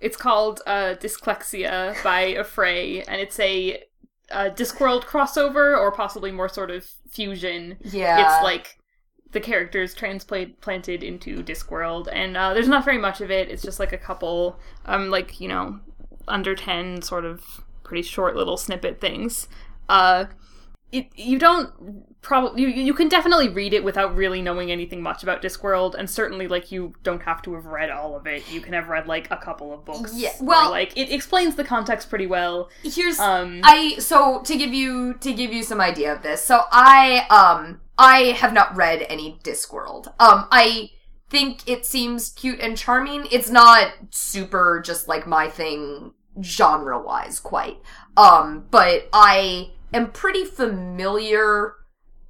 it's 0.00 0.16
called 0.16 0.60
uh 0.66 0.94
Dysklexia 1.00 2.02
by 2.02 2.34
Affray 2.34 3.04
and 3.06 3.20
it's 3.20 3.38
a 3.40 3.82
uh, 4.30 4.50
Discworld 4.50 5.04
crossover 5.04 5.78
or 5.78 5.92
possibly 5.92 6.32
more 6.32 6.48
sort 6.48 6.70
of 6.70 6.84
fusion. 7.08 7.76
yeah. 7.82 8.20
It's 8.20 8.42
like 8.42 8.78
the 9.30 9.40
characters 9.40 9.94
transplanted 9.94 11.02
into 11.04 11.42
Discworld 11.42 12.08
and 12.12 12.36
uh 12.36 12.52
there's 12.52 12.68
not 12.68 12.84
very 12.84 12.98
much 12.98 13.20
of 13.20 13.30
it. 13.30 13.48
It's 13.48 13.62
just 13.62 13.78
like 13.78 13.92
a 13.92 13.98
couple 13.98 14.58
um 14.84 15.10
like, 15.10 15.40
you 15.40 15.48
know, 15.48 15.78
under 16.28 16.54
10 16.54 17.02
sort 17.02 17.24
of 17.24 17.62
pretty 17.84 18.02
short 18.02 18.34
little 18.34 18.56
snippet 18.56 19.00
things. 19.00 19.48
Uh 19.88 20.26
it, 20.96 21.08
you 21.14 21.38
don't 21.38 22.20
probably 22.22 22.62
you, 22.62 22.68
you 22.68 22.94
can 22.94 23.08
definitely 23.08 23.48
read 23.48 23.72
it 23.72 23.84
without 23.84 24.14
really 24.16 24.42
knowing 24.42 24.70
anything 24.72 25.00
much 25.02 25.22
about 25.22 25.42
Discworld, 25.42 25.94
and 25.94 26.08
certainly 26.10 26.48
like 26.48 26.72
you 26.72 26.94
don't 27.02 27.22
have 27.22 27.42
to 27.42 27.54
have 27.54 27.66
read 27.66 27.90
all 27.90 28.16
of 28.16 28.26
it. 28.26 28.50
You 28.50 28.60
can 28.60 28.72
have 28.72 28.88
read 28.88 29.06
like 29.06 29.30
a 29.30 29.36
couple 29.36 29.72
of 29.72 29.84
books. 29.84 30.12
Yeah, 30.14 30.30
or, 30.40 30.46
well- 30.46 30.70
like 30.70 30.96
it 30.96 31.10
explains 31.12 31.54
the 31.54 31.64
context 31.64 32.08
pretty 32.08 32.26
well. 32.26 32.70
Here's, 32.82 33.18
Um, 33.20 33.60
I 33.62 33.96
so 33.98 34.40
to 34.42 34.56
give 34.56 34.72
you 34.74 35.14
to 35.14 35.32
give 35.32 35.52
you 35.52 35.62
some 35.62 35.80
idea 35.80 36.12
of 36.12 36.22
this. 36.22 36.42
So 36.42 36.62
I 36.72 37.26
um 37.30 37.80
I 37.98 38.32
have 38.40 38.52
not 38.52 38.74
read 38.76 39.06
any 39.08 39.38
Discworld. 39.44 40.08
Um 40.18 40.46
I 40.50 40.90
think 41.28 41.68
it 41.68 41.84
seems 41.86 42.30
cute 42.30 42.60
and 42.60 42.76
charming. 42.76 43.26
It's 43.32 43.50
not 43.50 43.92
super 44.10 44.80
just 44.84 45.08
like 45.08 45.26
my 45.26 45.48
thing 45.48 46.12
genre 46.42 47.00
wise 47.00 47.40
quite. 47.40 47.78
Um 48.16 48.66
but 48.70 49.08
I 49.12 49.70
am 49.92 50.10
pretty 50.10 50.44
familiar 50.44 51.74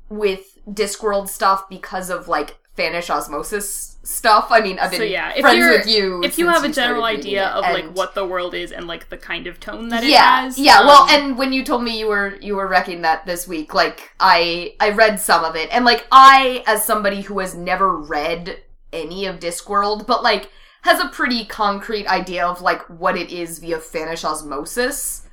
with 0.09 0.59
Discworld 0.69 1.29
stuff 1.29 1.69
because 1.69 2.11
of 2.11 2.29
like 2.29 2.59
fannish 2.75 3.11
osmosis 3.11 3.97
stuff. 4.03 4.49
I 4.51 4.61
mean, 4.61 4.79
I've 4.79 4.91
been 4.91 5.01
So, 5.01 5.05
yeah, 5.05 5.33
if 5.35 5.41
friends 5.41 5.79
with 5.79 5.89
you. 5.89 6.23
if 6.23 6.39
you 6.39 6.49
have 6.49 6.65
a 6.65 6.69
general 6.69 7.05
idea 7.05 7.47
of 7.49 7.65
like 7.65 7.97
what 7.97 8.15
the 8.15 8.25
world 8.25 8.55
is 8.55 8.71
and 8.71 8.87
like 8.87 9.09
the 9.09 9.17
kind 9.17 9.47
of 9.47 9.59
tone 9.59 9.89
that 9.89 10.05
yeah, 10.05 10.41
it 10.41 10.45
has, 10.45 10.59
yeah. 10.59 10.81
well, 10.81 11.03
um, 11.03 11.09
and 11.11 11.39
when 11.39 11.53
you 11.53 11.65
told 11.65 11.83
me 11.83 11.99
you 11.99 12.07
were 12.07 12.37
you 12.41 12.55
were 12.55 12.69
reccing 12.69 13.03
that 13.03 13.27
this 13.27 13.49
week, 13.49 13.75
like 13.75 14.13
I 14.21 14.75
I 14.79 14.91
read 14.91 15.19
some 15.19 15.45
of 15.45 15.57
it, 15.57 15.69
and 15.73 15.85
like 15.85 16.07
I, 16.13 16.63
as 16.67 16.85
somebody 16.85 17.23
who 17.23 17.39
has 17.41 17.55
never 17.55 17.97
read 17.97 18.59
any 18.93 19.27
of 19.27 19.41
Discworld, 19.41 20.07
but 20.07 20.23
like 20.23 20.51
has 20.83 21.01
a 21.01 21.09
pretty 21.09 21.45
concrete 21.45 22.07
idea 22.07 22.47
of 22.47 22.63
like 22.63 22.83
what 22.89 23.17
it 23.17 23.33
is 23.33 23.59
via 23.59 23.79
fannish 23.79 24.25
osmosis. 24.25 25.26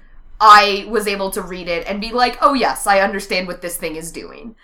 I 0.45 0.86
was 0.89 1.08
able 1.08 1.32
to 1.32 1.41
read 1.41 1.69
it 1.69 1.88
and 1.88 2.01
be 2.01 2.12
like, 2.12 2.38
oh 2.41 2.53
yes, 2.53 2.86
I 2.86 2.99
understand 2.99 3.47
what 3.47 3.62
this 3.62 3.77
thing 3.77 3.95
is 3.95 4.12
doing. 4.12 4.56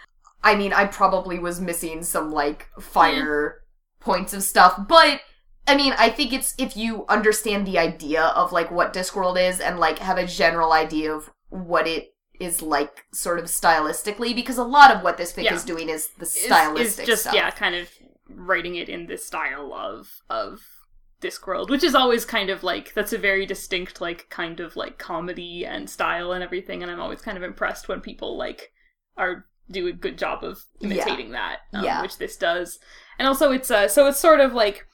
I 0.43 0.55
mean, 0.55 0.73
I 0.73 0.85
probably 0.87 1.39
was 1.39 1.61
missing 1.61 2.03
some 2.03 2.31
like 2.31 2.67
finer 2.81 3.61
points 4.01 4.33
of 4.33 4.43
stuff, 4.43 4.77
but 4.89 5.21
I 5.67 5.75
mean, 5.75 5.93
I 5.97 6.09
think 6.09 6.33
it's 6.33 6.53
if 6.57 6.75
you 6.75 7.05
understand 7.07 7.65
the 7.65 7.79
idea 7.79 8.23
of 8.23 8.51
like 8.51 8.71
what 8.71 8.91
Discworld 8.93 9.39
is 9.41 9.61
and 9.61 9.79
like 9.79 9.99
have 9.99 10.17
a 10.17 10.25
general 10.27 10.73
idea 10.73 11.13
of 11.13 11.29
what 11.49 11.87
it 11.87 12.13
is 12.41 12.61
like 12.61 13.05
sort 13.13 13.39
of 13.39 13.45
stylistically, 13.45 14.35
because 14.35 14.57
a 14.57 14.63
lot 14.63 14.91
of 14.91 15.01
what 15.01 15.15
this 15.17 15.31
fic 15.31 15.43
Yeah. 15.43 15.53
is 15.55 15.63
doing 15.63 15.87
is 15.89 16.09
the 16.17 16.25
is, 16.25 16.33
stylistic 16.33 17.03
is 17.03 17.07
just 17.07 17.21
stuff. 17.23 17.35
yeah, 17.35 17.51
kind 17.51 17.75
of 17.75 17.89
writing 18.29 18.75
it 18.75 18.89
in 18.89 19.07
the 19.07 19.17
style 19.17 19.73
of 19.73 20.09
of 20.29 20.59
Discworld, 21.21 21.69
which 21.69 21.83
is 21.83 21.95
always 21.95 22.25
kind 22.25 22.49
of 22.49 22.63
like 22.63 22.93
that's 22.93 23.13
a 23.13 23.17
very 23.17 23.45
distinct 23.45 23.99
like 23.99 24.29
kind 24.29 24.59
of 24.59 24.75
like 24.75 24.97
comedy 24.97 25.65
and 25.65 25.89
style 25.89 26.31
and 26.31 26.43
everything, 26.43 26.81
and 26.81 26.91
I'm 26.91 26.99
always 27.01 27.21
kind 27.21 27.37
of 27.37 27.43
impressed 27.43 27.87
when 27.87 28.01
people 28.01 28.37
like 28.37 28.71
are 29.17 29.45
do 29.71 29.87
a 29.87 29.91
good 29.93 30.17
job 30.17 30.43
of 30.43 30.65
imitating 30.81 31.31
that, 31.31 31.59
um, 31.73 31.83
Yeah. 31.83 32.01
which 32.01 32.17
this 32.17 32.35
does. 32.37 32.79
And 33.19 33.27
also, 33.27 33.51
it's 33.51 33.69
uh, 33.69 33.87
so 33.87 34.07
it's 34.07 34.19
sort 34.19 34.39
of 34.39 34.53
like 34.53 34.85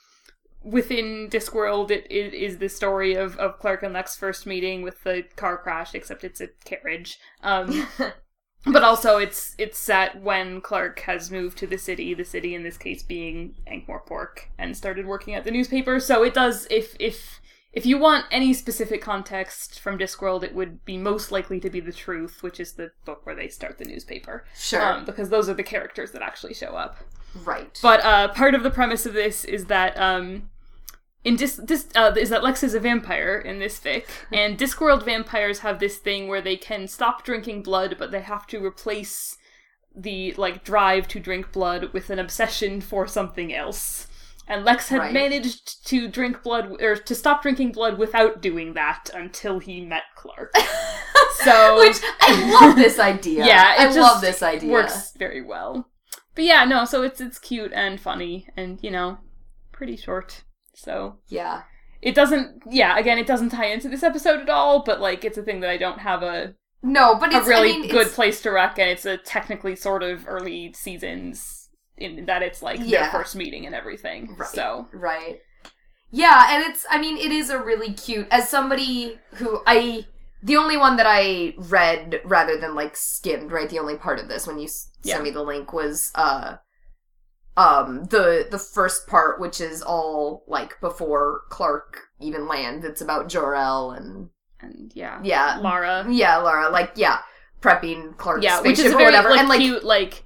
within 0.63 1.29
Discworld, 1.29 1.91
it 1.91 2.11
is, 2.11 2.33
is 2.33 2.57
the 2.57 2.67
story 2.69 3.13
of, 3.13 3.37
of 3.37 3.59
Clark 3.59 3.83
and 3.83 3.93
Lex 3.93 4.17
first 4.17 4.45
meeting 4.47 4.81
with 4.81 5.03
the 5.03 5.23
car 5.35 5.57
crash, 5.57 5.93
except 5.93 6.23
it's 6.23 6.41
a 6.41 6.47
carriage. 6.65 7.19
Um, 7.43 7.87
but 8.65 8.83
also 8.83 9.17
it's 9.17 9.55
it's 9.57 9.77
set 9.77 10.21
when 10.21 10.61
Clark 10.61 10.99
has 11.01 11.31
moved 11.31 11.57
to 11.59 11.67
the 11.67 11.77
city, 11.77 12.13
the 12.13 12.25
city 12.25 12.55
in 12.55 12.63
this 12.63 12.77
case 12.77 13.03
being 13.03 13.55
Ankh-Morpork, 13.67 14.45
and 14.57 14.75
started 14.75 15.05
working 15.05 15.35
at 15.35 15.43
the 15.43 15.51
newspaper. 15.51 15.99
So 15.99 16.23
it 16.23 16.33
does 16.33 16.67
if 16.69 16.95
if 16.99 17.41
if 17.73 17.85
you 17.85 17.97
want 17.97 18.25
any 18.31 18.53
specific 18.53 19.01
context 19.01 19.81
from 19.81 19.99
Discworld, 19.99 20.43
it 20.43 20.55
would 20.55 20.85
be 20.85 20.97
most 20.97 21.29
likely 21.31 21.59
to 21.59 21.69
be 21.69 21.81
the 21.81 21.91
Truth, 21.91 22.41
which 22.41 22.59
is 22.59 22.73
the 22.73 22.91
book 23.03 23.25
where 23.25 23.35
they 23.35 23.49
start 23.49 23.77
the 23.77 23.85
newspaper, 23.85 24.45
sure, 24.55 24.81
um, 24.81 25.05
because 25.05 25.29
those 25.29 25.49
are 25.49 25.53
the 25.53 25.63
characters 25.63 26.11
that 26.13 26.21
actually 26.21 26.53
show 26.53 26.75
up. 26.75 26.97
right. 27.43 27.77
But 27.81 27.99
uh, 28.05 28.29
part 28.29 28.55
of 28.55 28.63
the 28.63 28.71
premise 28.71 29.05
of 29.05 29.13
this 29.13 29.43
is 29.43 29.65
that 29.65 29.99
um, 29.99 30.49
in 31.25 31.35
dis, 31.35 31.57
dis 31.57 31.87
uh, 31.95 32.13
is 32.17 32.29
that 32.29 32.43
Lex 32.43 32.63
is 32.63 32.75
a 32.75 32.79
vampire 32.79 33.37
in 33.37 33.59
this 33.59 33.79
fic, 33.79 34.05
and 34.31 34.57
Discworld 34.57 35.03
vampires 35.03 35.59
have 35.59 35.79
this 35.79 35.97
thing 35.97 36.27
where 36.29 36.41
they 36.41 36.55
can 36.55 36.87
stop 36.87 37.25
drinking 37.25 37.63
blood, 37.63 37.95
but 37.99 38.11
they 38.11 38.21
have 38.21 38.47
to 38.47 38.63
replace 38.63 39.37
the 39.93 40.33
like 40.37 40.63
drive 40.63 41.07
to 41.09 41.19
drink 41.19 41.51
blood 41.51 41.91
with 41.93 42.09
an 42.09 42.19
obsession 42.19 42.79
for 42.79 43.07
something 43.07 43.53
else. 43.53 44.07
And 44.47 44.63
Lex 44.63 44.89
had 44.89 44.99
Right. 44.99 45.13
managed 45.13 45.87
to 45.87 46.07
drink 46.07 46.43
blood 46.43 46.79
or 46.79 46.95
to 46.95 47.15
stop 47.15 47.41
drinking 47.41 47.71
blood 47.71 47.97
without 47.97 48.41
doing 48.41 48.73
that 48.75 49.09
until 49.11 49.57
he 49.57 49.81
met 49.81 50.03
Clark. 50.15 50.53
so 51.43 51.79
Which 51.79 51.97
I 52.21 52.51
love 52.51 52.75
this 52.75 52.99
idea. 52.99 53.45
yeah, 53.47 53.83
it 53.83 53.97
I 53.97 53.99
love 53.99 54.21
this 54.21 54.43
idea. 54.43 54.71
Works 54.71 55.13
very 55.17 55.41
well. 55.41 55.89
But 56.35 56.43
yeah, 56.43 56.65
no, 56.65 56.85
so 56.85 57.01
it's 57.01 57.19
it's 57.19 57.39
cute 57.39 57.71
and 57.73 57.99
funny 57.99 58.47
and 58.55 58.77
you 58.83 58.91
know, 58.91 59.17
pretty 59.71 59.97
short. 59.97 60.43
So 60.75 61.17
Yeah, 61.27 61.63
it 62.01 62.15
doesn't. 62.15 62.63
Yeah, 62.69 62.97
again, 62.97 63.17
it 63.17 63.27
doesn't 63.27 63.49
tie 63.49 63.67
into 63.67 63.89
this 63.89 64.03
episode 64.03 64.41
at 64.41 64.49
all. 64.49 64.83
But 64.83 65.01
like, 65.01 65.25
it's 65.25 65.37
a 65.37 65.43
thing 65.43 65.59
that 65.61 65.69
I 65.69 65.77
don't 65.77 65.99
have 65.99 66.23
a 66.23 66.55
No, 66.83 67.15
but 67.15 67.33
it's 67.33 67.47
a 67.47 67.49
really 67.49 67.73
I 67.73 67.77
mean, 67.79 67.89
good 67.89 68.07
place 68.09 68.41
to 68.41 68.51
rec, 68.51 68.77
and 68.79 68.89
it's 68.89 69.05
a 69.05 69.17
technically 69.17 69.75
sort 69.75 70.03
of 70.03 70.27
early 70.27 70.73
seasons 70.73 71.69
in 71.97 72.25
that 72.25 72.43
it's 72.43 72.61
like 72.61 72.79
Yeah. 72.83 73.03
their 73.03 73.11
first 73.11 73.35
meeting 73.35 73.65
and 73.65 73.73
everything. 73.73 74.35
Right. 74.37 74.49
So 74.49 74.87
Right. 74.93 75.39
Yeah, 76.11 76.47
and 76.55 76.63
it's 76.69 76.85
I 76.89 76.99
mean 76.99 77.17
it 77.17 77.31
is 77.31 77.49
a 77.49 77.59
really 77.61 77.93
cute 77.93 78.27
as 78.31 78.47
somebody 78.49 79.17
who 79.35 79.61
I 79.65 80.05
the 80.43 80.57
only 80.57 80.77
one 80.77 80.97
that 80.97 81.07
I 81.09 81.55
read 81.57 82.21
rather 82.23 82.55
than 82.57 82.75
like 82.75 82.95
skimmed, 82.95 83.51
right? 83.51 83.69
The 83.69 83.79
only 83.79 83.95
part 83.95 84.19
of 84.19 84.27
this 84.27 84.45
when 84.45 84.59
you 84.59 84.67
Yeah. 85.03 85.13
sent 85.15 85.23
me 85.23 85.31
the 85.31 85.41
link 85.43 85.73
was 85.73 86.11
uh 86.15 86.57
um 87.57 88.05
the 88.05 88.47
the 88.51 88.59
first 88.59 89.07
part 89.07 89.39
which 89.39 89.61
is 89.61 89.81
all 89.81 90.43
like 90.47 90.79
before 90.81 91.41
Clark 91.49 92.01
even 92.19 92.47
lands. 92.47 92.85
It's 92.85 93.01
about 93.01 93.29
Jor-El 93.29 93.91
and 93.91 94.29
and 94.61 94.91
yeah, 94.95 95.19
yeah. 95.23 95.59
Lara. 95.61 96.05
Yeah, 96.09 96.37
Laura, 96.37 96.69
like 96.69 96.91
yeah, 96.95 97.19
prepping 97.61 98.17
Clark's 98.17 98.43
Yeah, 98.43 98.61
which 98.61 98.79
is 98.79 98.93
very 98.93 99.05
whatever. 99.05 99.29
like, 99.29 99.39
and 99.39 99.49
like 99.49 99.59
cute, 99.59 99.83
like 99.83 100.23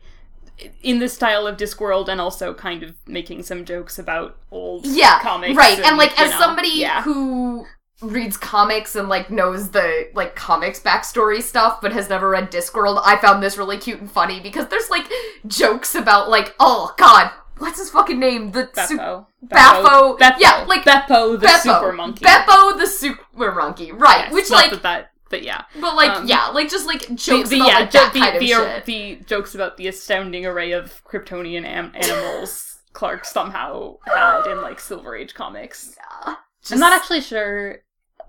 in 0.82 1.00
the 1.00 1.10
style 1.10 1.48
of 1.48 1.58
Discworld, 1.58 2.08
and 2.08 2.20
also 2.20 2.54
kind 2.54 2.84
of 2.84 2.96
making 3.08 3.44
some 3.44 3.66
jokes 3.66 3.98
about 3.98 4.38
old 4.52 4.86
yeah 4.86 5.20
comics, 5.22 5.56
right 5.56 5.80
and, 5.80 5.98
like 5.98 6.20
as 6.20 6.32
know, 6.32 6.38
somebody 6.40 6.70
yeah. 6.76 7.02
who 7.04 7.66
reads 8.02 8.38
comics 8.38 8.96
and 8.96 9.10
like 9.10 9.30
knows 9.30 9.72
the 9.72 10.10
like 10.14 10.36
comics 10.36 10.80
backstory 10.80 11.42
stuff 11.42 11.82
but 11.82 11.92
has 11.92 12.08
never 12.10 12.30
read 12.30 12.50
discworld 12.52 13.02
i 13.04 13.18
found 13.18 13.44
this 13.44 13.58
really 13.58 13.78
cute 13.78 14.00
and 14.00 14.10
funny 14.10 14.40
because 14.40 14.68
there's 14.70 14.90
like 14.90 15.06
jokes 15.48 15.96
about 15.96 16.30
like 16.30 16.56
oh 16.62 16.94
god 16.98 17.30
what's 17.58 17.78
his 17.78 17.90
fucking 17.90 18.18
name 18.20 18.52
the 18.52 18.70
su- 18.88 18.98
Beppo. 18.98 19.26
Beppo. 19.46 20.18
Beppo. 20.18 20.36
Yeah, 20.40 20.64
like, 20.68 20.84
Beppo 20.84 21.38
the 21.40 21.48
Beppo. 21.48 21.60
super 21.62 21.92
monkey. 21.94 22.24
beppo 22.26 22.78
the 22.78 22.88
super 22.88 23.52
monkey 23.54 23.92
right 23.92 24.26
Yes, 24.26 24.34
which 24.34 24.50
not 24.50 24.62
like 24.64 24.72
that, 24.72 24.84
that 24.84 25.12
but 25.30 25.44
yeah. 25.44 25.64
but 25.82 25.96
like 25.96 26.12
um, 26.12 26.28
yeah 26.28 26.48
like 26.48 26.70
just 26.70 26.88
like 26.88 27.02
jokes 27.16 27.50
the- 27.50 27.58
about 27.58 27.68
yeah, 27.68 27.80
like 27.80 27.92
that 27.92 28.14
the, 28.14 28.20
kind 28.20 28.36
of 28.36 28.40
the, 28.40 28.48
shit 28.48 28.86
the 28.86 29.16
jokes 29.26 29.56
about 29.56 29.76
the 29.78 29.88
astounding 29.88 30.46
array 30.46 30.72
of 30.72 31.04
Kryptonian 31.04 31.66
am- 31.66 31.92
animals 31.96 32.78
Clark 32.94 33.26
somehow 33.26 33.98
had 34.06 34.48
in 34.52 34.62
like 34.62 34.80
Silver 34.80 35.16
Age 35.16 35.34
comics. 35.36 35.96
Yeah. 36.26 36.36
I'm 36.72 36.80
not 36.80 36.92
actually 36.92 37.22
sure 37.22 37.80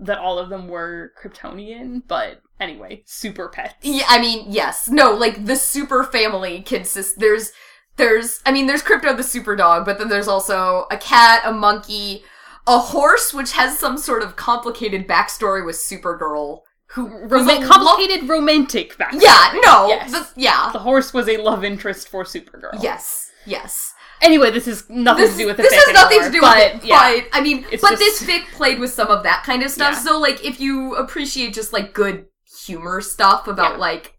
that 0.00 0.18
all 0.18 0.38
of 0.38 0.48
them 0.48 0.68
were 0.68 1.12
Kryptonian, 1.22 2.02
but 2.08 2.40
anyway, 2.58 3.02
super 3.06 3.48
pets. 3.48 3.74
Yeah, 3.82 4.04
I 4.08 4.20
mean, 4.20 4.46
yes. 4.48 4.88
No, 4.88 5.12
like 5.12 5.44
the 5.46 5.56
super 5.56 6.04
family 6.04 6.62
consists 6.62 7.14
there's 7.16 7.52
there's 7.96 8.40
I 8.46 8.52
mean 8.52 8.66
there's 8.66 8.82
Krypto 8.82 9.16
the 9.16 9.22
super 9.22 9.56
dog, 9.56 9.84
but 9.84 9.98
then 9.98 10.08
there's 10.08 10.28
also 10.28 10.86
a 10.90 10.96
cat, 10.96 11.42
a 11.44 11.52
monkey, 11.52 12.22
a 12.66 12.78
horse 12.78 13.34
which 13.34 13.52
has 13.52 13.78
some 13.78 13.98
sort 13.98 14.22
of 14.22 14.36
complicated 14.36 15.06
backstory 15.06 15.64
with 15.64 15.76
Supergirl 15.76 16.60
who 16.94 17.06
Roma- 17.28 17.52
a 17.52 17.60
lo- 17.60 17.68
complicated 17.68 18.28
romantic 18.28 18.96
backstory. 18.96 19.22
Yeah, 19.22 19.60
no. 19.64 19.88
Yes. 19.88 20.10
the- 20.10 20.28
yeah. 20.40 20.70
The 20.72 20.80
horse 20.80 21.12
was 21.14 21.28
a 21.28 21.36
love 21.36 21.62
interest 21.64 22.08
for 22.08 22.24
Supergirl. 22.24 22.82
Yes. 22.82 23.30
Yes. 23.46 23.94
Anyway, 24.22 24.50
this 24.50 24.68
is 24.68 24.88
nothing 24.90 25.24
This, 25.24 25.32
to 25.32 25.38
do 25.38 25.46
with 25.46 25.56
the 25.56 25.62
this 25.62 25.72
fic 25.72 25.76
has 25.86 25.94
nothing 25.94 26.18
to 26.18 26.24
anymore, 26.26 26.32
do 26.32 26.40
but, 26.40 26.74
with 26.74 26.84
it, 26.84 26.88
yeah. 26.88 27.20
but 27.20 27.38
I 27.38 27.40
mean, 27.40 27.62
but 27.62 27.80
just- 27.80 27.98
this 27.98 28.22
fic 28.22 28.44
played 28.52 28.78
with 28.78 28.92
some 28.92 29.08
of 29.08 29.22
that 29.22 29.42
kind 29.44 29.62
of 29.62 29.70
stuff. 29.70 29.94
Yeah. 29.94 30.00
So, 30.00 30.18
like, 30.20 30.44
if 30.44 30.60
you 30.60 30.94
appreciate 30.94 31.54
just 31.54 31.72
like 31.72 31.94
good 31.94 32.26
humor 32.66 33.00
stuff 33.00 33.48
about 33.48 33.72
Yeah. 33.72 33.78
like 33.78 34.14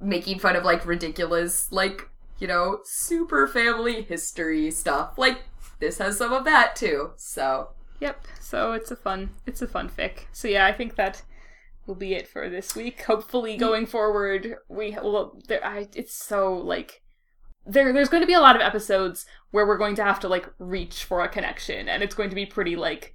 making 0.00 0.38
fun 0.38 0.56
of 0.56 0.64
like 0.64 0.86
ridiculous, 0.86 1.70
like 1.72 2.08
you 2.38 2.46
know, 2.46 2.80
super 2.84 3.46
family 3.46 4.02
history 4.02 4.70
stuff, 4.70 5.16
like 5.16 5.42
this 5.80 5.98
has 5.98 6.18
some 6.18 6.32
of 6.32 6.44
that 6.44 6.76
too. 6.76 7.12
So, 7.16 7.70
Yep. 8.00 8.26
So 8.40 8.72
it's 8.72 8.90
a 8.90 8.96
fun 8.96 9.30
it's 9.46 9.62
a 9.62 9.66
fun 9.66 9.88
fic. 9.88 10.26
So 10.32 10.48
yeah, 10.48 10.66
I 10.66 10.72
think 10.72 10.96
that 10.96 11.22
will 11.86 11.94
be 11.94 12.14
it 12.14 12.28
for 12.28 12.48
this 12.48 12.74
week. 12.74 13.02
Hopefully 13.02 13.56
mm. 13.56 13.60
going 13.60 13.86
forward 13.86 14.56
we 14.68 14.92
well 15.02 15.40
there 15.48 15.64
I 15.64 15.88
it's 15.94 16.14
so 16.14 16.54
like 16.54 17.02
there 17.66 17.92
there's 17.92 18.08
going 18.08 18.22
to 18.22 18.26
be 18.26 18.34
a 18.34 18.40
lot 18.40 18.56
of 18.56 18.62
episodes 18.62 19.26
where 19.50 19.66
we're 19.66 19.78
going 19.78 19.94
to 19.96 20.04
have 20.04 20.20
to 20.20 20.28
like 20.28 20.48
reach 20.58 21.04
for 21.04 21.22
a 21.22 21.28
connection 21.28 21.88
and 21.88 22.02
it's 22.02 22.14
going 22.14 22.28
to 22.30 22.36
be 22.36 22.44
pretty 22.46 22.76
like 22.76 23.14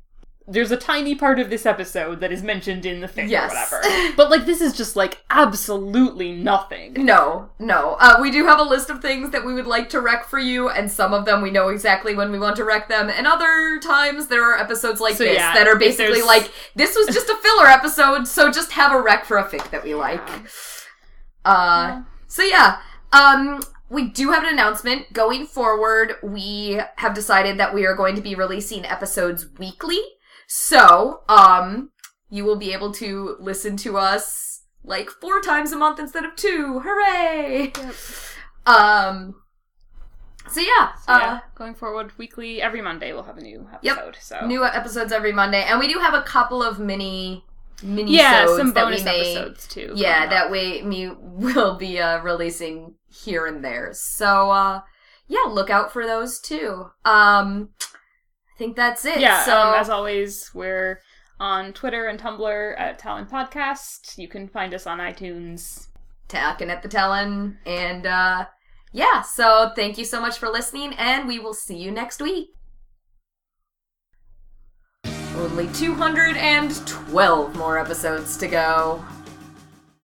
there's 0.52 0.72
a 0.72 0.78
tiny 0.78 1.14
part 1.14 1.40
of 1.40 1.52
this 1.52 1.68
episode 1.68 2.22
that 2.22 2.32
is 2.32 2.42
mentioned 2.42 2.84
in 2.84 3.02
the 3.02 3.08
thing 3.08 3.30
Yes. 3.30 3.72
or 3.72 3.78
whatever. 3.82 4.14
But 4.18 4.32
like 4.32 4.48
this 4.48 4.62
is 4.62 4.76
just 4.76 4.96
like 4.96 5.20
absolutely 5.30 6.32
nothing. 6.32 6.94
no, 7.06 7.50
no, 7.60 7.96
uh, 8.00 8.18
we 8.20 8.32
do 8.32 8.48
have 8.48 8.58
a 8.60 8.64
list 8.64 8.90
of 8.90 9.00
things 9.00 9.30
that 9.30 9.46
we 9.46 9.54
would 9.54 9.68
like 9.68 9.90
to 9.90 10.02
rec 10.02 10.26
for 10.26 10.40
you, 10.40 10.68
and 10.68 10.90
some 10.90 11.14
of 11.14 11.26
them 11.26 11.44
we 11.44 11.52
know 11.52 11.68
exactly 11.70 12.16
when 12.16 12.32
we 12.32 12.40
want 12.40 12.56
to 12.56 12.64
rec 12.64 12.90
them, 12.90 13.12
and 13.12 13.28
other 13.28 13.78
times 13.80 14.26
there 14.26 14.44
are 14.44 14.58
episodes 14.58 15.00
like 15.00 15.14
So, 15.18 15.24
this 15.24 15.36
yeah, 15.36 15.54
that 15.54 15.68
are 15.68 15.76
basically 15.76 16.24
like 16.24 16.52
this 16.74 16.96
was 16.96 17.06
just 17.14 17.30
a 17.30 17.36
filler 17.36 17.68
episode, 17.68 18.28
so 18.28 18.50
just 18.50 18.72
have 18.72 18.92
a 18.92 19.00
rec 19.00 19.26
for 19.26 19.38
a 19.38 19.44
fic 19.48 19.70
that 19.70 19.84
we 19.84 19.94
like. 19.94 20.28
Uh, 21.46 22.02
so 22.28 22.42
yeah, 22.42 22.80
um, 23.14 23.62
we 23.90 24.08
do 24.10 24.32
have 24.32 24.44
an 24.44 24.50
announcement 24.54 25.12
going 25.14 25.46
forward. 25.46 26.14
We 26.24 26.80
have 26.98 27.14
decided 27.14 27.58
that 27.60 27.74
we 27.74 27.86
are 27.86 27.96
going 27.96 28.16
to 28.16 28.22
be 28.22 28.36
releasing 28.36 28.86
episodes 28.86 29.48
weekly. 29.58 30.00
So, 30.48 31.22
um, 31.30 31.92
you 32.30 32.46
will 32.46 32.56
be 32.58 32.74
able 32.74 32.92
to 32.94 33.36
listen 33.40 33.78
to 33.78 33.98
us 33.98 34.62
like 34.84 35.10
four 35.10 35.42
times 35.42 35.72
a 35.72 35.76
month 35.78 36.00
instead 36.00 36.26
of 36.26 36.36
two. 36.36 36.82
Hooray! 36.84 37.74
Um, 38.66 39.36
so 40.50 40.62
yeah, 40.62 40.94
So, 41.06 41.18
yeah, 41.18 41.34
uh, 41.34 41.40
going 41.56 41.76
forward 41.76 42.12
weekly 42.18 42.62
every 42.62 42.82
Monday 42.82 43.14
we'll 43.14 43.24
have 43.24 43.38
a 43.38 43.42
new 43.42 43.68
Yep. 43.82 43.98
episode. 43.98 44.18
So 44.22 44.46
new 44.46 44.66
episodes 44.66 45.12
every 45.12 45.32
Monday, 45.32 45.64
and 45.64 45.80
we 45.80 45.92
do 45.92 46.00
have 46.00 46.14
a 46.14 46.22
couple 46.24 46.64
of 46.64 46.80
mini 46.80 47.44
mini 47.84 48.16
yeah, 48.18 48.46
some 48.58 48.74
bonus 48.74 49.04
may, 49.04 49.36
episodes 49.36 49.68
too. 49.68 49.94
Yeah, 49.96 50.24
up. 50.26 50.30
that 50.32 50.52
way 50.52 50.82
me 50.82 51.12
will 51.20 51.76
be 51.78 52.00
uh, 52.00 52.22
releasing 52.22 52.96
here 53.24 53.46
and 53.46 53.64
there. 53.64 53.90
So 53.94 54.52
uh 54.52 54.82
yeah, 55.28 55.46
look 55.48 55.70
out 55.70 55.92
for 55.94 56.06
those 56.06 56.40
too. 56.40 56.86
Um 57.06 57.70
I 57.82 58.58
think 58.58 58.76
that's 58.76 59.06
it. 59.06 59.20
Yeah, 59.20 59.44
so 59.46 59.58
um, 59.58 59.76
as 59.76 59.90
always, 59.90 60.52
we're 60.54 61.00
on 61.40 61.72
Twitter 61.72 62.08
and 62.08 62.20
Tumblr 62.20 62.76
at 62.80 63.00
Talon 63.00 63.26
Podcast. 63.26 64.18
You 64.18 64.28
can 64.28 64.50
find 64.50 64.74
us 64.74 64.86
on 64.86 65.00
iTunes. 65.00 65.88
talking 66.28 66.70
at 66.70 66.84
the 66.84 66.90
Talon 66.90 67.58
and 67.66 68.06
uh 68.06 68.46
yeah, 68.92 69.22
so 69.22 69.72
thank 69.76 69.98
you 69.98 70.06
so 70.06 70.20
much 70.20 70.38
for 70.38 70.50
listening 70.50 70.94
and 70.96 71.28
we 71.28 71.40
will 71.40 71.54
see 71.54 71.78
you 71.78 71.92
next 71.92 72.22
week. 72.22 72.50
Only 75.36 75.68
212 75.70 77.56
more 77.56 77.78
episodes 77.80 78.36
to 78.38 78.48
go. 78.48 79.04